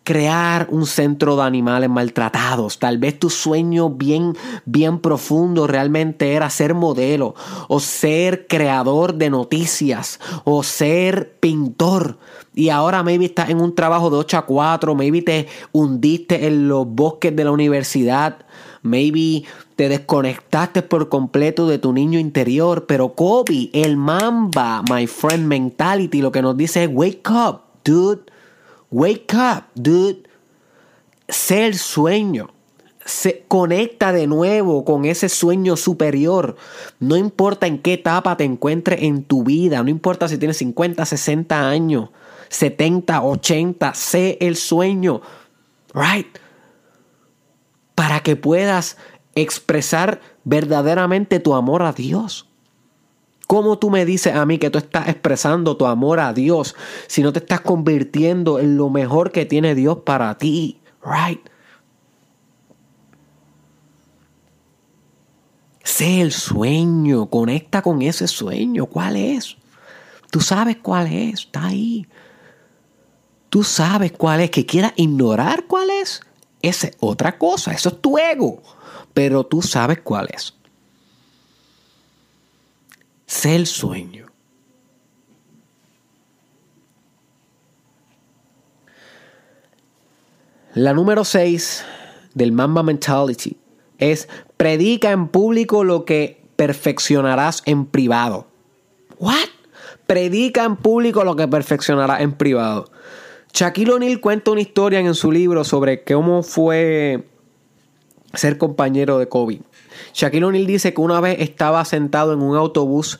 crear 0.08 0.70
un 0.72 0.86
centro 0.86 1.36
de 1.36 1.43
animales 1.43 1.89
maltratados. 1.89 2.80
Tal 2.80 2.97
vez 2.97 3.20
tu 3.20 3.30
sueño 3.30 3.89
bien, 3.89 4.38
bien 4.64 4.99
profundo 4.99 5.68
realmente 5.68 6.32
era 6.32 6.49
ser 6.49 6.74
modelo 6.74 7.36
o 7.68 7.82
ser 7.82 8.47
creador 8.47 9.16
de 9.16 9.30
noticias 9.30 10.22
o 10.45 10.64
ser 10.64 11.38
pintor. 11.41 12.20
Y 12.55 12.70
ahora 12.70 13.03
maybe 13.03 13.26
estás 13.26 13.49
en 13.49 13.60
un 13.60 13.76
trabajo 13.76 14.10
de 14.10 14.16
8 14.16 14.38
a 14.38 14.45
4, 14.45 14.95
maybe 14.95 15.22
te 15.24 15.47
hundiste 15.74 16.47
en 16.47 16.70
los 16.70 16.88
bosques 16.88 17.36
de 17.36 17.43
la 17.43 17.51
universidad, 17.51 18.45
maybe 18.84 19.43
te 19.78 19.89
desconectaste 19.89 20.82
por 20.82 21.07
completo 21.07 21.67
de 21.67 21.78
tu 21.78 21.93
niño 21.93 22.17
interior. 22.17 22.88
Pero 22.88 23.13
Kobe, 23.13 23.69
el 23.73 23.95
mamba, 23.95 24.84
my 24.89 25.05
friend 25.05 25.45
mentality, 25.45 26.19
lo 26.19 26.32
que 26.32 26.41
nos 26.41 26.57
dice 26.57 26.84
es 26.84 26.89
wake 26.91 27.30
up, 27.30 27.61
dude. 27.86 28.23
Wake 28.89 29.36
up, 29.36 29.65
dude. 29.75 30.23
Sé 31.30 31.67
el 31.67 31.75
sueño. 31.75 32.49
Se 33.05 33.45
conecta 33.47 34.11
de 34.11 34.25
nuevo 34.25 34.84
con 34.84 35.05
ese 35.05 35.30
sueño 35.30 35.78
superior. 35.78 36.55
No 36.99 37.15
importa 37.15 37.67
en 37.67 37.78
qué 37.78 37.93
etapa 37.93 38.36
te 38.36 38.45
encuentres 38.45 39.03
en 39.03 39.23
tu 39.23 39.43
vida, 39.43 39.84
no 39.84 39.89
importa 39.89 40.28
si 40.28 40.39
tienes 40.39 40.57
50, 40.57 41.05
60 41.05 41.69
años, 41.69 42.09
70, 42.49 43.21
80, 43.21 43.93
sé 43.93 44.39
el 44.41 44.55
sueño. 44.55 45.21
Right? 45.93 46.28
Para 47.95 48.21
que 48.21 48.36
puedas 48.36 48.97
expresar 49.41 50.21
verdaderamente 50.43 51.39
tu 51.39 51.53
amor 51.53 51.83
a 51.83 51.93
Dios. 51.93 52.47
¿Cómo 53.47 53.77
tú 53.79 53.89
me 53.89 54.05
dices 54.05 54.35
a 54.35 54.45
mí 54.45 54.57
que 54.57 54.69
tú 54.69 54.77
estás 54.77 55.07
expresando 55.07 55.77
tu 55.77 55.85
amor 55.85 56.19
a 56.19 56.33
Dios 56.33 56.75
si 57.07 57.23
no 57.23 57.31
te 57.31 57.39
estás 57.39 57.61
convirtiendo 57.61 58.59
en 58.59 58.75
lo 58.75 58.89
mejor 58.89 59.31
que 59.31 59.45
tiene 59.45 59.73
Dios 59.73 59.99
para 60.05 60.38
ti? 60.38 60.81
Right? 61.01 61.39
Sé 65.83 66.19
el 66.19 66.33
sueño, 66.33 67.27
conecta 67.29 67.81
con 67.81 68.01
ese 68.01 68.27
sueño. 68.27 68.88
¿Cuál 68.88 69.15
es? 69.15 69.55
Tú 70.29 70.41
sabes 70.41 70.75
cuál 70.81 71.07
es, 71.07 71.45
está 71.45 71.67
ahí. 71.67 72.05
Tú 73.49 73.63
sabes 73.63 74.11
cuál 74.11 74.41
es. 74.41 74.51
Que 74.51 74.65
quieras 74.65 74.91
ignorar 74.97 75.65
cuál 75.67 75.89
es, 75.89 76.19
esa 76.61 76.88
es 76.88 76.97
otra 76.99 77.38
cosa. 77.38 77.71
Eso 77.71 77.88
es 77.89 78.01
tu 78.01 78.17
ego. 78.17 78.61
Pero 79.18 79.43
tú 79.43 79.63
sabes 79.63 80.01
cuál 80.03 80.28
es. 80.32 80.53
Sé 83.26 83.55
el 83.55 83.65
sueño. 83.65 84.28
La 90.76 90.93
número 90.93 91.26
6 91.26 91.84
del 92.36 92.51
Mamba 92.51 92.84
Mentality 92.84 93.57
es 93.97 94.30
predica 94.55 95.09
en 95.09 95.30
público 95.30 95.84
lo 95.84 96.05
que 96.05 96.39
perfeccionarás 96.55 97.63
en 97.65 97.88
privado. 97.88 98.45
What? 99.18 99.49
Predica 100.05 100.63
en 100.63 100.76
público 100.76 101.24
lo 101.24 101.36
que 101.36 101.47
perfeccionarás 101.47 102.22
en 102.22 102.34
privado. 102.34 102.91
Shaquille 103.51 103.93
O'Neal 103.93 104.22
cuenta 104.22 104.51
una 104.51 104.61
historia 104.61 104.99
en 104.99 105.15
su 105.15 105.32
libro 105.32 105.63
sobre 105.63 106.03
cómo 106.03 106.43
fue 106.43 107.26
ser 108.34 108.57
compañero 108.57 109.19
de 109.19 109.28
Kobe. 109.28 109.61
Shaquille 110.13 110.45
O'Neal 110.45 110.67
dice 110.67 110.93
que 110.93 111.01
una 111.01 111.19
vez 111.19 111.38
estaba 111.39 111.84
sentado 111.86 112.34
en 112.34 112.41
un 112.41 112.55
autobús 112.55 113.19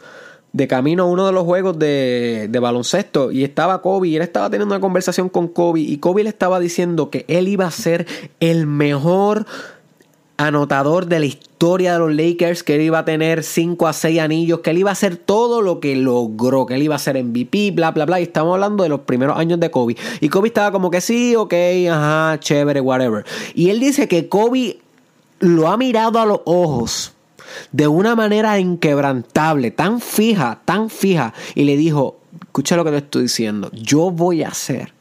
de 0.54 0.68
camino 0.68 1.04
a 1.04 1.06
uno 1.06 1.26
de 1.28 1.34
los 1.34 1.44
juegos 1.44 1.78
de, 1.78 2.48
de, 2.50 2.60
baloncesto 2.60 3.32
y 3.32 3.44
estaba 3.44 3.82
Kobe 3.82 4.08
y 4.08 4.16
él 4.16 4.22
estaba 4.22 4.50
teniendo 4.50 4.74
una 4.74 4.82
conversación 4.82 5.30
con 5.30 5.50
Kobe 5.50 5.82
y 5.82 5.98
Kobe 5.98 6.24
le 6.24 6.30
estaba 6.30 6.60
diciendo 6.60 7.10
que 7.10 7.26
él 7.28 7.48
iba 7.48 7.66
a 7.66 7.72
ser 7.72 8.08
el 8.40 8.66
mejor 8.66 9.46
anotador 10.38 11.08
de 11.08 11.20
la 11.20 11.26
historia 11.26 11.94
de 11.94 12.00
los 12.00 12.14
Lakers, 12.14 12.64
que 12.64 12.76
él 12.76 12.82
iba 12.82 13.00
a 13.00 13.06
tener 13.06 13.44
5 13.44 13.88
a 13.88 13.94
6 13.94 14.20
anillos, 14.20 14.60
que 14.60 14.70
él 14.70 14.78
iba 14.78 14.92
a 14.92 14.94
hacer 14.94 15.18
todo 15.18 15.62
lo 15.62 15.80
que 15.80 15.96
logró, 15.96 16.66
que 16.66 16.76
él 16.76 16.84
iba 16.84 16.96
a 16.96 17.00
ser 17.00 17.22
MVP, 17.22 17.72
bla, 17.72 17.92
bla, 17.92 18.06
bla. 18.06 18.20
Y 18.20 18.24
estamos 18.24 18.54
hablando 18.54 18.84
de 18.84 18.90
los 18.90 19.02
primeros 19.02 19.38
años 19.38 19.60
de 19.60 19.72
Kobe. 19.72 19.98
Y 20.22 20.30
Kobe 20.30 20.50
estaba 20.50 20.72
como 20.72 20.92
que 20.92 21.02
sí, 21.02 21.36
ok, 21.36 21.54
ajá, 21.92 22.40
chévere, 22.40 22.82
whatever. 22.82 23.26
Y 23.56 23.72
él 23.72 23.80
dice 23.80 24.08
que 24.08 24.30
Kobe 24.30 24.78
lo 25.40 25.68
ha 25.68 25.78
mirado 25.78 26.20
a 26.20 26.26
los 26.26 26.42
ojos 26.46 27.14
de 27.72 27.88
una 27.88 28.16
manera 28.16 28.60
inquebrantable, 28.60 29.72
tan 29.72 30.02
fija, 30.02 30.62
tan 30.66 30.90
fija, 30.90 31.34
y 31.56 31.64
le 31.64 31.78
dijo, 31.78 32.20
escucha 32.42 32.76
lo 32.76 32.84
que 32.84 32.92
te 32.92 32.98
estoy 32.98 33.24
diciendo, 33.24 33.70
yo 33.74 34.12
voy 34.12 34.44
a 34.44 34.54
ser, 34.54 34.94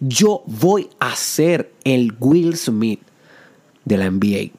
yo 0.00 0.42
voy 0.46 0.88
a 0.98 1.14
ser 1.14 1.72
el 1.84 2.14
Will 2.18 2.56
Smith 2.56 3.00
de 3.84 3.96
la 3.96 4.10
NBA. 4.10 4.50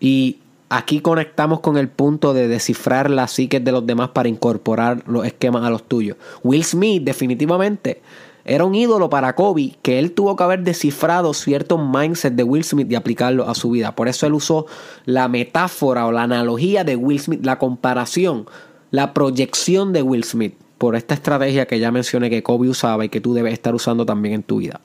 Y 0.00 0.38
aquí 0.68 1.00
conectamos 1.00 1.60
con 1.60 1.76
el 1.76 1.88
punto 1.88 2.34
de 2.34 2.48
descifrar 2.48 3.10
las 3.10 3.32
psiques 3.32 3.64
de 3.64 3.72
los 3.72 3.86
demás 3.86 4.10
para 4.10 4.28
incorporar 4.28 5.02
los 5.06 5.24
esquemas 5.26 5.64
a 5.64 5.70
los 5.70 5.84
tuyos. 5.84 6.16
Will 6.42 6.64
Smith 6.64 7.02
definitivamente 7.02 8.02
era 8.46 8.64
un 8.64 8.74
ídolo 8.74 9.10
para 9.10 9.34
Kobe 9.34 9.76
que 9.82 9.98
él 9.98 10.12
tuvo 10.12 10.36
que 10.36 10.44
haber 10.44 10.62
descifrado 10.62 11.34
ciertos 11.34 11.80
mindsets 11.80 12.36
de 12.36 12.44
Will 12.44 12.64
Smith 12.64 12.90
y 12.90 12.94
aplicarlo 12.94 13.48
a 13.48 13.54
su 13.54 13.70
vida. 13.70 13.94
Por 13.96 14.08
eso 14.08 14.26
él 14.26 14.34
usó 14.34 14.66
la 15.04 15.28
metáfora 15.28 16.06
o 16.06 16.12
la 16.12 16.22
analogía 16.22 16.84
de 16.84 16.94
Will 16.94 17.20
Smith, 17.20 17.44
la 17.44 17.58
comparación, 17.58 18.46
la 18.92 19.12
proyección 19.12 19.92
de 19.92 20.02
Will 20.02 20.24
Smith 20.24 20.54
por 20.78 20.94
esta 20.94 21.14
estrategia 21.14 21.66
que 21.66 21.80
ya 21.80 21.90
mencioné 21.90 22.30
que 22.30 22.42
Kobe 22.42 22.68
usaba 22.68 23.04
y 23.04 23.08
que 23.08 23.20
tú 23.20 23.34
debes 23.34 23.52
estar 23.52 23.74
usando 23.74 24.06
también 24.06 24.34
en 24.34 24.42
tu 24.44 24.58
vida. 24.58 24.80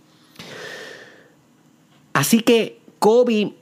Así 2.13 2.39
que 2.39 2.79
Kobe 2.99 3.53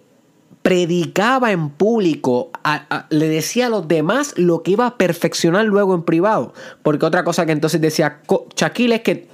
predicaba 0.61 1.51
en 1.51 1.69
público, 1.69 2.51
a, 2.63 3.07
le 3.09 3.27
decía 3.27 3.67
a 3.67 3.69
los 3.69 3.87
demás 3.87 4.33
lo 4.37 4.61
que 4.63 4.71
iba 4.71 4.85
a 4.85 4.97
perfeccionar 4.97 5.65
luego 5.65 5.95
en 5.95 6.03
privado. 6.03 6.53
Porque 6.83 7.05
otra 7.05 7.23
cosa 7.23 7.45
que 7.45 7.51
entonces 7.51 7.81
decía 7.81 8.21
Shaquille 8.55 8.95
es 8.95 9.01
que 9.01 9.27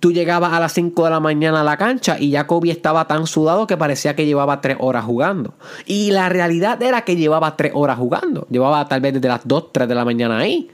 tú 0.00 0.12
llegabas 0.12 0.52
a 0.52 0.60
las 0.60 0.72
5 0.72 1.04
de 1.04 1.10
la 1.10 1.20
mañana 1.20 1.60
a 1.60 1.64
la 1.64 1.76
cancha 1.76 2.18
y 2.18 2.30
ya 2.30 2.46
Kobe 2.46 2.70
estaba 2.70 3.06
tan 3.06 3.26
sudado 3.26 3.66
que 3.66 3.76
parecía 3.76 4.16
que 4.16 4.26
llevaba 4.26 4.60
3 4.60 4.76
horas 4.80 5.04
jugando. 5.04 5.54
Y 5.86 6.10
la 6.10 6.28
realidad 6.28 6.82
era 6.82 7.02
que 7.02 7.16
llevaba 7.16 7.56
3 7.56 7.72
horas 7.74 7.98
jugando. 7.98 8.46
Llevaba 8.50 8.86
tal 8.88 9.00
vez 9.00 9.14
desde 9.14 9.28
las 9.28 9.40
2, 9.44 9.72
3 9.72 9.88
de 9.88 9.94
la 9.94 10.04
mañana 10.04 10.38
ahí. 10.38 10.70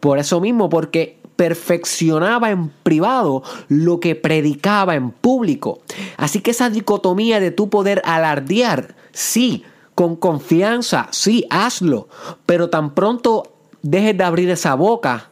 Por 0.00 0.18
eso 0.18 0.40
mismo, 0.40 0.68
porque 0.68 1.18
perfeccionaba 1.36 2.50
en 2.50 2.68
privado 2.68 3.42
lo 3.68 4.00
que 4.00 4.14
predicaba 4.14 4.94
en 4.94 5.10
público. 5.10 5.80
Así 6.16 6.40
que 6.40 6.52
esa 6.52 6.70
dicotomía 6.70 7.40
de 7.40 7.50
tu 7.50 7.70
poder 7.70 8.02
alardear, 8.04 8.94
sí, 9.12 9.64
con 9.94 10.16
confianza, 10.16 11.08
sí, 11.10 11.46
hazlo, 11.50 12.08
pero 12.46 12.70
tan 12.70 12.94
pronto 12.94 13.54
dejes 13.82 14.16
de 14.16 14.24
abrir 14.24 14.50
esa 14.50 14.74
boca, 14.74 15.30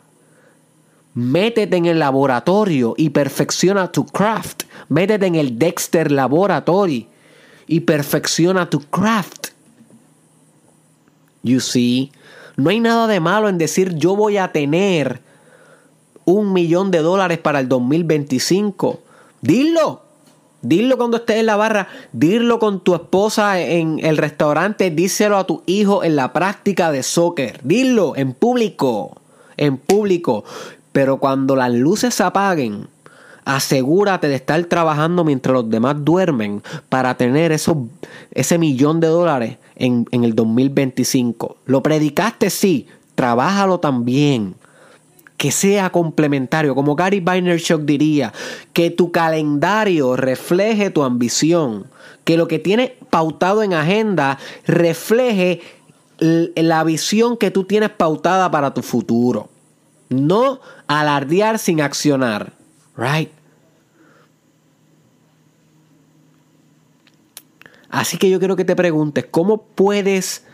métete 1.15 1.77
en 1.77 1.87
el 1.87 1.99
laboratorio 1.99 2.95
y 2.97 3.11
perfecciona 3.11 3.93
tu 3.93 4.07
craft. 4.07 4.65
Métete 4.89 5.27
en 5.27 5.35
el 5.35 5.59
Dexter 5.59 6.11
Laboratory 6.11 7.09
y 7.67 7.81
perfecciona 7.81 8.69
tu 8.69 8.81
craft. 8.81 9.49
You 11.43 11.61
see, 11.61 12.13
no 12.57 12.71
hay 12.71 12.81
nada 12.81 13.07
de 13.07 13.21
malo 13.21 13.49
en 13.49 13.59
decir 13.59 13.95
yo 13.97 14.15
voy 14.15 14.37
a 14.37 14.53
tener 14.53 15.21
un 16.25 16.53
millón 16.53 16.91
de 16.91 16.99
dólares 16.99 17.39
para 17.39 17.61
el 17.61 17.69
2025. 17.69 19.01
Dilo. 19.41 20.03
Dilo 20.63 20.97
cuando 20.97 21.17
estés 21.17 21.39
en 21.39 21.47
la 21.47 21.57
barra, 21.57 21.89
dilo 22.13 22.61
con 22.61 22.85
tu 22.85 22.95
esposa 22.95 23.61
en 23.61 23.99
el 24.01 24.17
restaurante, 24.17 24.93
díselo 24.93 25.37
a 25.37 25.45
tu 25.45 25.65
hijo 25.67 26.05
en 26.05 26.15
la 26.15 26.33
práctica 26.33 26.93
de 26.93 27.03
soccer, 27.03 27.59
dilo 27.65 28.15
en 28.15 28.33
público, 28.33 29.21
en 29.57 29.77
público. 29.77 30.45
Pero 30.93 31.19
cuando 31.19 31.57
las 31.57 31.73
luces 31.73 32.15
se 32.15 32.23
apaguen, 32.23 32.89
asegúrate 33.45 34.29
de 34.29 34.37
estar 34.37 34.63
trabajando 34.65 35.25
mientras 35.25 35.55
los 35.55 35.69
demás 35.69 35.97
duermen 35.99 36.63
para 36.89 37.17
tener 37.17 37.53
ese 37.53 38.59
millón 38.59 39.01
de 39.01 39.09
dólares 39.09 39.57
en, 39.77 40.07
en 40.13 40.25
el 40.25 40.35
2025. 40.35 41.57
Lo 41.67 41.83
predicaste, 41.83 42.51
sí, 42.51 42.87
trabájalo 43.15 43.81
también 43.81 44.55
que 45.43 45.51
sea 45.51 45.91
complementario, 45.91 46.77
como 46.77 46.95
Gary 46.95 47.19
Vaynerchuk 47.19 47.81
diría, 47.81 48.33
que 48.73 48.91
tu 48.91 49.11
calendario 49.11 50.15
refleje 50.15 50.91
tu 50.91 51.03
ambición, 51.03 51.87
que 52.23 52.37
lo 52.37 52.47
que 52.47 52.61
tienes 52.61 52.93
pautado 53.11 53.65
en 53.65 53.75
agenda 53.75 54.39
refleje 54.69 55.61
la 56.21 56.85
visión 56.85 57.37
que 57.37 57.51
tú 57.51 57.65
tienes 57.65 57.91
pautada 57.91 58.53
para 58.53 58.73
tu 58.73 58.83
futuro. 58.83 59.49
No 60.13 60.61
alardear 60.87 61.59
sin 61.59 61.81
accionar, 61.81 62.53
right? 62.97 63.31
Así 67.93 68.17
que 68.17 68.31
yo 68.31 68.39
quiero 68.39 68.57
que 68.57 68.65
te 68.65 68.75
preguntes, 68.75 69.27
¿cómo 69.31 69.59
puedes 69.63 70.47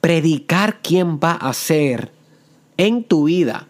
predicar 0.00 0.80
quién 0.82 1.18
va 1.18 1.32
a 1.32 1.52
ser 1.52 2.12
en 2.76 3.02
tu 3.02 3.24
vida? 3.24 3.66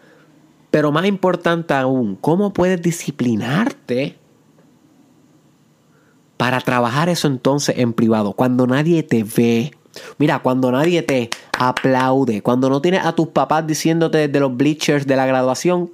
Pero 0.70 0.93
más 0.93 1.07
importante 1.07 1.72
aún, 1.72 2.16
¿cómo 2.16 2.53
puedes 2.53 2.82
disciplinarte 2.82 4.18
para 6.37 6.61
trabajar 6.61 7.09
eso 7.09 7.26
entonces 7.26 7.78
en 7.78 7.95
privado? 7.95 8.34
Cuando 8.34 8.66
nadie 8.66 9.03
te 9.03 9.24
ve. 9.24 9.72
Mira, 10.18 10.40
cuando 10.40 10.70
nadie 10.70 11.03
te 11.03 11.30
aplaude, 11.59 12.42
cuando 12.42 12.68
no 12.68 12.80
tienes 12.80 13.05
a 13.05 13.14
tus 13.14 13.28
papás 13.28 13.66
diciéndote 13.66 14.28
desde 14.28 14.40
los 14.40 14.57
bleachers 14.57 15.07
de 15.07 15.16
la 15.16 15.26
graduación, 15.26 15.90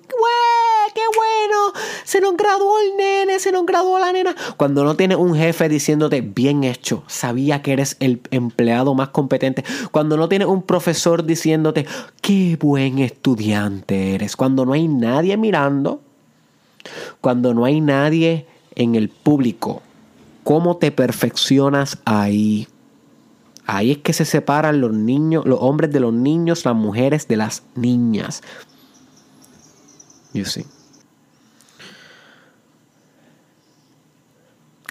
se 2.05 2.21
nos 2.21 2.37
graduó 2.37 2.79
el 2.81 2.97
nene, 2.97 3.39
se 3.39 3.53
nos 3.53 3.65
graduó 3.65 3.99
la 3.99 4.13
nena. 4.13 4.35
Cuando 4.57 4.85
no 4.85 4.97
tienes 4.97 5.17
un 5.17 5.35
jefe 5.35 5.69
diciéndote, 5.69 6.21
bien 6.21 6.65
hecho, 6.65 7.05
sabía 7.07 7.63
que 7.63 7.73
eres 7.73 7.97
el 8.01 8.21
empleado 8.31 8.95
más 8.95 9.09
competente. 9.09 9.65
Cuando 9.91 10.17
no 10.17 10.29
tienes 10.29 10.49
un 10.49 10.63
profesor 10.63 11.25
diciéndote, 11.25 11.87
qué 12.21 12.59
buen 12.61 12.99
estudiante 12.99 14.15
eres. 14.15 14.37
Cuando 14.37 14.67
no 14.67 14.73
hay 14.73 14.89
nadie 14.89 15.37
mirando, 15.37 16.01
cuando 17.21 17.55
no 17.55 17.65
hay 17.65 17.81
nadie 17.81 18.47
en 18.75 18.95
el 18.95 19.09
público, 19.09 19.83
¿cómo 20.45 20.77
te 20.77 20.91
perfeccionas 20.91 21.99
ahí? 22.05 22.67
Ahí 23.67 23.93
es 23.93 23.99
que 23.99 24.13
se 24.13 24.25
separan 24.25 24.81
los 24.81 24.93
niños, 24.93 25.47
los 25.47 25.59
hombres 25.61 25.93
de 25.93 26.01
los 26.01 26.13
niños, 26.13 26.65
las 26.65 26.75
mujeres 26.75 27.29
de 27.29 27.37
las 27.37 27.63
niñas. 27.75 28.43
You 30.33 30.45
see. 30.45 30.67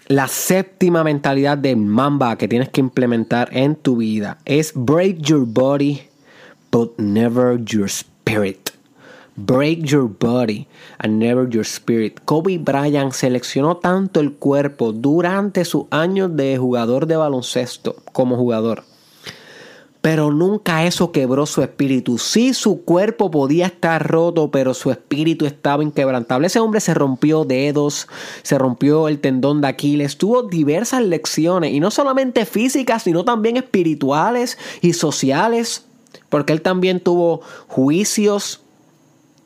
La 0.08 0.28
séptima 0.28 1.06
mentalidad 1.06 1.58
de 1.58 1.76
Mamba 1.76 2.38
que 2.38 2.48
tienes 2.48 2.70
que 2.70 2.82
implementar 2.82 3.50
en 3.54 3.76
tu 3.76 3.98
vida 3.98 4.40
es 4.44 4.74
break 4.76 5.20
your 5.22 5.46
body, 5.46 6.02
but 6.70 6.98
never 7.00 7.58
your 7.64 7.88
spirit. 7.88 8.71
Break 9.36 9.86
your 9.86 10.10
body 10.10 10.68
and 11.00 11.18
never 11.20 11.50
your 11.50 11.66
spirit. 11.66 12.20
Kobe 12.26 12.58
Bryant 12.58 13.14
seleccionó 13.14 13.78
tanto 13.78 14.20
el 14.20 14.34
cuerpo 14.34 14.92
durante 14.92 15.66
sus 15.66 15.86
años 15.90 16.36
de 16.36 16.58
jugador 16.58 17.08
de 17.08 17.16
baloncesto 17.16 17.96
como 18.12 18.36
jugador 18.36 18.84
pero 20.02 20.32
nunca 20.32 20.86
eso 20.86 21.12
quebró 21.12 21.46
su 21.46 21.62
espíritu. 21.62 22.18
Sí, 22.18 22.56
su 22.56 22.82
cuerpo 22.82 23.30
podía 23.30 23.68
estar 23.68 24.06
roto, 24.08 24.50
pero 24.50 24.74
su 24.74 24.90
espíritu 24.90 25.46
estaba 25.46 25.84
inquebrantable. 25.84 26.48
Ese 26.48 26.60
hombre 26.60 26.82
se 26.82 26.96
rompió 26.96 27.46
dedos, 27.46 28.08
se 28.42 28.58
rompió 28.58 29.08
el 29.08 29.20
tendón 29.20 29.62
de 29.62 29.68
Aquiles, 29.68 30.18
tuvo 30.18 30.44
diversas 30.44 31.04
lecciones, 31.04 31.72
y 31.72 31.80
no 31.80 31.92
solamente 31.92 32.46
físicas, 32.46 33.04
sino 33.04 33.24
también 33.24 33.58
espirituales 33.58 34.58
y 34.82 34.94
sociales, 34.94 35.86
porque 36.30 36.54
él 36.54 36.64
también 36.64 37.00
tuvo 37.00 37.42
juicios 37.68 38.61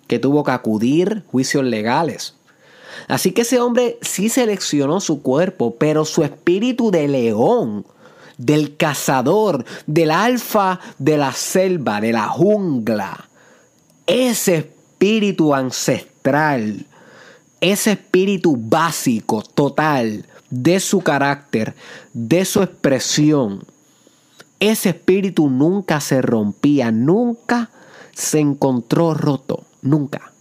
que 0.07 0.19
tuvo 0.19 0.43
que 0.43 0.51
acudir, 0.51 1.23
juicios 1.27 1.63
legales. 1.63 2.35
Así 3.07 3.31
que 3.31 3.41
ese 3.41 3.59
hombre 3.59 3.97
sí 4.01 4.29
seleccionó 4.29 4.99
su 4.99 5.21
cuerpo, 5.21 5.75
pero 5.75 6.05
su 6.05 6.23
espíritu 6.23 6.91
de 6.91 7.07
león 7.07 7.85
del 8.37 8.75
cazador, 8.77 9.65
del 9.85 10.11
alfa 10.11 10.79
de 10.97 11.17
la 11.17 11.31
selva, 11.31 12.01
de 12.01 12.11
la 12.11 12.27
jungla. 12.27 13.29
Ese 14.07 14.57
espíritu 14.57 15.53
ancestral, 15.53 16.85
ese 17.61 17.93
espíritu 17.93 18.55
básico, 18.57 19.41
total, 19.41 20.25
de 20.49 20.79
su 20.79 21.01
carácter, 21.01 21.75
de 22.13 22.45
su 22.45 22.61
expresión, 22.61 23.65
ese 24.59 24.89
espíritu 24.89 25.49
nunca 25.49 25.99
se 25.99 26.21
rompía, 26.21 26.91
nunca 26.91 27.69
se 28.13 28.39
encontró 28.39 29.13
roto, 29.13 29.64
nunca. 29.85 30.33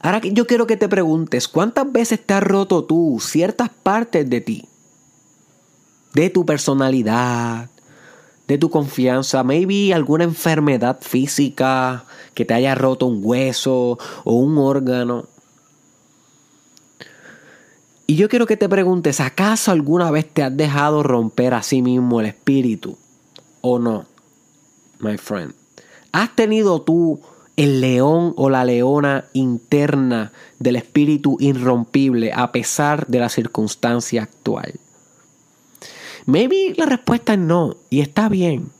Ahora 0.00 0.20
yo 0.22 0.46
quiero 0.46 0.66
que 0.66 0.76
te 0.76 0.88
preguntes, 0.88 1.48
¿cuántas 1.48 1.90
veces 1.92 2.24
te 2.24 2.34
has 2.34 2.42
roto 2.42 2.84
tú 2.84 3.18
ciertas 3.20 3.68
partes 3.68 4.28
de 4.28 4.40
ti? 4.40 4.68
de 6.14 6.30
tu 6.30 6.44
personalidad, 6.44 7.70
de 8.46 8.58
tu 8.58 8.70
confianza, 8.70 9.44
maybe 9.44 9.92
alguna 9.94 10.24
enfermedad 10.24 10.98
física 11.00 12.04
que 12.34 12.44
te 12.44 12.54
haya 12.54 12.74
roto 12.74 13.06
un 13.06 13.20
hueso 13.22 13.98
o 14.24 14.32
un 14.34 14.58
órgano. 14.58 15.26
Y 18.06 18.16
yo 18.16 18.28
quiero 18.28 18.46
que 18.46 18.56
te 18.56 18.68
preguntes, 18.68 19.20
¿acaso 19.20 19.70
alguna 19.70 20.10
vez 20.10 20.32
te 20.32 20.42
has 20.42 20.56
dejado 20.56 21.02
romper 21.02 21.52
a 21.52 21.62
sí 21.62 21.82
mismo 21.82 22.20
el 22.20 22.26
espíritu? 22.26 22.96
¿O 23.60 23.78
no, 23.78 24.06
my 25.00 25.18
friend? 25.18 25.54
¿Has 26.12 26.34
tenido 26.34 26.82
tú 26.82 27.20
el 27.56 27.80
león 27.80 28.34
o 28.36 28.50
la 28.50 28.64
leona 28.64 29.26
interna 29.32 30.32
del 30.58 30.76
espíritu 30.76 31.36
irrompible 31.40 32.32
a 32.32 32.52
pesar 32.52 33.06
de 33.06 33.20
la 33.20 33.28
circunstancia 33.28 34.22
actual? 34.22 34.74
Maybe 36.26 36.74
la 36.76 36.86
respuesta 36.86 37.32
es 37.32 37.38
no, 37.38 37.76
y 37.90 38.00
está 38.00 38.28
bien. 38.28 38.70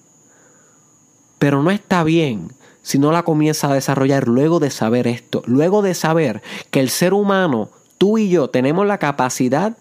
Pero 1.39 1.62
no 1.62 1.70
está 1.70 2.05
bien 2.05 2.53
si 2.83 2.99
no 2.99 3.12
la 3.12 3.22
comienza 3.22 3.70
a 3.70 3.74
desarrollar 3.74 4.29
luego 4.29 4.61
de 4.61 4.70
saber 4.70 5.07
esto, 5.07 5.43
luego 5.45 5.83
de 5.83 5.95
saber 5.95 6.43
que 6.70 6.81
el 6.81 6.89
ser 6.89 7.12
humano, 7.12 7.70
tú 7.99 8.16
y 8.16 8.31
yo, 8.31 8.49
tenemos 8.49 8.87
la 8.87 8.99
capacidad 8.99 9.76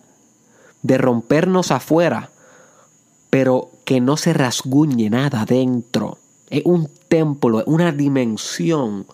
de 0.82 0.98
rompernos 0.98 1.72
afuera, 1.72 2.32
pero 3.30 3.70
que 3.86 4.02
no 4.02 4.18
se 4.18 4.34
rasguñe 4.34 5.10
nada 5.10 5.46
dentro. 5.46 6.18
Es 6.50 6.64
un 6.66 6.90
templo, 7.08 7.60
es 7.60 7.68
una 7.68 7.92
dimensión, 7.92 9.06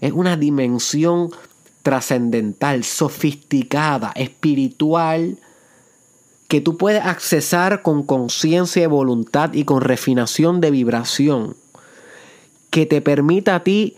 es 0.00 0.12
una 0.12 0.36
dimensión 0.36 1.30
trascendental, 1.82 2.84
sofisticada, 2.84 4.12
espiritual, 4.16 5.38
que 6.48 6.60
tú 6.60 6.76
puedes 6.76 7.04
accesar 7.04 7.82
con 7.82 8.02
conciencia 8.02 8.84
y 8.84 8.86
voluntad 8.86 9.52
y 9.52 9.64
con 9.64 9.80
refinación 9.80 10.60
de 10.60 10.70
vibración, 10.70 11.56
que 12.70 12.86
te 12.86 13.00
permita 13.00 13.56
a 13.56 13.64
ti 13.64 13.96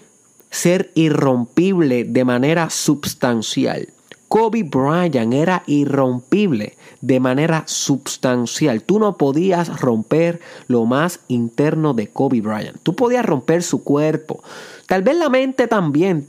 ser 0.51 0.91
irrompible 0.95 2.05
de 2.05 2.25
manera 2.25 2.71
substancial. 2.71 3.89
Kobe 4.29 4.63
Bryant 4.63 5.33
era 5.33 5.63
irrompible 5.67 6.77
de 7.01 7.21
manera 7.21 7.65
substancial. 7.67 8.83
Tú 8.83 8.99
no 8.99 9.17
podías 9.17 9.81
romper 9.81 10.41
lo 10.67 10.85
más 10.85 11.21
interno 11.29 11.95
de 11.95 12.09
Kobe 12.09 12.41
Bryant. 12.41 12.79
Tú 12.83 12.95
podías 12.95 13.25
romper 13.25 13.63
su 13.63 13.83
cuerpo. 13.83 14.43
Tal 14.87 15.03
vez 15.03 15.17
la 15.17 15.29
mente 15.29 15.67
también. 15.67 16.29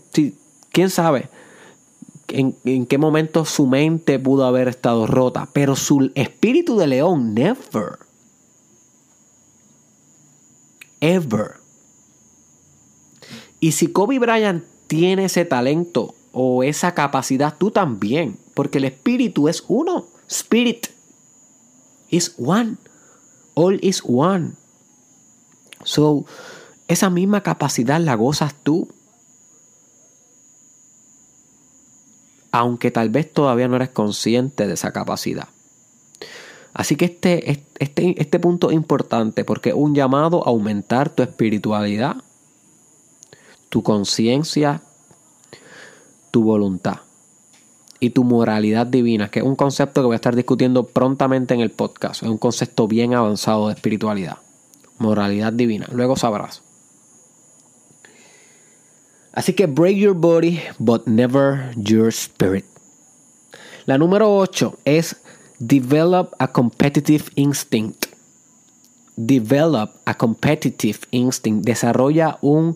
¿Quién 0.72 0.90
sabe? 0.90 1.30
en, 2.32 2.86
qué 2.86 2.98
momento 2.98 3.46
su 3.46 3.68
mente 3.68 4.20
pudo 4.20 4.46
haber 4.46 4.68
estado 4.68 5.08
rota, 5.08 5.50
pero 5.54 5.76
su 5.76 6.12
espíritu 6.16 6.78
de 6.78 6.88
león, 6.88 7.34
never. 7.34 8.00
Ever. 11.02 11.54
Y 13.60 13.72
si 13.72 13.88
Kobe 13.88 14.20
Bryant 14.20 14.64
tiene 14.88 15.26
ese 15.26 15.46
talento 15.46 16.14
o 16.32 16.64
esa 16.64 16.94
capacidad, 16.94 17.56
tú 17.58 17.72
también, 17.72 18.38
porque 18.54 18.78
el 18.78 18.86
espíritu 18.86 19.48
es 19.48 19.64
uno. 19.68 20.08
Spirit 20.28 20.88
is 22.10 22.36
one. 22.38 22.78
All 23.56 23.80
is 23.82 24.02
one. 24.06 24.52
So, 25.84 26.26
esa 26.88 27.10
misma 27.10 27.42
capacidad 27.42 28.00
la 28.00 28.16
gozas 28.16 28.54
tú. 28.64 28.88
aunque 32.52 32.92
tal 32.92 33.10
vez 33.10 33.32
todavía 33.32 33.68
no 33.68 33.76
eres 33.76 33.90
consciente 33.90 34.68
de 34.68 34.74
esa 34.74 34.92
capacidad. 34.92 35.50
Así 36.74 36.96
que 36.96 37.06
este, 37.06 37.64
este, 37.80 38.22
este 38.22 38.40
punto 38.40 38.70
es 38.70 38.76
importante 38.76 39.44
porque 39.44 39.70
es 39.70 39.76
un 39.76 39.96
llamado 39.96 40.46
a 40.46 40.50
aumentar 40.50 41.10
tu 41.10 41.24
espiritualidad, 41.24 42.18
tu 43.70 43.84
conciencia, 43.84 44.82
tu 46.32 46.44
voluntad 46.44 46.98
y 48.00 48.12
tu 48.12 48.24
moralidad 48.24 48.88
divina, 48.88 49.30
que 49.30 49.40
es 49.40 49.46
un 49.46 49.56
concepto 49.56 50.02
que 50.02 50.06
voy 50.06 50.14
a 50.14 50.16
estar 50.16 50.36
discutiendo 50.36 50.86
prontamente 50.86 51.54
en 51.54 51.60
el 51.60 51.72
podcast. 51.72 52.24
Es 52.24 52.30
un 52.30 52.38
concepto 52.38 52.88
bien 52.88 53.14
avanzado 53.14 53.68
de 53.68 53.74
espiritualidad. 53.74 54.38
Moralidad 54.98 55.54
divina. 55.54 55.88
Luego 55.92 56.16
sabrás. 56.16 56.62
Así 59.34 59.54
que 59.54 59.68
break 59.68 59.98
your 59.98 60.16
body, 60.16 60.60
but 60.80 61.08
never 61.08 61.72
your 61.76 62.08
spirit. 62.10 62.66
La 63.86 63.98
número 63.98 64.36
8 64.38 64.80
es 64.86 65.18
develop 65.60 66.34
a 66.40 66.52
competitive 66.52 67.26
instinct. 67.36 68.08
Develop 69.16 69.96
a 70.06 70.16
competitive 70.16 71.00
instinct. 71.12 71.66
Desarrolla 71.66 72.38
un 72.42 72.76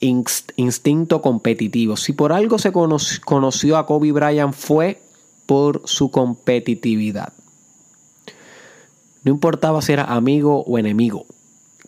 instinto 0.00 1.20
competitivo. 1.20 1.96
Si 1.96 2.12
por 2.12 2.32
algo 2.32 2.58
se 2.58 2.72
conoció 2.72 3.76
a 3.76 3.86
Kobe 3.86 4.12
Bryant 4.12 4.54
fue 4.54 5.02
por 5.46 5.82
su 5.84 6.10
competitividad. 6.10 7.32
No 9.22 9.32
importaba 9.32 9.82
si 9.82 9.92
era 9.92 10.04
amigo 10.04 10.62
o 10.66 10.78
enemigo. 10.78 11.26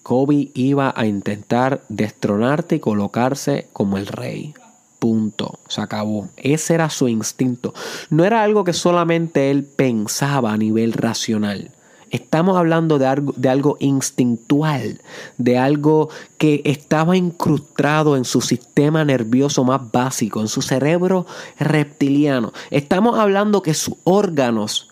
Kobe 0.03 0.51
iba 0.55 0.93
a 0.95 1.07
intentar 1.07 1.83
destronarte 1.89 2.77
y 2.77 2.81
colocarse 2.81 3.69
como 3.73 3.97
el 3.97 4.07
rey. 4.07 4.53
Punto. 4.99 5.59
Se 5.69 5.81
acabó. 5.81 6.29
Ese 6.37 6.75
era 6.75 6.91
su 6.91 7.09
instinto. 7.09 7.73
No 8.11 8.25
era 8.25 8.43
algo 8.43 8.65
que 8.65 8.73
solamente 8.73 9.51
él 9.51 9.65
pensaba 9.65 10.53
a 10.53 10.57
nivel 10.57 10.93
racional. 10.93 11.71
Estamos 12.13 12.59
hablando 12.59 12.99
de 12.99 13.07
algo, 13.07 13.33
de 13.39 13.49
algo 13.49 13.79
instintual, 13.81 15.01
de 15.39 15.57
algo 15.57 16.11
que 16.37 16.61
estaba 16.67 17.17
incrustado 17.17 18.19
en 18.19 18.27
su 18.27 18.43
sistema 18.43 19.03
nervioso 19.03 19.65
más 19.65 19.91
básico, 19.91 20.43
en 20.43 20.49
su 20.49 20.61
cerebro 20.61 21.25
reptiliano. 21.59 22.53
Estamos 22.71 23.19
hablando 23.19 23.63
que 23.63 23.73
sus 23.73 23.95
órganos 24.05 24.91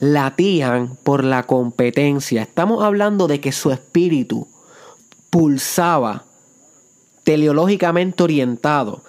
latían 0.00 0.96
por 1.04 1.22
la 1.22 1.44
competencia. 1.44 2.42
Estamos 2.42 2.82
hablando 2.82 3.28
de 3.28 3.40
que 3.40 3.52
su 3.52 3.70
espíritu 3.70 4.48
pulsaba 5.30 6.24
teleológicamente 7.22 8.24
orientado 8.24 9.02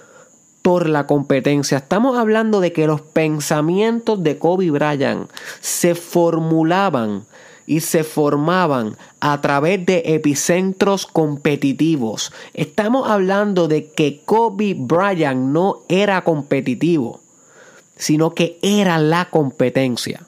la 0.78 1.08
competencia. 1.08 1.80
Estamos 1.80 2.18
hablando 2.18 2.60
de 2.60 2.72
que 2.72 2.86
los 2.86 3.02
pensamientos 3.02 4.22
de 4.24 4.38
Kobe 4.38 4.70
Bryant 4.70 5.30
se 5.60 5.96
formulaban 5.96 7.26
y 7.66 7.82
se 7.82 8.04
formaban 8.04 8.96
a 9.20 9.42
través 9.42 9.86
de 9.86 10.04
epicentros 10.06 11.06
competitivos. 11.06 12.32
Estamos 12.54 13.10
hablando 13.10 13.68
de 13.68 13.92
que 13.92 14.22
Kobe 14.26 14.76
Bryant 14.78 15.52
no 15.52 15.82
era 15.90 16.24
competitivo, 16.24 17.22
sino 17.96 18.34
que 18.34 18.60
era 18.62 19.00
la 19.00 19.30
competencia 19.30 20.26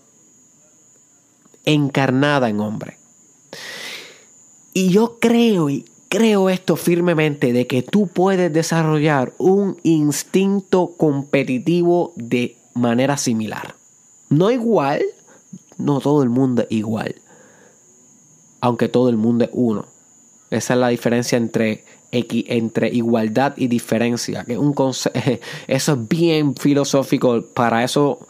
encarnada 1.66 2.50
en 2.50 2.60
hombre. 2.60 2.98
Y 4.74 4.90
yo 4.90 5.18
creo 5.20 5.70
y 5.70 5.86
creo 6.12 6.50
esto 6.50 6.76
firmemente 6.76 7.54
de 7.54 7.68
que 7.68 7.84
tú 7.84 8.08
puedes 8.08 8.52
desarrollar 8.52 9.32
un 9.38 9.78
instinto 9.84 10.92
competitivo 10.98 12.12
de 12.18 12.58
manera 12.74 13.16
similar. 13.16 13.76
No 14.30 14.52
igual, 14.52 15.02
no 15.78 16.02
todo 16.02 16.22
el 16.22 16.30
mundo 16.30 16.64
es 16.64 16.68
igual, 16.72 17.16
aunque 18.60 18.90
todo 18.90 19.08
el 19.08 19.16
mundo 19.16 19.46
es 19.46 19.52
uno. 19.54 19.86
Esa 20.50 20.74
es 20.74 20.80
la 20.82 20.90
diferencia 20.90 21.38
entre, 21.38 21.86
entre 22.12 22.90
igualdad 22.90 23.54
y 23.56 23.68
diferencia. 23.68 24.44
Que 24.44 24.58
un 24.58 24.76
eso 25.68 25.94
es 25.94 26.08
bien 26.10 26.56
filosófico. 26.58 27.42
Para 27.54 27.86
eso 27.86 28.28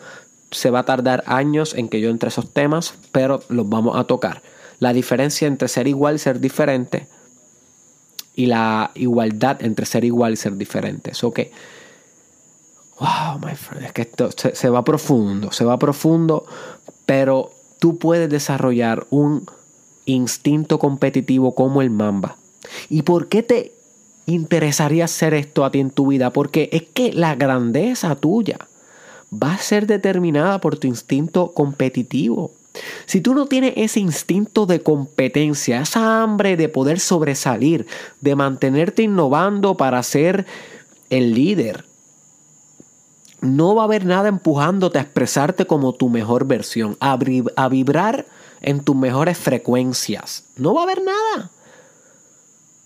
se 0.52 0.70
va 0.70 0.82
a 0.82 0.86
tardar 0.86 1.24
años 1.26 1.74
en 1.74 1.90
que 1.90 2.00
yo 2.00 2.12
entre 2.12 2.30
esos 2.30 2.54
temas, 2.54 2.94
pero 3.12 3.42
los 3.50 3.68
vamos 3.68 3.98
a 3.98 4.04
tocar. 4.04 4.44
La 4.78 4.94
diferencia 4.94 5.48
entre 5.48 5.68
ser 5.68 5.88
igual 5.88 6.18
y 6.18 6.20
ser 6.20 6.40
diferente 6.40 7.08
y 8.42 8.48
la 8.48 8.90
igualdad 8.96 9.62
entre 9.62 9.86
ser 9.86 10.04
igual 10.04 10.34
y 10.34 10.36
ser 10.36 10.58
diferente. 10.58 11.12
Eso 11.12 11.32
que, 11.32 11.52
wow, 13.00 13.38
my 13.40 13.56
friend, 13.56 13.86
es 13.86 13.92
que 13.92 14.02
esto 14.02 14.32
se, 14.32 14.70
va 14.70 14.84
profundo, 14.84 15.52
se 15.52 15.64
va 15.64 15.78
profundo, 15.78 16.44
pero 17.06 17.52
tú 17.78 18.00
puedes 18.00 18.32
desarrollar 18.32 19.06
un 19.12 19.46
instinto 20.06 20.80
competitivo 20.80 21.54
como 21.54 21.84
el 21.84 21.92
mamba. 21.92 22.38
¿Y 22.90 23.04
por 23.04 23.28
qué 23.28 23.44
te 23.44 23.74
interesaría 24.26 25.06
hacer 25.06 25.36
esto 25.36 25.64
a 25.64 25.70
ti 25.70 25.80
en 25.80 25.92
tu 25.92 26.08
vida? 26.08 26.34
Porque 26.34 26.68
es 26.72 26.82
que 26.82 27.14
la 27.14 27.36
grandeza 27.36 28.16
tuya 28.16 28.58
va 29.32 29.54
a 29.54 29.60
ser 29.60 29.86
determinada 29.86 30.60
por 30.62 30.80
tu 30.80 30.88
instinto 30.88 31.52
competitivo. 31.54 32.54
Si 33.06 33.22
tú 33.22 33.34
no 33.34 33.48
tienes 33.48 33.74
ese 33.76 34.00
instinto 34.00 34.66
de 34.66 34.82
competencia, 34.82 35.82
esa 35.82 36.22
hambre 36.22 36.56
de 36.56 36.70
poder 36.70 37.00
sobresalir, 37.00 37.86
de 38.22 38.36
mantenerte 38.36 39.04
innovando 39.04 39.76
para 39.76 40.02
ser 40.04 40.46
el 41.10 41.34
líder, 41.34 41.86
no 43.42 43.76
va 43.76 43.82
a 43.82 43.86
haber 43.86 44.06
nada 44.06 44.30
empujándote 44.30 45.00
a 45.00 45.02
expresarte 45.02 45.66
como 45.66 45.94
tu 45.94 46.10
mejor 46.10 46.46
versión, 46.46 46.96
a, 47.00 47.18
vibrar 47.18 48.26
en 48.62 48.84
tus 48.84 48.96
mejores 48.96 49.38
frecuencias. 49.38 50.46
No 50.56 50.74
va 50.74 50.82
a 50.82 50.84
haber 50.84 51.02
nada. 51.04 51.50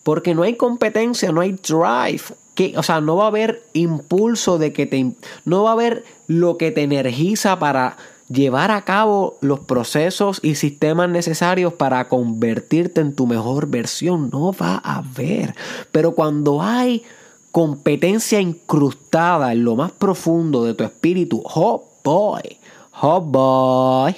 Porque 0.03 0.33
no 0.33 0.43
hay 0.43 0.55
competencia, 0.55 1.31
no 1.31 1.41
hay 1.41 1.53
drive. 1.53 2.23
Que, 2.55 2.73
o 2.77 2.83
sea, 2.83 3.01
no 3.01 3.17
va 3.17 3.25
a 3.25 3.27
haber 3.27 3.63
impulso 3.73 4.57
de 4.57 4.71
que 4.71 4.86
te... 4.86 5.13
No 5.43 5.63
va 5.63 5.71
a 5.71 5.73
haber 5.73 6.05
lo 6.27 6.57
que 6.57 6.71
te 6.71 6.83
energiza 6.83 7.59
para 7.59 7.97
llevar 8.30 8.71
a 8.71 8.82
cabo 8.82 9.38
los 9.41 9.59
procesos 9.61 10.39
y 10.43 10.55
sistemas 10.55 11.09
necesarios 11.09 11.73
para 11.73 12.07
convertirte 12.07 13.01
en 13.01 13.15
tu 13.15 13.28
mejor 13.28 13.67
versión. 13.67 14.30
No 14.32 14.53
va 14.53 14.82
a 14.84 14.97
haber. 14.97 15.55
Pero 15.91 16.15
cuando 16.15 16.61
hay 16.61 17.03
competencia 17.51 18.41
incrustada 18.41 19.53
en 19.53 19.63
lo 19.63 19.76
más 19.76 19.91
profundo 19.91 20.65
de 20.65 20.73
tu 20.73 20.84
espíritu, 20.84 21.41
oh 21.45 21.84
boy, 22.03 22.57
oh 23.01 23.21
boy, 23.21 24.15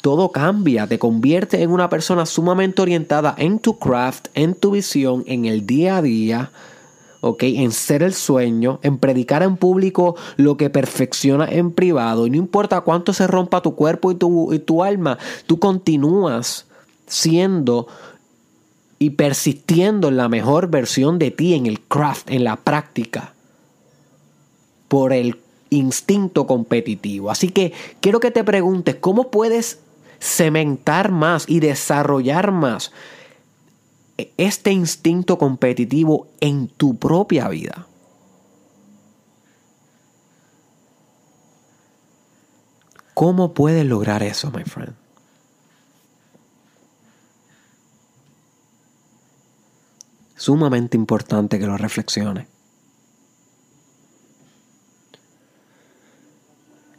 todo 0.00 0.30
cambia, 0.32 0.86
te 0.86 0.98
convierte 0.98 1.62
en 1.62 1.70
una 1.70 1.88
persona 1.88 2.26
sumamente 2.26 2.82
orientada 2.82 3.34
en 3.38 3.58
tu 3.58 3.78
craft, 3.78 4.26
en 4.34 4.54
tu 4.54 4.72
visión, 4.72 5.24
en 5.26 5.44
el 5.44 5.66
día 5.66 5.98
a 5.98 6.02
día 6.02 6.50
en 7.40 7.72
ser 7.72 8.02
el 8.02 8.14
sueño, 8.14 8.80
en 8.82 8.98
predicar 8.98 9.42
en 9.42 9.56
público 9.56 10.16
lo 10.36 10.56
que 10.56 10.70
perfecciona 10.70 11.46
en 11.50 11.72
privado. 11.72 12.26
Y 12.26 12.30
no 12.30 12.36
importa 12.36 12.82
cuánto 12.82 13.12
se 13.12 13.26
rompa 13.26 13.62
tu 13.62 13.74
cuerpo 13.74 14.12
y 14.12 14.16
tu, 14.16 14.52
y 14.52 14.58
tu 14.58 14.82
alma, 14.82 15.18
tú 15.46 15.58
continúas 15.58 16.66
siendo 17.06 17.86
y 18.98 19.10
persistiendo 19.10 20.08
en 20.08 20.16
la 20.16 20.28
mejor 20.28 20.68
versión 20.68 21.18
de 21.18 21.30
ti, 21.30 21.54
en 21.54 21.66
el 21.66 21.80
craft, 21.80 22.30
en 22.30 22.44
la 22.44 22.56
práctica, 22.56 23.34
por 24.88 25.12
el 25.12 25.38
instinto 25.70 26.46
competitivo. 26.46 27.30
Así 27.30 27.48
que 27.48 27.72
quiero 28.00 28.20
que 28.20 28.30
te 28.30 28.44
preguntes, 28.44 28.96
¿cómo 28.96 29.30
puedes 29.30 29.80
cementar 30.20 31.10
más 31.10 31.44
y 31.48 31.60
desarrollar 31.60 32.52
más 32.52 32.92
este 34.16 34.72
instinto 34.72 35.38
competitivo 35.38 36.28
en 36.40 36.68
tu 36.68 36.96
propia 36.96 37.48
vida. 37.48 37.86
¿Cómo 43.14 43.54
puedes 43.54 43.86
lograr 43.86 44.22
eso, 44.22 44.50
my 44.50 44.64
friend? 44.64 44.94
Sumamente 50.36 50.96
importante 50.96 51.58
que 51.58 51.66
lo 51.66 51.76
reflexiones. 51.76 52.48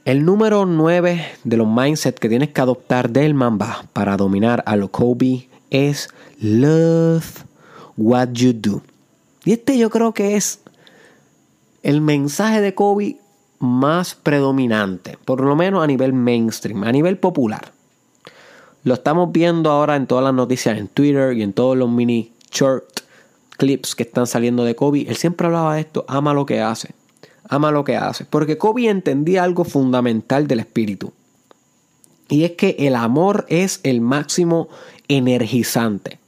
El 0.06 0.24
número 0.24 0.66
9 0.66 1.26
de 1.44 1.58
los 1.58 1.68
mindsets 1.68 2.20
que 2.20 2.30
tienes 2.30 2.52
que 2.52 2.62
adoptar 2.62 3.10
del 3.10 3.34
Mamba 3.34 3.86
para 3.92 4.18
dominar 4.18 4.64
a 4.68 4.76
lo 4.76 4.92
Kobe 4.92 5.50
es 5.70 6.10
love 6.40 7.46
what 7.98 8.30
you 8.34 8.54
do. 8.54 8.82
Y 9.44 9.54
este 9.54 9.78
yo 9.78 9.90
creo 9.90 10.14
que 10.14 10.36
es 10.36 10.60
el 11.84 12.02
mensaje 12.02 12.62
de 12.62 12.74
Kobe 12.74 13.18
más 13.60 14.16
predominante, 14.16 15.18
por 15.24 15.42
lo 15.42 15.56
menos 15.56 15.84
a 15.84 15.88
nivel 15.88 16.14
mainstream, 16.14 16.84
a 16.84 16.92
nivel 16.92 17.18
popular. 17.18 17.72
Lo 18.84 18.94
estamos 18.94 19.32
viendo 19.32 19.72
ahora 19.72 19.96
en 19.96 20.08
todas 20.08 20.24
las 20.24 20.34
noticias 20.34 20.78
en 20.78 20.88
Twitter 20.88 21.34
y 21.34 21.42
en 21.42 21.54
todos 21.54 21.76
los 21.78 21.90
mini 21.90 22.32
short 22.52 23.02
clips 23.58 23.96
que 23.96 24.04
están 24.04 24.28
saliendo 24.28 24.64
de 24.64 24.76
Kobe. 24.76 25.06
Él 25.08 25.16
siempre 25.16 25.48
hablaba 25.48 25.76
de 25.76 25.82
esto, 25.82 26.06
ama 26.08 26.34
lo 26.34 26.46
que 26.46 26.62
hace. 26.62 26.94
ama 27.48 27.72
lo 27.72 27.84
que 27.84 27.96
haces. 27.96 28.28
Porque 28.28 28.58
Kobe 28.58 28.90
entendía 28.90 29.44
algo 29.44 29.64
fundamental 29.64 30.48
del 30.48 30.60
espíritu. 30.60 31.14
Y 32.28 32.44
es 32.44 32.52
que 32.52 32.76
el 32.80 32.96
amor 32.96 33.46
es 33.50 33.80
el 33.84 34.02
máximo 34.02 34.68
energizante. 35.08 36.20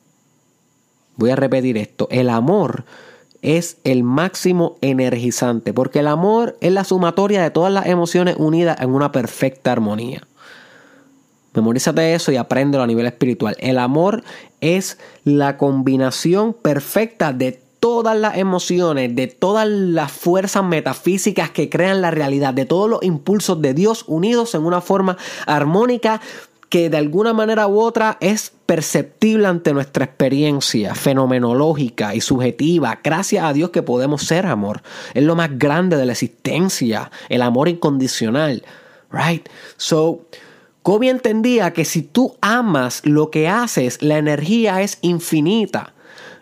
Voy 1.16 1.32
a 1.32 1.36
repetir 1.36 1.78
esto. 1.78 2.08
El 2.12 2.30
amor 2.30 2.86
es 3.42 3.78
el 3.84 4.04
máximo 4.04 4.78
energizante. 4.82 5.74
Porque 5.74 6.00
el 6.00 6.08
amor 6.08 6.58
es 6.62 6.72
la 6.72 6.84
sumatoria 6.84 7.42
de 7.42 7.52
todas 7.52 7.72
las 7.72 7.88
emociones 7.88 8.36
unidas 8.38 8.80
en 8.82 8.90
una 8.90 9.12
perfecta 9.12 9.72
armonía. 9.72 10.22
Memorízate 11.54 12.14
eso 12.14 12.32
y 12.32 12.36
apréndelo 12.36 12.84
a 12.84 12.88
nivel 12.88 13.08
espiritual. 13.08 13.56
El 13.60 13.80
amor 13.80 14.24
es 14.62 15.00
la 15.24 15.58
combinación 15.58 16.54
perfecta 16.54 17.34
de 17.34 17.60
todas 17.80 18.18
las 18.18 18.38
emociones, 18.38 19.16
de 19.16 19.28
todas 19.28 19.68
las 19.68 20.12
fuerzas 20.12 20.64
metafísicas 20.64 21.50
que 21.50 21.70
crean 21.70 22.02
la 22.02 22.12
realidad, 22.12 22.54
de 22.54 22.66
todos 22.66 22.90
los 22.90 23.04
impulsos 23.04 23.62
de 23.62 23.74
Dios 23.74 24.04
unidos 24.08 24.56
en 24.56 24.66
una 24.66 24.82
forma 24.82 25.18
armónica 25.46 26.22
que 26.70 26.90
de 26.90 26.98
alguna 26.98 27.34
manera 27.34 27.68
u 27.68 27.80
otra 27.80 28.18
es 28.20 28.52
perceptible 28.66 29.48
ante 29.48 29.74
nuestra 29.74 30.06
experiencia 30.06 30.96
fenomenológica 30.96 32.14
y 32.14 32.22
subjetiva. 32.22 33.00
Gracias 33.04 33.44
a 33.44 33.54
Dios 33.54 33.70
que 33.70 33.84
podemos 33.84 34.24
ser 34.24 34.46
amor. 34.46 34.82
Es 35.14 35.24
lo 35.24 35.36
más 35.36 35.58
grande 35.58 35.96
de 35.96 36.06
la 36.06 36.12
existencia, 36.12 37.12
el 37.30 37.42
amor 37.42 37.70
incondicional. 37.70 38.64
Right? 39.12 39.48
So, 39.78 40.26
Kobe 40.84 41.10
entendía 41.10 41.72
que 41.72 41.86
si 41.86 42.02
tú 42.02 42.36
amas 42.42 43.02
lo 43.06 43.32
que 43.32 43.48
haces, 43.48 44.02
la 44.02 44.18
energía 44.18 44.82
es 44.82 45.00
infinita. 45.02 45.94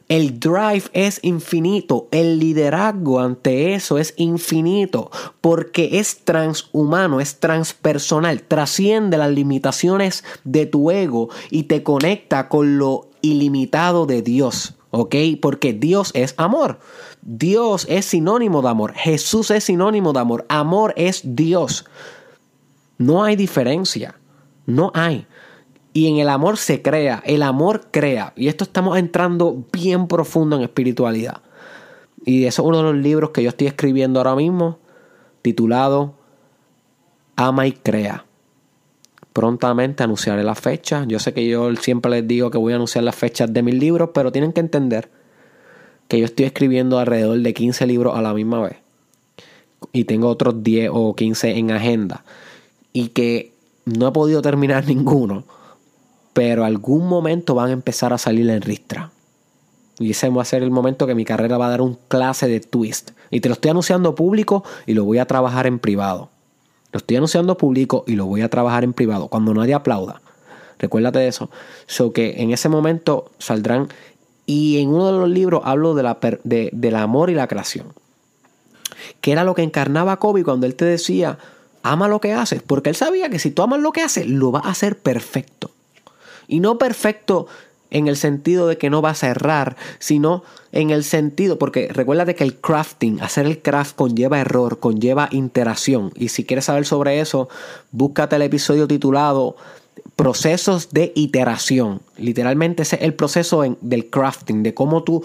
El 0.08 0.40
drive 0.40 0.84
es 0.94 1.20
infinito, 1.24 2.08
el 2.12 2.38
liderazgo 2.38 3.20
ante 3.20 3.74
eso 3.74 3.98
es 3.98 4.14
infinito, 4.18 5.10
porque 5.42 6.00
es 6.00 6.24
transhumano, 6.24 7.20
es 7.20 7.40
transpersonal, 7.40 8.44
trasciende 8.44 9.18
las 9.18 9.32
limitaciones 9.32 10.24
de 10.44 10.68
tu 10.68 10.92
ego 10.92 11.30
y 11.50 11.64
te 11.64 11.82
conecta 11.82 12.50
con 12.50 12.78
lo 12.78 13.10
ilimitado 13.22 14.06
de 14.06 14.22
Dios, 14.22 14.76
¿ok? 14.92 15.16
Porque 15.42 15.74
Dios 15.74 16.12
es 16.14 16.36
amor. 16.38 16.80
Dios 17.24 17.88
es 17.90 18.06
sinónimo 18.06 18.62
de 18.62 18.70
amor, 18.70 18.94
Jesús 18.94 19.50
es 19.50 19.64
sinónimo 19.64 20.14
de 20.14 20.20
amor, 20.20 20.46
amor 20.50 20.94
es 20.96 21.22
Dios. 21.24 21.86
No 23.00 23.24
hay 23.24 23.36
diferencia, 23.36 24.20
no 24.68 24.92
hay. 24.94 25.26
Y 25.96 26.10
en 26.10 26.18
el 26.18 26.28
amor 26.28 26.58
se 26.58 26.82
crea, 26.82 27.24
el 27.26 27.42
amor 27.42 27.88
crea. 27.90 28.34
Y 28.36 28.50
esto 28.50 28.66
estamos 28.66 28.98
entrando 28.98 29.64
bien 29.72 30.10
profundo 30.10 30.58
en 30.58 30.64
espiritualidad. 30.64 31.42
Y 32.26 32.44
eso 32.44 32.64
es 32.64 32.68
uno 32.68 32.80
de 32.80 32.84
los 32.84 32.96
libros 32.96 33.30
que 33.30 33.42
yo 33.42 33.48
estoy 33.48 33.68
escribiendo 33.68 34.20
ahora 34.20 34.36
mismo, 34.36 34.78
titulado 35.42 36.16
Ama 37.38 37.68
y 37.68 37.72
Crea. 37.72 38.26
Prontamente 39.32 40.04
anunciaré 40.04 40.44
la 40.44 40.54
fecha. 40.54 41.06
Yo 41.08 41.18
sé 41.18 41.34
que 41.34 41.48
yo 41.48 41.74
siempre 41.78 42.12
les 42.12 42.28
digo 42.28 42.52
que 42.52 42.58
voy 42.58 42.74
a 42.74 42.76
anunciar 42.76 43.06
las 43.06 43.16
fechas 43.16 43.54
de 43.54 43.64
mis 43.64 43.76
libros, 43.76 44.10
pero 44.14 44.34
tienen 44.34 44.52
que 44.52 44.60
entender 44.60 45.10
que 46.10 46.20
yo 46.20 46.26
estoy 46.26 46.46
escribiendo 46.46 47.00
alrededor 47.00 47.40
de 47.40 47.54
15 47.54 47.88
libros 47.88 48.18
a 48.18 48.22
la 48.22 48.34
misma 48.34 48.60
vez. 48.60 48.76
Y 49.94 50.04
tengo 50.04 50.28
otros 50.28 50.62
10 50.62 50.90
o 50.92 51.16
15 51.16 51.58
en 51.58 51.72
agenda. 51.72 52.26
Y 52.92 53.10
que 53.10 53.54
no 53.86 54.10
he 54.10 54.12
podido 54.12 54.42
terminar 54.42 54.86
ninguno 54.90 55.46
pero 56.36 56.66
algún 56.66 57.08
momento 57.08 57.56
van 57.56 57.70
a 57.70 57.72
empezar 57.72 58.12
a 58.12 58.18
salir 58.18 58.50
en 58.50 58.62
ristra. 58.62 59.10
Y 60.00 60.12
ese 60.12 60.28
va 60.28 60.42
a 60.42 60.46
ser 60.46 60.64
el 60.64 60.70
momento 60.70 61.08
que 61.08 61.16
mi 61.16 61.24
carrera 61.24 61.58
va 61.58 61.68
a 61.68 61.70
dar 61.70 61.82
un 61.82 61.98
clase 62.10 62.50
de 62.50 62.60
twist. 62.60 63.12
Y 63.32 63.40
te 63.40 63.48
lo 63.48 63.54
estoy 63.54 63.72
anunciando 63.72 64.16
público 64.16 64.66
y 64.86 64.96
lo 64.96 65.06
voy 65.06 65.20
a 65.20 65.28
trabajar 65.28 65.66
en 65.66 65.80
privado. 65.80 66.28
Lo 66.92 66.98
estoy 66.98 67.16
anunciando 67.16 67.58
público 67.58 68.04
y 68.06 68.18
lo 68.18 68.26
voy 68.26 68.42
a 68.42 68.50
trabajar 68.50 68.84
en 68.84 68.92
privado. 68.92 69.30
Cuando 69.30 69.54
nadie 69.54 69.76
aplauda. 69.76 70.22
Recuérdate 70.78 71.20
de 71.20 71.30
eso. 71.30 71.50
So 71.88 72.12
que 72.12 72.42
en 72.42 72.52
ese 72.52 72.68
momento 72.68 73.32
saldrán. 73.40 73.88
Y 74.46 74.80
en 74.80 74.90
uno 74.90 75.14
de 75.14 75.18
los 75.18 75.30
libros 75.30 75.62
hablo 75.64 75.96
de 75.96 76.04
la, 76.04 76.20
del 76.44 76.96
amor 76.98 77.30
y 77.30 77.34
la 77.34 77.48
creación. 77.48 77.94
Que 79.22 79.32
era 79.32 79.46
lo 79.46 79.56
que 79.56 79.64
encarnaba 79.64 80.20
Kobe 80.20 80.44
cuando 80.44 80.66
él 80.66 80.76
te 80.76 80.84
decía, 80.84 81.38
ama 81.82 82.10
lo 82.10 82.20
que 82.20 82.34
haces. 82.34 82.62
Porque 82.62 82.90
él 82.90 82.98
sabía 82.98 83.30
que 83.30 83.40
si 83.40 83.52
tú 83.52 83.62
amas 83.62 83.80
lo 83.80 83.94
que 83.94 84.02
haces, 84.02 84.28
lo 84.28 84.52
vas 84.52 84.66
a 84.66 84.72
hacer 84.72 84.98
perfecto. 84.98 85.72
Y 86.48 86.60
no 86.60 86.78
perfecto 86.78 87.48
en 87.92 88.08
el 88.08 88.18
sentido 88.18 88.68
de 88.68 88.78
que 88.78 88.90
no 88.90 89.02
vas 89.02 89.24
a 89.24 89.30
errar, 89.30 89.78
sino 90.00 90.44
en 90.72 90.90
el 90.90 91.04
sentido, 91.04 91.58
porque 91.58 91.88
recuérdate 91.88 92.36
que 92.36 92.44
el 92.44 92.56
crafting, 92.56 93.22
hacer 93.22 93.46
el 93.46 93.62
craft 93.62 93.96
conlleva 93.96 94.40
error, 94.40 94.80
conlleva 94.80 95.30
interacción. 95.32 96.12
Y 96.16 96.28
si 96.28 96.44
quieres 96.44 96.66
saber 96.66 96.86
sobre 96.86 97.22
eso, 97.22 97.48
búscate 97.92 98.36
el 98.36 98.42
episodio 98.42 98.88
titulado 98.88 99.56
Procesos 100.18 100.90
de 100.92 101.14
iteración. 101.16 102.02
Literalmente 102.18 102.84
ese 102.84 102.98
es 102.98 103.02
el 103.04 103.14
proceso 103.14 103.64
del 103.82 104.10
crafting, 104.10 104.64
de 104.64 104.74
cómo 104.74 105.04
tú 105.04 105.24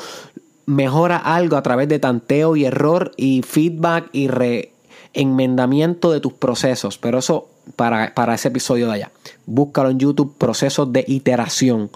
mejoras 0.67 1.23
algo 1.25 1.57
a 1.57 1.63
través 1.63 1.89
de 1.89 1.99
tanteo 1.99 2.57
y 2.57 2.65
error 2.65 3.13
y 3.17 3.43
feedback 3.43 4.09
y 4.13 4.29
reenmendamiento 4.29 6.13
de 6.13 6.21
tus 6.21 6.33
procesos. 6.33 6.99
Pero 6.99 7.19
eso 7.19 7.50
para, 7.77 8.35
ese 8.35 8.49
episodio 8.49 8.87
de 8.87 8.95
allá. 8.95 9.11
Búscalo 9.47 9.91
en 9.91 9.99
YouTube, 9.99 10.37
procesos 10.37 10.93
de 10.93 11.05
iteración. 11.07 11.91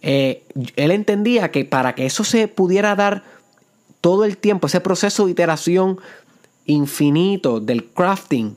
Eh, 0.00 0.44
él 0.76 0.90
entendía 0.90 1.50
que 1.50 1.64
para 1.64 1.94
que 1.94 2.06
eso 2.06 2.24
se 2.24 2.48
pudiera 2.48 2.94
dar 2.96 3.22
todo 4.00 4.24
el 4.24 4.36
tiempo, 4.36 4.66
ese 4.66 4.80
proceso 4.80 5.26
de 5.26 5.32
iteración 5.32 5.98
infinito 6.66 7.60
del 7.60 7.86
crafting, 7.86 8.56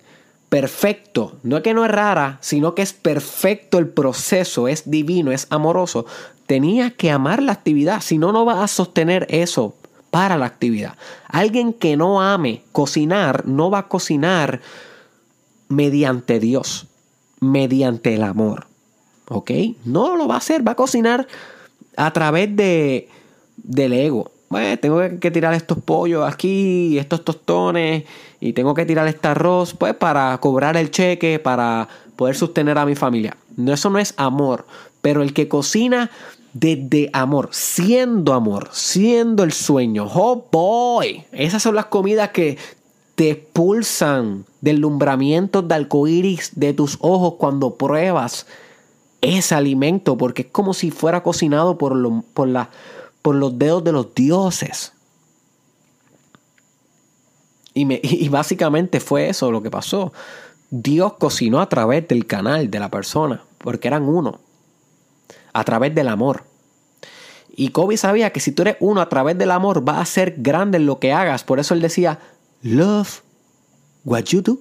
perfecto, 0.49 1.34
no 1.43 1.58
es 1.58 1.64
que 1.64 1.74
no 1.74 1.86
es 1.86 1.91
rara, 1.91 2.38
sino 2.41 2.76
que 2.76 2.82
es 2.82 2.93
perfecto 2.93 3.78
el 3.78 3.88
proceso, 3.88 4.68
es 4.68 4.89
divino, 4.89 5.32
es 5.32 5.47
amoroso, 5.49 6.06
tenía 6.47 6.91
que 6.91 7.12
amar 7.12 7.41
la 7.41 7.51
actividad, 7.51 8.01
si 8.01 8.18
no, 8.18 8.32
no 8.32 8.45
va 8.45 8.64
a 8.64 8.68
sostener 8.68 9.28
eso 9.30 9.76
para 10.12 10.38
la 10.38 10.45
actividad. 10.45 10.95
Alguien 11.28 11.74
que 11.74 11.97
no 11.97 12.22
ame 12.22 12.64
cocinar, 12.72 13.45
no 13.45 13.70
va 13.70 13.80
a 13.80 13.88
cocinar 13.88 14.62
mediante 15.68 16.39
Dios, 16.39 16.88
mediante 17.39 18.16
el 18.16 18.24
amor. 18.24 18.68
¿Ok? 19.28 19.51
No 19.86 20.16
lo 20.16 20.28
va 20.28 20.36
a 20.36 20.39
hacer, 20.39 20.68
va 20.68 20.74
a 20.74 20.76
cocinar 20.76 21.28
a 21.97 22.11
través 22.13 22.55
de, 22.55 23.09
del 23.57 23.93
ego. 23.93 24.32
Bueno, 24.49 24.78
tengo 24.80 25.01
que 25.20 25.32
tirar 25.32 25.53
estos 25.53 25.80
pollos 25.80 26.32
aquí, 26.32 26.99
estos 26.99 27.26
tostones, 27.26 28.03
y 28.39 28.53
tengo 28.53 28.74
que 28.74 28.86
tirar 28.86 29.07
este 29.07 29.28
arroz, 29.28 29.74
pues 29.74 29.95
para 29.95 30.38
cobrar 30.38 30.78
el 30.78 30.91
cheque, 30.91 31.39
para 31.39 31.88
poder 32.16 32.36
sostener 32.36 32.78
a 32.78 32.86
mi 32.86 32.95
familia. 32.95 33.36
No, 33.57 33.74
eso 33.74 33.89
no 33.89 33.97
es 33.97 34.13
amor, 34.18 34.68
pero 35.01 35.24
el 35.24 35.34
que 35.34 35.47
cocina 35.47 36.11
desde 36.53 37.09
amor, 37.11 37.49
siendo 37.51 38.34
amor, 38.34 38.70
siendo 38.72 39.43
el 39.43 39.51
sueño. 39.51 40.07
Oh 40.13 40.47
boy, 40.51 41.26
esas 41.32 41.61
son 41.61 41.76
las 41.76 41.88
comidas 41.88 42.30
que 42.30 42.57
te 43.16 43.32
expulsan 43.32 44.45
lumbramiento 44.61 45.61
de 45.61 45.76
arcoíris 45.76 46.51
de 46.55 46.74
tus 46.74 46.97
ojos 47.01 47.36
cuando 47.38 47.76
pruebas 47.76 48.45
ese 49.22 49.55
alimento, 49.55 50.18
porque 50.18 50.43
es 50.43 50.47
como 50.51 50.74
si 50.74 50.91
fuera 50.91 51.24
cocinado 51.24 51.78
por, 51.78 51.95
por, 52.34 52.47
la, 52.47 52.70
por 53.22 53.36
los 53.36 53.57
dedos 53.57 53.84
de 53.84 53.91
los 53.91 54.13
dioses. 54.13 54.93
Y, 57.74 57.86
me, 57.86 57.99
y 58.03 58.28
básicamente 58.30 58.99
fue 58.99 59.30
eso 59.30 59.51
lo 59.51 59.61
que 59.61 59.72
pasó. 59.72 60.13
Dios 60.70 61.13
cocinó 61.13 61.61
a 61.61 61.70
través 61.70 62.07
del 62.07 62.26
canal 62.26 62.70
de 62.70 62.80
la 62.80 62.89
persona, 62.89 63.43
porque 63.59 63.88
eran 63.88 64.03
uno, 64.03 64.39
a 65.53 65.63
través 65.63 65.95
del 65.95 66.07
amor. 66.07 66.43
Y 67.55 67.70
Kobe 67.70 67.95
sabía 67.95 68.32
que 68.32 68.41
si 68.41 68.51
tú 68.51 68.63
eres 68.63 68.76
uno 68.82 68.99
a 68.99 69.07
través 69.07 69.38
del 69.38 69.51
amor, 69.51 69.88
va 69.88 70.01
a 70.01 70.05
ser 70.05 70.36
grande 70.38 70.80
lo 70.80 70.99
que 70.99 71.13
hagas. 71.13 71.45
Por 71.45 71.59
eso 71.59 71.74
él 71.74 71.82
decía, 71.82 72.20
love 72.66 73.22
what 74.03 74.24
you 74.34 74.41
do. 74.41 74.59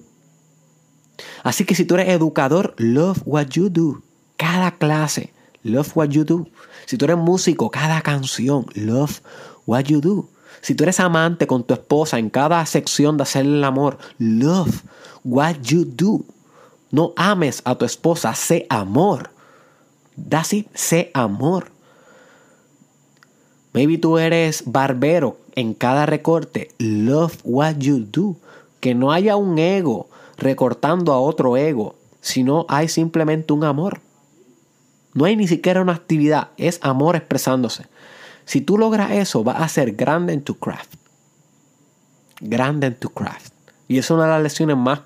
Así 1.43 1.65
que 1.65 1.75
si 1.75 1.85
tú 1.85 1.95
eres 1.95 2.09
educador, 2.09 2.75
love 2.77 3.21
what 3.25 3.47
you 3.49 3.69
do. 3.69 4.01
Cada 4.37 4.71
clase, 4.71 5.33
love 5.63 5.91
what 5.95 6.09
you 6.09 6.23
do. 6.23 6.47
Si 6.85 6.97
tú 6.97 7.05
eres 7.05 7.17
músico, 7.17 7.71
cada 7.71 8.01
canción, 8.01 8.65
love 8.75 9.21
what 9.65 9.85
you 9.85 10.01
do. 10.01 10.29
Si 10.61 10.75
tú 10.75 10.83
eres 10.83 10.99
amante 10.99 11.47
con 11.47 11.63
tu 11.63 11.73
esposa 11.73 12.19
en 12.19 12.29
cada 12.29 12.65
sección 12.65 13.17
de 13.17 13.23
hacerle 13.23 13.57
el 13.57 13.63
amor, 13.63 13.97
love 14.19 14.83
what 15.23 15.55
you 15.63 15.85
do. 15.85 16.25
No 16.91 17.13
ames 17.17 17.61
a 17.65 17.75
tu 17.75 17.85
esposa, 17.85 18.33
sé 18.35 18.65
amor. 18.69 19.31
That's 20.29 20.53
it, 20.53 20.67
sé 20.75 21.11
amor. 21.13 21.71
Maybe 23.75 23.97
tú 23.97 24.17
eres 24.17 24.63
barbero 24.65 25.37
en 25.53 25.73
cada 25.73 26.05
recorte. 26.05 26.69
Love 26.79 27.35
what 27.43 27.75
you 27.79 27.99
do. 27.99 28.37
Que 28.79 28.95
no 28.95 29.11
haya 29.11 29.35
un 29.35 29.59
ego 29.59 30.07
recortando 30.37 31.11
a 31.11 31.19
otro 31.19 31.57
ego, 31.57 31.95
sino 32.21 32.65
hay 32.69 32.87
simplemente 32.87 33.51
un 33.51 33.65
amor. 33.65 33.99
No 35.13 35.25
hay 35.25 35.35
ni 35.35 35.49
siquiera 35.49 35.81
una 35.81 35.91
actividad, 35.91 36.51
es 36.55 36.79
amor 36.83 37.17
expresándose. 37.17 37.87
Si 38.45 38.61
tú 38.61 38.77
logras 38.77 39.11
eso, 39.11 39.43
vas 39.43 39.61
a 39.61 39.67
ser 39.67 39.91
grande 39.91 40.31
en 40.31 40.41
tu 40.41 40.55
craft. 40.57 40.95
grande 42.39 42.87
en 42.87 42.95
tu 42.95 43.09
craft. 43.09 43.53
Y 43.89 43.97
es 43.97 44.09
una 44.09 44.23
de 44.23 44.29
las 44.29 44.43
lecciones 44.43 44.77
más 44.77 45.01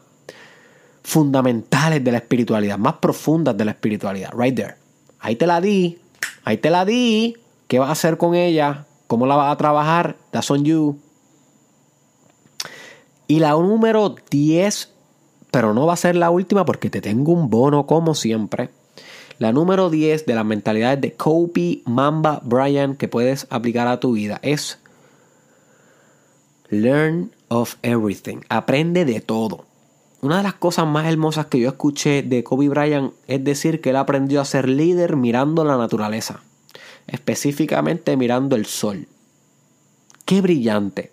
fundamentales 1.04 2.04
de 2.04 2.12
la 2.12 2.20
espiritualidad, 2.20 2.78
más 2.78 2.96
profundas 2.96 3.58
de 3.58 3.66
la 3.66 3.72
espiritualidad. 3.72 4.32
Right 4.38 4.56
there. 4.56 4.76
Ahí 5.20 5.36
te 5.36 5.48
la 5.48 5.60
di. 5.60 5.98
Ahí 6.44 6.58
te 6.58 6.70
la 6.70 6.86
di. 6.86 7.36
¿Qué 7.70 7.78
vas 7.78 7.90
a 7.90 7.92
hacer 7.92 8.18
con 8.18 8.34
ella? 8.34 8.88
¿Cómo 9.06 9.28
la 9.28 9.36
vas 9.36 9.54
a 9.54 9.58
trabajar? 9.58 10.18
That's 10.32 10.50
on 10.50 10.66
you. 10.66 10.98
Y 13.28 13.38
la 13.38 13.52
número 13.52 14.16
10, 14.32 14.92
pero 15.52 15.76
no 15.76 15.86
va 15.86 15.94
a 15.94 15.98
ser 15.98 16.16
la 16.16 16.32
última 16.32 16.66
porque 16.66 16.90
te 16.90 17.00
tengo 17.00 17.32
un 17.32 17.52
bono 17.52 17.86
como 17.86 18.16
siempre. 18.16 18.72
La 19.38 19.52
número 19.52 19.92
10 19.92 20.26
de 20.26 20.34
las 20.34 20.46
mentalidades 20.46 21.00
de 21.00 21.14
Kobe 21.14 21.84
Mamba 21.86 22.42
Bryant 22.44 22.98
que 22.98 23.08
puedes 23.08 23.46
aplicar 23.52 23.88
a 23.88 24.00
tu 24.00 24.14
vida 24.14 24.40
es 24.42 24.80
Learn 26.70 27.32
of 27.50 27.76
everything. 27.84 28.38
Aprende 28.50 29.06
de 29.06 29.22
todo. 29.22 29.66
Una 30.22 30.38
de 30.38 30.44
las 30.44 30.56
cosas 30.56 30.88
más 30.88 31.06
hermosas 31.06 31.46
que 31.46 31.60
yo 31.60 31.70
escuché 31.70 32.24
de 32.24 32.44
Kobe 32.44 32.68
Bryant 32.68 33.14
es 33.28 33.44
decir 33.44 33.80
que 33.80 33.92
él 33.92 33.98
aprendió 33.98 34.42
a 34.42 34.46
ser 34.46 34.68
líder 34.68 35.16
mirando 35.16 35.64
la 35.64 35.78
naturaleza, 35.78 36.42
específicamente 37.10 38.16
mirando 38.18 38.56
el 38.56 38.66
sol. 38.66 39.08
Qué 40.26 40.42
brillante. 40.42 41.12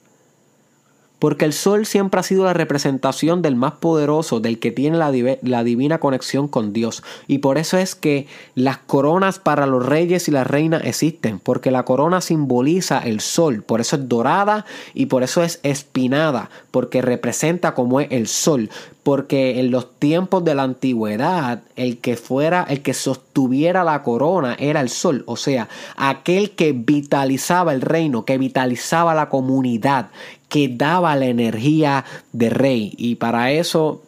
Porque 1.19 1.47
el 1.47 1.55
sol 1.55 1.87
siempre 1.87 2.21
ha 2.21 2.23
sido 2.23 2.45
la 2.45 2.53
representación 2.53 3.41
del 3.41 3.57
más 3.57 3.73
poderoso, 3.75 4.39
del 4.41 4.59
que 4.59 4.71
tiene 4.71 4.99
la, 4.99 5.65
divina 5.65 5.99
conexión 5.99 6.47
con 6.47 6.75
Dios. 6.75 7.03
Y 7.27 7.39
por 7.39 7.57
eso 7.57 7.79
es 7.79 7.95
que 7.95 8.27
las 8.55 8.79
coronas 8.79 9.39
para 9.39 9.67
los 9.67 9.85
reyes 9.85 10.29
y 10.29 10.31
las 10.31 10.47
reinas 10.47 10.83
existen, 10.85 11.39
porque 11.39 11.71
la 11.71 11.85
corona 11.85 12.21
simboliza 12.21 12.99
el 12.99 13.21
sol, 13.21 13.63
por 13.63 13.81
eso 13.81 13.97
es 13.97 14.09
dorada 14.09 14.67
y 14.93 15.07
por 15.07 15.23
eso 15.23 15.43
es 15.43 15.61
espinada, 15.63 16.51
porque 16.71 17.01
representa 17.01 17.75
como 17.75 18.01
es 18.01 18.09
el 18.11 18.27
sol. 18.29 18.69
Porque 19.03 19.61
en 19.61 19.71
los 19.71 19.95
tiempos 20.01 20.45
de 20.45 20.57
la 20.57 20.65
antigüedad, 20.65 21.63
el 21.77 21.99
que 21.99 22.17
fuera, 22.17 22.67
el 22.69 22.83
que 22.83 22.93
sostuviera 22.93 23.85
la 23.85 24.03
corona 24.03 24.57
era 24.59 24.81
el 24.81 24.89
sol, 24.89 25.23
o 25.27 25.37
sea, 25.37 25.69
aquel 25.97 26.51
que 26.51 26.73
vitalizaba 26.73 27.73
el 27.73 27.83
reino, 27.83 28.25
que 28.25 28.37
vitalizaba 28.37 29.15
la 29.15 29.29
comunidad, 29.29 30.11
que 30.57 30.69
daba 30.69 31.15
la 31.17 31.27
energía 31.27 32.07
de 32.33 32.49
rey. 32.49 32.95
Y 32.97 33.17
para 33.17 33.53
eso 33.53 34.01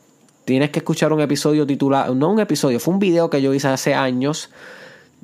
tienes 0.47 0.71
que 0.71 0.79
escuchar 0.79 1.13
un 1.13 1.21
episodio 1.21 1.67
titulado, 1.67 2.15
no 2.15 2.33
un 2.33 2.41
episodio, 2.41 2.81
fue 2.81 2.95
un 2.95 3.01
video 3.01 3.29
que 3.29 3.43
yo 3.43 3.53
hice 3.53 3.69
hace 3.69 3.93
años, 3.93 4.49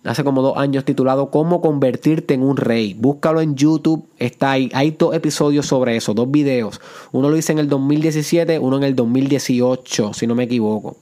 hace 0.04 0.22
como 0.22 0.42
dos 0.42 0.58
años, 0.58 0.84
titulado 0.84 1.30
Cómo 1.30 1.62
convertirte 1.62 2.34
en 2.34 2.42
un 2.42 2.58
rey. 2.58 2.92
Búscalo 2.92 3.40
en 3.40 3.54
YouTube, 3.54 4.04
está 4.18 4.50
ahí. 4.50 4.68
Hay 4.74 4.90
dos 4.90 5.14
episodios 5.14 5.64
sobre 5.66 5.96
eso, 5.96 6.12
dos 6.12 6.30
videos. 6.30 6.78
Uno 7.10 7.30
lo 7.30 7.38
hice 7.38 7.52
en 7.52 7.58
el 7.58 7.70
2017, 7.70 8.58
uno 8.58 8.76
en 8.76 8.82
el 8.82 8.94
2018, 8.94 10.12
si 10.12 10.26
no 10.26 10.34
me 10.34 10.42
equivoco. 10.42 10.98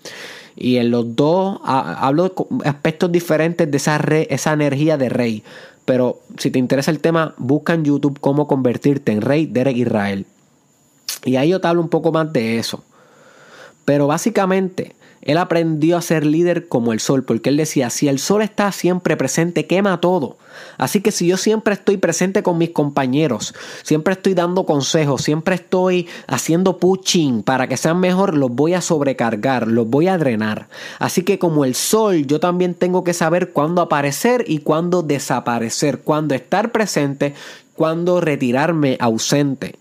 Y 0.54 0.76
en 0.76 0.92
los 0.92 1.16
dos 1.16 1.58
hablo 1.64 2.28
de 2.28 2.68
aspectos 2.68 3.10
diferentes 3.10 3.68
de 3.68 3.76
esa, 3.76 3.96
esa 3.96 4.52
energía 4.52 4.96
de 4.96 5.08
rey. 5.08 5.42
Pero 5.85 6.20
si 6.39 6.51
te 6.51 6.59
interesa 6.59 6.91
el 6.91 7.01
tema, 7.01 7.35
busca 7.39 7.74
en 7.74 7.85
YouTube 7.85 8.18
cómo 8.20 8.47
convertirte 8.47 9.12
en 9.12 9.20
rey 9.20 9.47
Derek 9.47 9.76
Israel. 9.76 10.26
Y 11.24 11.37
ahí 11.37 11.51
yo 11.51 11.61
te 11.61 11.68
hablo 11.68 11.83
un 11.83 11.89
poco 11.89 12.12
más 12.12 12.33
de 12.33 12.59
eso. 12.59 12.85
Pero 13.85 14.07
básicamente, 14.07 14.95
él 15.22 15.38
aprendió 15.38 15.96
a 15.96 16.02
ser 16.02 16.26
líder 16.26 16.66
como 16.66 16.92
el 16.92 17.00
sol, 17.00 17.22
porque 17.24 17.50
él 17.50 17.56
decía, 17.56 17.90
si 17.90 18.08
el 18.08 18.18
sol 18.18 18.42
está 18.42 18.72
siempre 18.72 19.16
presente, 19.16 19.66
quema 19.66 20.00
todo. 20.00 20.36
Así 20.78 21.00
que 21.00 21.12
si 21.12 21.28
yo 21.28 21.36
siempre 21.36 21.74
estoy 21.74 21.96
presente 21.96 22.42
con 22.42 22.58
mis 22.58 22.70
compañeros, 22.70 23.54
siempre 23.84 24.14
estoy 24.14 24.34
dando 24.34 24.66
consejos, 24.66 25.22
siempre 25.22 25.54
estoy 25.54 26.08
haciendo 26.26 26.78
pushing 26.78 27.42
para 27.42 27.68
que 27.68 27.76
sean 27.76 28.00
mejor, 28.00 28.36
los 28.36 28.50
voy 28.50 28.74
a 28.74 28.80
sobrecargar, 28.80 29.68
los 29.68 29.88
voy 29.88 30.08
a 30.08 30.18
drenar. 30.18 30.68
Así 30.98 31.22
que 31.22 31.38
como 31.38 31.64
el 31.64 31.76
sol, 31.76 32.26
yo 32.26 32.40
también 32.40 32.74
tengo 32.74 33.04
que 33.04 33.14
saber 33.14 33.52
cuándo 33.52 33.80
aparecer 33.80 34.44
y 34.48 34.58
cuándo 34.58 35.02
desaparecer, 35.02 36.00
cuándo 36.00 36.34
estar 36.34 36.72
presente, 36.72 37.34
cuándo 37.74 38.20
retirarme 38.20 38.96
ausente 39.00 39.76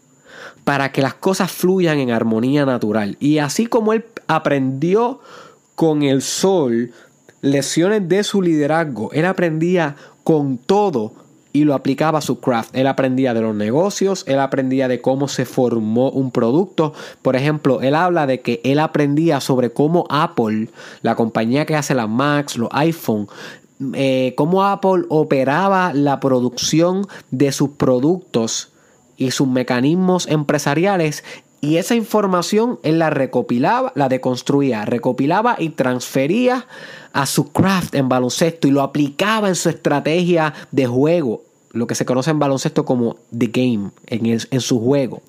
para 0.63 0.91
que 0.91 1.01
las 1.01 1.15
cosas 1.15 1.51
fluyan 1.51 1.97
en 1.97 2.11
armonía 2.11 2.65
natural. 2.65 3.17
Y 3.19 3.39
así 3.39 3.65
como 3.65 3.93
él 3.93 4.05
aprendió 4.36 5.19
con 5.75 6.03
el 6.03 6.21
sol 6.21 6.91
lecciones 7.41 8.07
de 8.07 8.23
su 8.23 8.41
liderazgo, 8.41 9.11
él 9.13 9.25
aprendía 9.25 9.95
con 10.23 10.57
todo 10.57 11.13
y 11.53 11.65
lo 11.65 11.73
aplicaba 11.73 12.19
a 12.19 12.21
su 12.21 12.39
craft. 12.39 12.75
Él 12.75 12.88
aprendía 12.88 13.34
de 13.34 13.41
los 13.41 13.55
negocios, 13.55 14.23
él 14.27 14.39
aprendía 14.39 14.88
de 14.88 15.01
cómo 15.01 15.27
se 15.27 15.45
formó 15.45 16.09
un 16.09 16.32
producto. 16.32 16.93
Por 17.21 17.36
ejemplo, 17.36 17.82
él 17.82 17.95
habla 17.95 18.25
de 18.25 18.41
que 18.41 18.61
él 18.63 18.79
aprendía 18.79 19.41
sobre 19.41 19.71
cómo 19.71 20.05
Apple, 20.09 20.69
la 21.01 21.15
compañía 21.15 21.65
que 21.65 21.75
hace 21.75 21.93
las 21.93 22.07
Macs, 22.07 22.57
los 22.57 22.69
iPhone, 22.71 23.27
eh, 23.95 24.34
cómo 24.38 24.63
Apple 24.63 25.03
operaba 25.09 25.93
la 25.93 26.19
producción 26.19 27.07
de 27.32 27.51
sus 27.51 27.71
productos 27.71 28.71
y 29.17 29.32
sus 29.32 29.47
mecanismos 29.47 30.27
empresariales 30.27 31.23
y 31.62 31.78
esa 31.78 31.93
información 31.93 32.80
él 32.82 32.97
la 32.97 33.12
recopilaba, 33.12 33.93
la 33.95 34.09
deconstruía, 34.09 34.84
recopilaba 34.84 35.55
y 35.59 35.70
transfería 35.70 36.66
a 37.14 37.28
su 37.28 37.51
craft 37.51 37.93
en 37.93 38.09
baloncesto 38.09 38.68
y 38.68 38.72
lo 38.72 38.82
aplicaba 38.82 39.47
en 39.47 39.55
su 39.55 39.70
estrategia 39.70 40.53
de 40.72 40.88
juego, 40.88 41.43
lo 41.72 41.86
que 41.86 41.93
se 41.93 42.03
conoce 42.03 42.32
en 42.32 42.39
baloncesto 42.39 42.84
como 42.84 43.18
the 43.38 43.47
game, 43.47 43.91
en, 44.07 44.26
en 44.26 44.62
su 44.62 44.80
juego. 44.80 45.22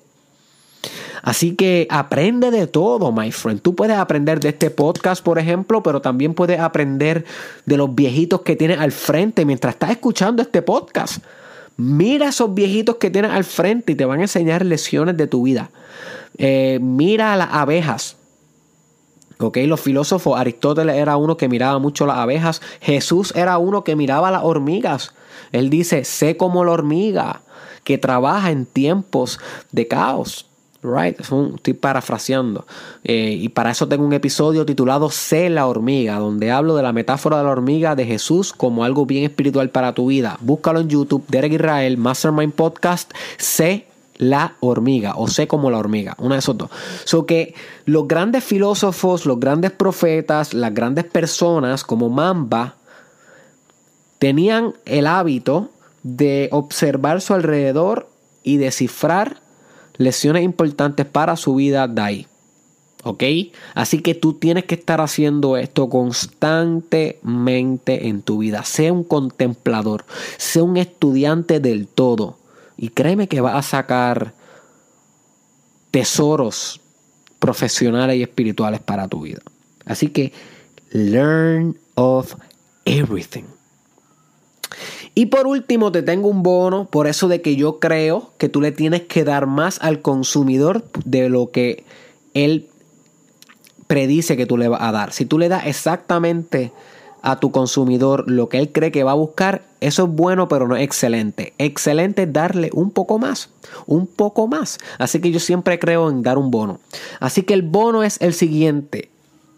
Así 1.21 1.55
que 1.55 1.87
aprende 1.89 2.51
de 2.51 2.67
todo, 2.67 3.11
my 3.13 3.31
friend. 3.31 3.61
Tú 3.61 3.75
puedes 3.75 3.95
aprender 3.95 4.41
de 4.41 4.49
este 4.49 4.69
podcast, 4.71 5.23
por 5.23 5.39
ejemplo, 5.39 5.81
pero 5.81 6.01
también 6.01 6.33
puedes 6.33 6.59
aprender 6.59 7.23
de 7.65 7.77
los 7.77 7.95
viejitos 7.95 8.41
que 8.41 8.57
tienes 8.57 8.79
al 8.79 8.91
frente 8.91 9.45
mientras 9.45 9.75
estás 9.75 9.91
escuchando 9.91 10.41
este 10.41 10.61
podcast. 10.61 11.23
Mira 11.77 12.27
esos 12.27 12.53
viejitos 12.53 12.97
que 12.97 13.09
tienes 13.09 13.31
al 13.31 13.45
frente 13.45 13.93
y 13.93 13.95
te 13.95 14.03
van 14.03 14.19
a 14.19 14.23
enseñar 14.23 14.65
lecciones 14.65 15.15
de 15.15 15.27
tu 15.27 15.43
vida. 15.43 15.69
Eh, 16.37 16.79
mira 16.81 17.33
a 17.33 17.37
las 17.37 17.53
abejas. 17.53 18.17
Ok, 19.39 19.57
los 19.65 19.81
filósofos, 19.81 20.39
Aristóteles 20.39 20.95
era 20.95 21.17
uno 21.17 21.37
que 21.37 21.49
miraba 21.49 21.79
mucho 21.79 22.05
las 22.05 22.17
abejas, 22.17 22.61
Jesús 22.79 23.33
era 23.35 23.57
uno 23.57 23.83
que 23.83 23.95
miraba 23.95 24.31
las 24.31 24.43
hormigas. 24.43 25.13
Él 25.51 25.69
dice, 25.69 26.05
sé 26.05 26.37
como 26.37 26.63
la 26.63 26.71
hormiga 26.71 27.41
que 27.83 27.97
trabaja 27.97 28.51
en 28.51 28.65
tiempos 28.65 29.39
de 29.71 29.87
caos. 29.87 30.45
Right, 30.81 31.17
estoy 31.19 31.73
parafraseando. 31.73 32.65
Eh, 33.05 33.37
y 33.39 33.47
para 33.49 33.71
eso 33.71 33.87
tengo 33.87 34.05
un 34.05 34.11
episodio 34.11 34.65
titulado 34.65 35.09
Sé 35.09 35.49
la 35.49 35.65
hormiga, 35.65 36.19
donde 36.19 36.51
hablo 36.51 36.75
de 36.75 36.83
la 36.83 36.91
metáfora 36.91 37.37
de 37.37 37.45
la 37.45 37.51
hormiga 37.51 37.95
de 37.95 38.05
Jesús 38.05 38.51
como 38.51 38.83
algo 38.83 39.05
bien 39.05 39.23
espiritual 39.23 39.69
para 39.69 39.93
tu 39.93 40.07
vida. 40.07 40.37
Búscalo 40.41 40.81
en 40.81 40.89
YouTube, 40.89 41.23
Derek 41.29 41.53
Israel, 41.53 41.97
Mastermind 41.97 42.53
Podcast, 42.53 43.13
Sé 43.37 43.87
la 44.17 44.55
hormiga 44.59 45.13
o 45.15 45.27
sé 45.27 45.47
como 45.47 45.71
la 45.71 45.77
hormiga, 45.77 46.15
una 46.19 46.35
de 46.35 46.39
esos 46.39 46.57
dos. 46.57 46.69
So 47.03 47.25
que 47.25 47.55
los 47.85 48.07
grandes 48.07 48.43
filósofos, 48.43 49.25
los 49.25 49.39
grandes 49.39 49.71
profetas, 49.71 50.53
las 50.53 50.73
grandes 50.73 51.05
personas 51.05 51.83
como 51.83 52.09
Mamba 52.09 52.75
tenían 54.19 54.73
el 54.85 55.07
hábito 55.07 55.69
de 56.03 56.49
observar 56.51 57.21
su 57.21 57.33
alrededor 57.33 58.09
y 58.43 58.57
descifrar 58.57 59.41
lecciones 59.97 60.43
importantes 60.43 61.05
para 61.05 61.35
su 61.35 61.55
vida 61.55 61.87
de 61.87 62.01
ahí. 62.01 62.27
¿Ok? 63.05 63.21
Así 63.73 64.01
que 64.01 64.15
tú 64.15 64.33
tienes 64.33 64.63
que 64.63 64.75
estar 64.75 65.01
haciendo 65.01 65.57
esto 65.57 65.89
constantemente 65.89 68.07
en 68.07 68.21
tu 68.21 68.37
vida. 68.37 68.63
Sea 68.63 68.93
un 68.93 69.03
contemplador, 69.03 70.05
sea 70.37 70.63
un 70.63 70.77
estudiante 70.77 71.59
del 71.59 71.87
todo. 71.87 72.37
Y 72.77 72.89
créeme 72.89 73.27
que 73.27 73.41
vas 73.41 73.55
a 73.55 73.61
sacar 73.61 74.33
tesoros 75.91 76.81
profesionales 77.39 78.17
y 78.17 78.23
espirituales 78.23 78.79
para 78.79 79.07
tu 79.07 79.21
vida. 79.21 79.41
Así 79.85 80.09
que 80.09 80.33
learn 80.91 81.77
of 81.95 82.35
everything. 82.85 83.43
Y 85.15 85.27
por 85.27 85.45
último, 85.45 85.91
te 85.91 86.01
tengo 86.01 86.27
un 86.27 86.41
bono, 86.41 86.85
por 86.85 87.05
eso 87.05 87.27
de 87.27 87.41
que 87.41 87.55
yo 87.55 87.79
creo 87.79 88.31
que 88.37 88.49
tú 88.49 88.61
le 88.61 88.71
tienes 88.71 89.03
que 89.03 89.23
dar 89.23 89.45
más 89.45 89.77
al 89.81 90.01
consumidor 90.01 90.85
de 91.05 91.29
lo 91.29 91.51
que 91.51 91.83
él 92.33 92.67
predice 93.85 94.35
que 94.35 94.47
tú 94.47 94.57
le 94.57 94.67
vas 94.67 94.81
a 94.81 94.91
dar. 94.91 95.13
Si 95.13 95.25
tú 95.25 95.37
le 95.37 95.49
das 95.49 95.67
exactamente 95.67 96.71
a 97.23 97.39
tu 97.39 97.51
consumidor 97.51 98.29
lo 98.29 98.49
que 98.49 98.59
él 98.59 98.71
cree 98.71 98.91
que 98.91 99.03
va 99.03 99.11
a 99.11 99.15
buscar, 99.15 99.63
eso 99.79 100.03
es 100.03 100.09
bueno, 100.09 100.47
pero 100.47 100.67
no 100.67 100.75
es 100.75 100.83
excelente. 100.83 101.53
Excelente 101.57 102.23
es 102.23 102.33
darle 102.33 102.69
un 102.73 102.91
poco 102.91 103.17
más, 103.17 103.49
un 103.87 104.05
poco 104.05 104.47
más. 104.47 104.77
Así 104.99 105.19
que 105.19 105.31
yo 105.31 105.39
siempre 105.39 105.79
creo 105.79 106.09
en 106.09 106.21
dar 106.21 106.37
un 106.37 106.51
bono. 106.51 106.79
Así 107.19 107.43
que 107.43 107.55
el 107.55 107.63
bono 107.63 108.03
es 108.03 108.21
el 108.21 108.33
siguiente. 108.33 109.09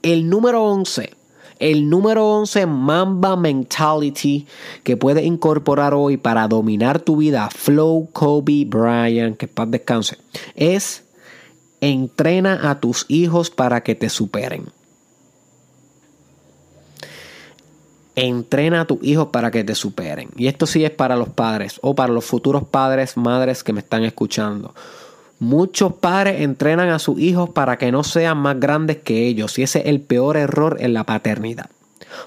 El 0.03 0.29
número 0.29 0.63
11 0.63 1.11
el 1.57 1.89
número 1.89 2.27
11, 2.27 2.65
Mamba 2.65 3.37
Mentality, 3.37 4.45
que 4.83 4.97
puedes 4.97 5.23
incorporar 5.23 5.93
hoy 5.93 6.17
para 6.17 6.49
dominar 6.49 6.99
tu 6.99 7.15
vida, 7.15 7.49
Flow 7.49 8.09
Kobe 8.11 8.65
Bryant, 8.65 9.37
que 9.37 9.47
paz 9.47 9.71
descanse, 9.71 10.17
es 10.55 11.05
Entrena 11.81 12.69
a 12.69 12.79
tus 12.79 13.05
hijos 13.09 13.49
para 13.51 13.83
que 13.83 13.95
te 13.95 14.09
superen. 14.09 14.65
Entrena 18.15 18.81
a 18.81 18.85
tus 18.85 19.03
hijos 19.03 19.27
para 19.27 19.51
que 19.51 19.63
te 19.63 19.75
superen. 19.75 20.29
Y 20.37 20.47
esto 20.47 20.65
sí 20.65 20.85
es 20.85 20.91
para 20.91 21.15
los 21.15 21.29
padres 21.29 21.79
o 21.81 21.95
para 21.95 22.13
los 22.13 22.25
futuros 22.25 22.63
padres, 22.63 23.17
madres 23.17 23.63
que 23.63 23.73
me 23.73 23.81
están 23.81 24.03
escuchando. 24.03 24.73
Muchos 25.39 25.93
padres 25.93 26.41
entrenan 26.41 26.89
a 26.89 26.99
sus 26.99 27.19
hijos 27.19 27.49
para 27.49 27.77
que 27.77 27.91
no 27.91 28.03
sean 28.03 28.37
más 28.37 28.57
grandes 28.59 28.97
que 28.97 29.27
ellos 29.27 29.59
y 29.59 29.63
ese 29.63 29.79
es 29.79 29.85
el 29.87 29.99
peor 29.99 30.37
error 30.37 30.77
en 30.79 30.93
la 30.93 31.03
paternidad. 31.03 31.69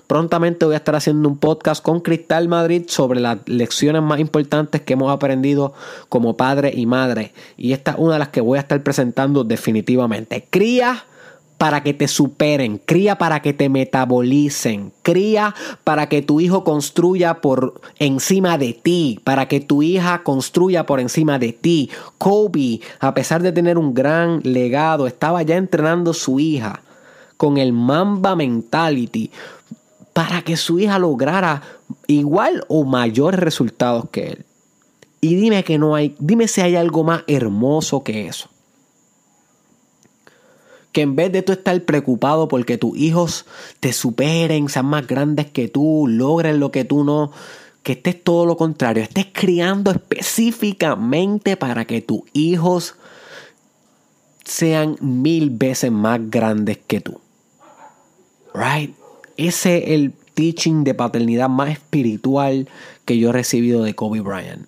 Prontamente 0.06 0.66
voy 0.66 0.74
a 0.74 0.78
estar 0.78 0.94
haciendo 0.94 1.28
un 1.28 1.38
podcast 1.38 1.82
con 1.82 2.00
Cristal 2.00 2.48
Madrid 2.48 2.84
sobre 2.88 3.20
las 3.20 3.38
lecciones 3.46 4.02
más 4.02 4.20
importantes 4.20 4.82
que 4.82 4.92
hemos 4.94 5.10
aprendido 5.10 5.72
como 6.08 6.36
padre 6.36 6.72
y 6.74 6.86
madre. 6.86 7.32
Y 7.56 7.72
esta 7.72 7.92
es 7.92 7.96
una 7.98 8.14
de 8.14 8.18
las 8.18 8.28
que 8.28 8.40
voy 8.40 8.58
a 8.58 8.62
estar 8.62 8.82
presentando 8.82 9.44
definitivamente. 9.44 10.46
Cría 10.50 11.04
para 11.58 11.82
que 11.82 11.92
te 11.92 12.06
superen, 12.06 12.80
cría 12.84 13.18
para 13.18 13.42
que 13.42 13.52
te 13.52 13.68
metabolicen, 13.68 14.92
cría 15.02 15.54
para 15.82 16.08
que 16.08 16.22
tu 16.22 16.40
hijo 16.40 16.62
construya 16.62 17.40
por 17.40 17.80
encima 17.98 18.56
de 18.56 18.72
ti, 18.72 19.20
para 19.24 19.48
que 19.48 19.58
tu 19.58 19.82
hija 19.82 20.22
construya 20.22 20.86
por 20.86 21.00
encima 21.00 21.40
de 21.40 21.52
ti. 21.52 21.90
Kobe, 22.16 22.80
a 23.00 23.12
pesar 23.12 23.42
de 23.42 23.50
tener 23.50 23.76
un 23.76 23.92
gran 23.92 24.40
legado, 24.44 25.08
estaba 25.08 25.42
ya 25.42 25.56
entrenando 25.56 26.12
a 26.12 26.14
su 26.14 26.38
hija 26.38 26.80
con 27.36 27.58
el 27.58 27.72
Mamba 27.72 28.36
Mentality 28.36 29.32
para 30.12 30.42
que 30.42 30.56
su 30.56 30.78
hija 30.78 30.98
lograra 31.00 31.62
igual 32.06 32.64
o 32.68 32.84
mayores 32.84 33.40
resultados 33.40 34.08
que 34.10 34.28
él. 34.28 34.44
Y 35.20 35.34
dime 35.34 35.64
que 35.64 35.78
no 35.78 35.96
hay, 35.96 36.14
dime 36.20 36.46
si 36.46 36.60
hay 36.60 36.76
algo 36.76 37.02
más 37.02 37.24
hermoso 37.26 38.04
que 38.04 38.28
eso 38.28 38.48
que 40.98 41.02
en 41.02 41.14
vez 41.14 41.30
de 41.30 41.42
tú 41.42 41.52
estar 41.52 41.80
preocupado 41.84 42.48
porque 42.48 42.76
tus 42.76 42.98
hijos 42.98 43.46
te 43.78 43.92
superen, 43.92 44.68
sean 44.68 44.86
más 44.86 45.06
grandes 45.06 45.46
que 45.46 45.68
tú, 45.68 46.06
logren 46.08 46.58
lo 46.58 46.72
que 46.72 46.84
tú 46.84 47.04
no, 47.04 47.30
que 47.84 47.92
estés 47.92 48.20
todo 48.20 48.46
lo 48.46 48.56
contrario, 48.56 49.04
estés 49.04 49.28
criando 49.32 49.92
específicamente 49.92 51.56
para 51.56 51.84
que 51.84 52.00
tus 52.00 52.22
hijos 52.32 52.96
sean 54.44 54.96
mil 55.00 55.50
veces 55.50 55.92
más 55.92 56.18
grandes 56.28 56.78
que 56.84 57.00
tú. 57.00 57.20
Right? 58.52 58.92
Ese 59.36 59.84
es 59.84 59.90
el 59.90 60.14
teaching 60.34 60.82
de 60.82 60.94
paternidad 60.94 61.48
más 61.48 61.70
espiritual 61.70 62.68
que 63.04 63.18
yo 63.18 63.30
he 63.30 63.32
recibido 63.32 63.84
de 63.84 63.94
Kobe 63.94 64.20
Bryant. 64.20 64.66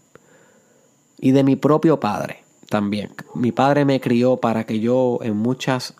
Y 1.18 1.32
de 1.32 1.42
mi 1.42 1.56
propio 1.56 1.98
padre 1.98 2.44
también. 2.68 3.10
Mi 3.34 3.50
padre 3.50 3.84
me 3.84 4.00
crió 4.00 4.36
para 4.36 4.64
que 4.64 4.78
yo 4.78 5.18
en 5.22 5.36
muchas 5.36 5.96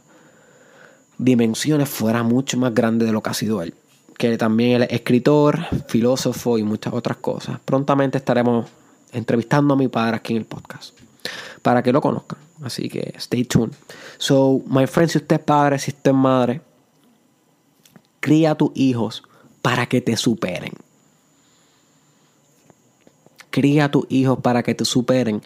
dimensiones 1.21 1.89
fuera 1.89 2.23
mucho 2.23 2.57
más 2.57 2.75
grande 2.75 3.05
de 3.05 3.12
lo 3.12 3.23
que 3.23 3.31
ha 3.31 3.35
sido 3.35 3.62
él. 3.62 3.75
Que 4.16 4.37
también 4.37 4.83
es 4.83 4.91
escritor, 4.91 5.61
filósofo 5.89 6.59
y 6.59 6.62
muchas 6.62 6.93
otras 6.93 7.18
cosas. 7.18 7.59
Prontamente 7.64 8.18
estaremos 8.18 8.66
entrevistando 9.12 9.75
a 9.75 9.77
mi 9.77 9.89
padre 9.89 10.16
aquí 10.16 10.33
en 10.33 10.39
el 10.39 10.45
podcast. 10.47 10.99
Para 11.62 11.83
que 11.83 11.93
lo 11.93 12.01
conozcan. 12.01 12.39
Así 12.62 12.89
que 12.89 13.14
stay 13.18 13.45
tuned. 13.45 13.73
So, 14.18 14.62
my 14.66 14.87
friends, 14.87 15.12
si 15.12 15.18
usted 15.18 15.37
es 15.37 15.43
padre, 15.43 15.79
si 15.79 15.91
usted 15.91 16.11
es 16.11 16.16
madre, 16.16 16.61
cría 18.21 18.53
a 18.53 18.55
tus 18.55 18.71
hijos 18.75 19.23
para 19.62 19.87
que 19.87 20.01
te 20.01 20.16
superen. 20.16 20.73
Cría 23.51 23.87
a 23.87 23.91
tus 23.91 24.07
hijos 24.11 24.39
para 24.41 24.62
que 24.62 24.75
te 24.75 24.85
superen. 24.85 25.43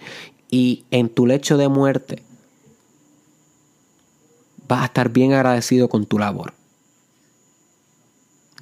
Y 0.50 0.84
en 0.90 1.08
tu 1.08 1.26
lecho 1.26 1.56
de 1.56 1.68
muerte, 1.68 2.22
vas 4.68 4.82
a 4.82 4.86
estar 4.86 5.10
bien 5.10 5.32
agradecido 5.32 5.88
con 5.88 6.06
tu 6.06 6.18
labor. 6.18 6.54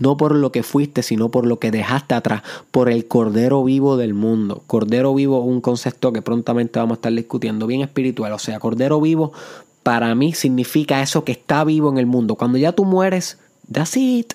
No 0.00 0.16
por 0.16 0.34
lo 0.34 0.50
que 0.50 0.62
fuiste, 0.62 1.02
sino 1.02 1.30
por 1.30 1.46
lo 1.46 1.58
que 1.58 1.70
dejaste 1.70 2.14
atrás, 2.14 2.42
por 2.70 2.88
el 2.88 3.06
Cordero 3.06 3.62
Vivo 3.62 3.96
del 3.96 4.14
mundo. 4.14 4.62
Cordero 4.66 5.14
Vivo, 5.14 5.40
un 5.40 5.60
concepto 5.60 6.12
que 6.12 6.22
prontamente 6.22 6.78
vamos 6.78 6.96
a 6.96 6.98
estar 6.98 7.12
discutiendo, 7.12 7.66
bien 7.66 7.82
espiritual. 7.82 8.32
O 8.32 8.38
sea, 8.38 8.58
Cordero 8.58 9.00
Vivo 9.00 9.32
para 9.82 10.14
mí 10.14 10.32
significa 10.32 11.02
eso 11.02 11.24
que 11.24 11.32
está 11.32 11.64
vivo 11.64 11.90
en 11.90 11.98
el 11.98 12.06
mundo. 12.06 12.36
Cuando 12.36 12.58
ya 12.58 12.72
tú 12.72 12.84
mueres, 12.84 13.38
that's 13.70 13.96
it. 13.96 14.32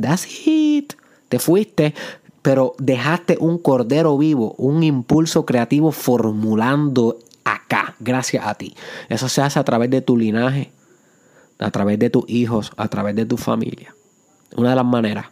That's 0.00 0.26
it. 0.46 0.94
Te 1.28 1.38
fuiste, 1.38 1.94
pero 2.42 2.74
dejaste 2.78 3.36
un 3.40 3.58
Cordero 3.58 4.16
Vivo, 4.16 4.54
un 4.58 4.82
impulso 4.82 5.44
creativo 5.44 5.92
formulando 5.92 7.18
acá, 7.46 7.94
gracias 8.00 8.44
a 8.44 8.54
ti. 8.54 8.74
Eso 9.08 9.28
se 9.28 9.40
hace 9.40 9.58
a 9.58 9.64
través 9.64 9.88
de 9.88 10.02
tu 10.02 10.16
linaje, 10.16 10.72
a 11.58 11.70
través 11.70 11.98
de 11.98 12.10
tus 12.10 12.24
hijos, 12.28 12.72
a 12.76 12.88
través 12.88 13.14
de 13.14 13.24
tu 13.24 13.36
familia. 13.36 13.94
Una 14.56 14.70
de 14.70 14.76
las 14.76 14.84
maneras. 14.84 15.26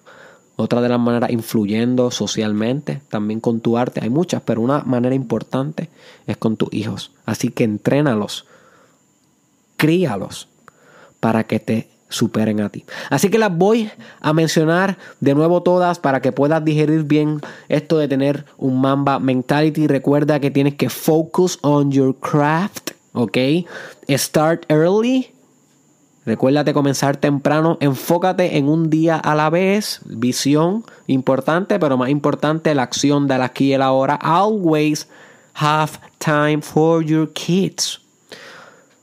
Otra 0.56 0.80
de 0.80 0.88
las 0.88 1.00
maneras 1.00 1.30
influyendo 1.30 2.12
socialmente, 2.12 3.02
también 3.08 3.40
con 3.40 3.60
tu 3.60 3.76
arte. 3.76 4.00
Hay 4.02 4.10
muchas, 4.10 4.42
pero 4.42 4.60
una 4.60 4.84
manera 4.84 5.16
importante 5.16 5.90
es 6.28 6.36
con 6.36 6.56
tus 6.56 6.72
hijos. 6.72 7.10
Así 7.26 7.48
que 7.48 7.64
entrénalos, 7.64 8.46
críalos 9.76 10.48
para 11.18 11.44
que 11.44 11.58
te 11.58 11.88
superen 12.14 12.60
a 12.60 12.68
ti. 12.68 12.84
Así 13.10 13.28
que 13.28 13.38
las 13.38 13.56
voy 13.56 13.90
a 14.20 14.32
mencionar 14.32 14.96
de 15.20 15.34
nuevo 15.34 15.62
todas 15.62 15.98
para 15.98 16.20
que 16.20 16.32
puedas 16.32 16.64
digerir 16.64 17.02
bien 17.04 17.40
esto 17.68 17.98
de 17.98 18.08
tener 18.08 18.44
un 18.56 18.80
Mamba 18.80 19.18
mentality. 19.18 19.86
Recuerda 19.86 20.40
que 20.40 20.50
tienes 20.50 20.74
que 20.74 20.88
focus 20.88 21.58
on 21.62 21.90
your 21.90 22.14
craft, 22.18 22.92
¿ok? 23.12 23.38
Start 24.08 24.64
early. 24.68 25.30
Recuérdate 26.26 26.72
comenzar 26.72 27.18
temprano, 27.18 27.76
enfócate 27.80 28.56
en 28.56 28.68
un 28.68 28.88
día 28.88 29.16
a 29.16 29.34
la 29.34 29.50
vez, 29.50 30.00
visión 30.06 30.84
importante, 31.06 31.78
pero 31.78 31.98
más 31.98 32.08
importante 32.08 32.74
la 32.74 32.84
acción 32.84 33.28
de 33.28 33.34
aquí 33.34 33.66
y 33.66 33.72
el 33.74 33.82
ahora. 33.82 34.14
Always 34.14 35.06
have 35.54 35.98
time 36.18 36.62
for 36.62 37.04
your 37.04 37.30
kids. 37.34 38.00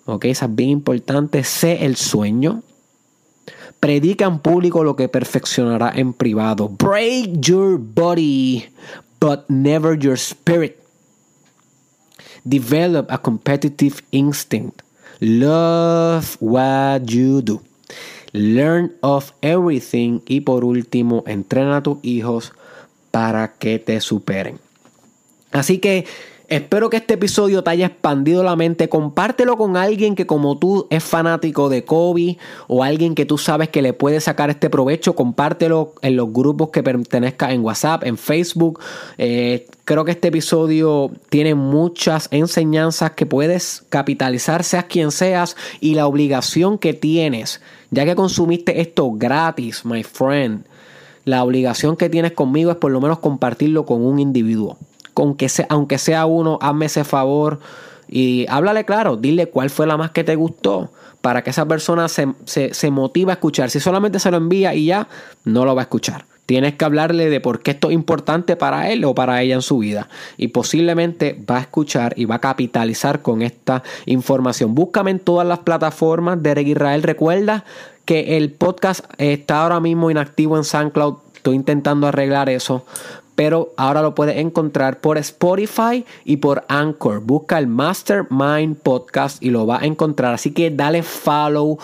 Ok, 0.06 0.26
eso 0.26 0.46
es 0.46 0.56
bien 0.56 0.70
importante. 0.72 1.44
Sé 1.44 1.86
el 1.86 1.96
sueño, 1.96 2.64
Predica 3.82 4.26
en 4.26 4.38
público 4.38 4.84
lo 4.84 4.96
que 4.96 5.10
perfeccionará 5.10 5.92
en 5.96 6.14
privado. 6.14 6.70
Break 6.70 7.42
your 7.42 7.80
body, 7.80 8.70
but 9.20 9.50
never 9.50 9.98
your 9.98 10.16
spirit. 10.16 10.78
Develop 12.46 13.12
a 13.12 13.18
competitive 13.18 14.04
instinct. 14.12 14.84
Love 15.20 16.38
what 16.40 17.06
you 17.08 17.42
do. 17.42 17.60
Learn 18.34 18.94
of 19.02 19.34
everything. 19.42 20.22
Y 20.28 20.42
por 20.42 20.64
último, 20.64 21.24
entrena 21.26 21.78
a 21.78 21.84
tus 21.84 21.98
hijos 22.04 22.54
para 23.10 23.54
que 23.54 23.80
te 23.80 24.00
superen. 24.00 24.60
Así 25.52 25.80
que 25.80 26.06
Espero 26.52 26.90
que 26.90 26.98
este 26.98 27.14
episodio 27.14 27.64
te 27.64 27.70
haya 27.70 27.86
expandido 27.86 28.44
la 28.44 28.58
mente. 28.58 28.90
Compártelo 28.90 29.56
con 29.56 29.78
alguien 29.78 30.16
que 30.16 30.26
como 30.26 30.58
tú 30.58 30.86
es 30.90 31.02
fanático 31.02 31.70
de 31.70 31.86
Kobe 31.86 32.38
o 32.68 32.84
alguien 32.84 33.16
que 33.16 33.26
tú 33.26 33.38
sabes 33.38 33.70
que 33.70 33.82
le 33.82 33.94
puede 33.94 34.20
sacar 34.20 34.50
este 34.50 34.70
provecho. 34.70 35.16
Compártelo 35.16 35.94
en 36.02 36.18
los 36.18 36.34
grupos 36.34 36.68
que 36.72 36.84
pertenezca 36.84 37.54
en 37.54 37.64
WhatsApp, 37.64 38.04
en 38.04 38.18
Facebook. 38.18 38.82
Eh, 39.18 39.66
creo 39.86 40.04
que 40.04 40.12
este 40.12 40.28
episodio 40.28 41.12
tiene 41.30 41.56
muchas 41.56 42.28
enseñanzas 42.32 43.12
que 43.12 43.26
puedes 43.26 43.86
capitalizar, 43.88 44.66
seas 44.66 44.84
quien 44.84 45.12
seas, 45.12 45.56
y 45.80 45.96
la 45.96 46.06
obligación 46.06 46.78
que 46.78 46.94
tienes, 46.94 47.62
ya 47.92 48.04
que 48.04 48.18
consumiste 48.18 48.82
esto 48.82 49.10
gratis, 49.14 49.86
my 49.86 50.04
friend. 50.04 50.66
La 51.24 51.46
obligación 51.46 51.96
que 51.96 52.10
tienes 52.10 52.34
conmigo 52.34 52.72
es 52.72 52.78
por 52.78 52.92
lo 52.92 53.00
menos 53.00 53.20
compartirlo 53.20 53.86
con 53.86 54.04
un 54.04 54.20
individuo 54.20 54.78
aunque 55.70 55.98
sea 55.98 56.26
uno, 56.26 56.58
hazme 56.62 56.88
ese 56.88 57.04
favor 57.04 57.60
y 58.12 58.46
háblale 58.50 58.84
claro, 58.86 59.16
dile 59.16 59.48
cuál 59.48 59.70
fue 59.70 59.88
la 59.88 59.98
más 59.98 60.12
que 60.12 60.24
te 60.24 60.36
gustó 60.36 60.92
para 61.22 61.44
que 61.44 61.52
esa 61.52 61.66
persona 61.66 62.10
se, 62.10 62.28
se, 62.46 62.92
motive 62.92 63.32
a 63.32 63.36
escuchar. 63.36 63.70
Si 63.70 63.80
solamente 63.80 64.20
se 64.20 64.32
lo 64.32 64.38
envía 64.38 64.74
y 64.74 64.88
ya, 64.88 65.08
no 65.46 65.66
lo 65.66 65.76
va 65.76 65.84
a 65.84 65.84
escuchar. 65.84 66.26
Tienes 66.48 66.74
que 66.74 66.84
hablarle 66.84 67.30
de 67.30 67.40
por 67.40 67.62
qué 67.62 67.72
esto 67.72 67.90
es 67.90 67.94
importante 67.94 68.56
para 68.56 68.90
él 68.90 69.06
o 69.06 69.16
para 69.16 69.42
ella 69.42 69.56
en 69.56 69.62
su 69.62 69.78
vida. 69.78 70.10
Y 70.36 70.50
posiblemente 70.50 71.40
va 71.50 71.58
a 71.58 71.62
escuchar 71.62 72.14
y 72.18 72.26
va 72.26 72.36
a 72.36 72.40
capitalizar 72.40 73.22
con 73.22 73.42
esta 73.44 73.84
información. 74.08 74.76
Búscame 74.76 75.12
en 75.12 75.20
todas 75.20 75.48
las 75.48 75.60
plataformas 75.60 76.42
de 76.42 76.56
Reg 76.56 76.68
Israel. 76.70 77.04
Recuerda 77.04 77.64
que 78.04 78.36
el 78.38 78.52
podcast 78.52 79.06
está 79.20 79.62
ahora 79.62 79.80
mismo 79.80 80.12
inactivo 80.12 80.58
en 80.58 80.64
SoundCloud. 80.64 81.18
Estoy 81.36 81.56
intentando 81.56 82.08
arreglar 82.08 82.50
eso 82.50 82.86
pero 83.36 83.74
ahora 83.78 84.02
lo 84.02 84.16
puedes 84.16 84.38
encontrar 84.38 85.00
por 85.00 85.18
Spotify 85.18 86.06
y 86.26 86.38
por 86.38 86.64
Anchor. 86.68 87.22
Busca 87.22 87.58
el 87.58 87.68
Mastermind 87.68 88.78
Podcast 88.78 89.42
y 89.42 89.50
lo 89.50 89.66
vas 89.66 89.84
a 89.84 89.86
encontrar. 89.86 90.34
Así 90.34 90.52
que 90.52 90.70
dale 90.72 91.04
follow 91.04 91.78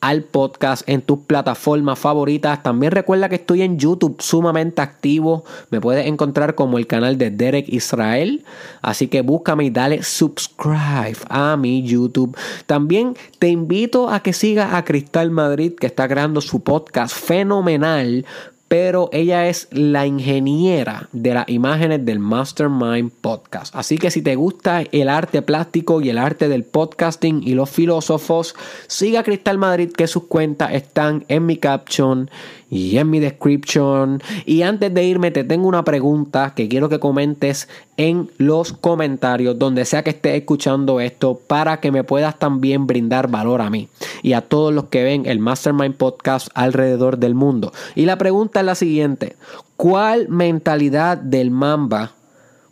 al 0.00 0.22
podcast 0.22 0.88
en 0.88 1.02
tus 1.02 1.18
plataformas 1.20 1.98
favoritas. 1.98 2.62
También 2.62 2.92
recuerda 2.92 3.28
que 3.28 3.36
estoy 3.36 3.62
en 3.62 3.78
YouTube 3.78 4.20
sumamente 4.20 4.82
activo. 4.82 5.44
Me 5.70 5.80
puedes 5.80 6.06
encontrar 6.06 6.54
como 6.54 6.78
el 6.78 6.86
canal 6.86 7.18
de 7.18 7.30
Derek 7.30 7.68
Israel. 7.68 8.44
Así 8.82 9.08
que 9.08 9.22
búscame 9.22 9.64
y 9.64 9.70
dale 9.70 10.02
subscribe 10.02 11.18
a 11.28 11.56
mi 11.56 11.82
YouTube. 11.82 12.36
También 12.66 13.16
te 13.38 13.48
invito 13.48 14.10
a 14.10 14.20
que 14.20 14.32
sigas 14.32 14.74
a 14.74 14.84
Cristal 14.84 15.30
Madrid 15.30 15.74
que 15.74 15.86
está 15.86 16.06
creando 16.08 16.40
su 16.40 16.60
podcast 16.60 17.16
fenomenal 17.16 18.24
pero 18.68 19.08
ella 19.12 19.48
es 19.48 19.68
la 19.70 20.06
ingeniera 20.06 21.08
de 21.12 21.34
las 21.34 21.48
imágenes 21.48 22.04
del 22.04 22.18
Mastermind 22.18 23.12
Podcast. 23.12 23.74
Así 23.76 23.96
que 23.96 24.10
si 24.10 24.22
te 24.22 24.34
gusta 24.34 24.82
el 24.90 25.08
arte 25.08 25.42
plástico 25.42 26.00
y 26.00 26.10
el 26.10 26.18
arte 26.18 26.48
del 26.48 26.64
podcasting 26.64 27.42
y 27.44 27.54
los 27.54 27.70
filósofos, 27.70 28.56
siga 28.88 29.22
Cristal 29.22 29.58
Madrid 29.58 29.92
que 29.92 30.08
sus 30.08 30.24
cuentas 30.24 30.72
están 30.72 31.24
en 31.28 31.46
mi 31.46 31.58
caption 31.58 32.30
y 32.70 32.98
en 32.98 33.10
mi 33.10 33.20
description. 33.20 34.22
Y 34.44 34.62
antes 34.62 34.92
de 34.92 35.04
irme 35.04 35.30
te 35.30 35.44
tengo 35.44 35.68
una 35.68 35.84
pregunta 35.84 36.52
que 36.54 36.68
quiero 36.68 36.88
que 36.88 36.98
comentes 36.98 37.68
en 37.96 38.30
los 38.38 38.72
comentarios 38.72 39.58
donde 39.58 39.84
sea 39.84 40.02
que 40.02 40.10
estés 40.10 40.36
escuchando 40.36 41.00
esto 41.00 41.40
para 41.46 41.80
que 41.80 41.92
me 41.92 42.04
puedas 42.04 42.38
también 42.38 42.86
brindar 42.86 43.28
valor 43.28 43.60
a 43.60 43.70
mí 43.70 43.88
y 44.22 44.32
a 44.32 44.42
todos 44.42 44.74
los 44.74 44.86
que 44.86 45.04
ven 45.04 45.26
el 45.26 45.38
Mastermind 45.38 45.96
Podcast 45.96 46.48
alrededor 46.54 47.18
del 47.18 47.34
mundo. 47.34 47.72
Y 47.94 48.06
la 48.06 48.18
pregunta 48.18 48.60
es 48.60 48.66
la 48.66 48.74
siguiente, 48.74 49.36
¿cuál 49.76 50.28
mentalidad 50.28 51.18
del 51.18 51.50
mamba, 51.50 52.12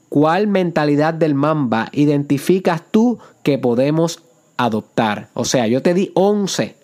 cuál 0.08 0.46
mentalidad 0.46 1.14
del 1.14 1.34
mamba 1.34 1.88
identificas 1.92 2.82
tú 2.90 3.18
que 3.42 3.58
podemos 3.58 4.22
adoptar? 4.56 5.28
O 5.34 5.44
sea, 5.44 5.66
yo 5.66 5.82
te 5.82 5.94
di 5.94 6.10
11, 6.14 6.74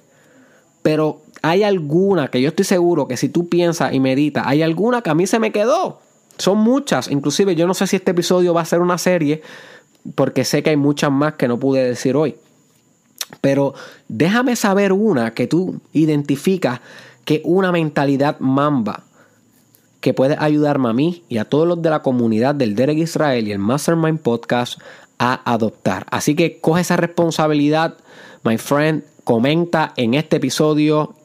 pero 0.82 1.22
hay 1.42 1.62
alguna 1.62 2.28
que 2.28 2.40
yo 2.40 2.48
estoy 2.48 2.64
seguro 2.64 3.08
que 3.08 3.16
si 3.16 3.28
tú 3.28 3.48
piensas 3.48 3.92
y 3.92 4.00
meditas, 4.00 4.46
hay 4.46 4.62
alguna 4.62 5.02
que 5.02 5.10
a 5.10 5.14
mí 5.14 5.26
se 5.26 5.38
me 5.38 5.52
quedó. 5.52 6.00
Son 6.38 6.58
muchas, 6.58 7.10
inclusive 7.10 7.54
yo 7.54 7.66
no 7.66 7.74
sé 7.74 7.86
si 7.86 7.96
este 7.96 8.12
episodio 8.12 8.54
va 8.54 8.62
a 8.62 8.66
ser 8.66 8.80
una 8.80 8.98
serie, 8.98 9.42
porque 10.14 10.44
sé 10.44 10.62
que 10.62 10.70
hay 10.70 10.76
muchas 10.76 11.10
más 11.10 11.34
que 11.34 11.48
no 11.48 11.58
pude 11.58 11.84
decir 11.84 12.16
hoy. 12.16 12.36
Pero 13.40 13.74
déjame 14.08 14.56
saber 14.56 14.92
una 14.92 15.34
que 15.34 15.46
tú 15.46 15.80
identificas 15.92 16.80
que 17.24 17.42
una 17.44 17.72
mentalidad 17.72 18.38
mamba 18.40 19.04
que 20.00 20.14
puede 20.14 20.36
ayudarme 20.38 20.88
a 20.88 20.92
mí 20.92 21.24
y 21.28 21.38
a 21.38 21.44
todos 21.44 21.68
los 21.68 21.82
de 21.82 21.90
la 21.90 22.02
comunidad 22.02 22.54
del 22.54 22.74
Derek 22.74 22.98
Israel 22.98 23.46
y 23.46 23.52
el 23.52 23.58
Mastermind 23.58 24.20
Podcast 24.20 24.80
a 25.18 25.52
adoptar. 25.52 26.06
Así 26.10 26.34
que 26.34 26.58
coge 26.60 26.80
esa 26.80 26.96
responsabilidad, 26.96 27.98
my 28.42 28.56
friend, 28.56 29.04
comenta 29.24 29.92
en 29.96 30.14
este 30.14 30.36
episodio 30.36 31.14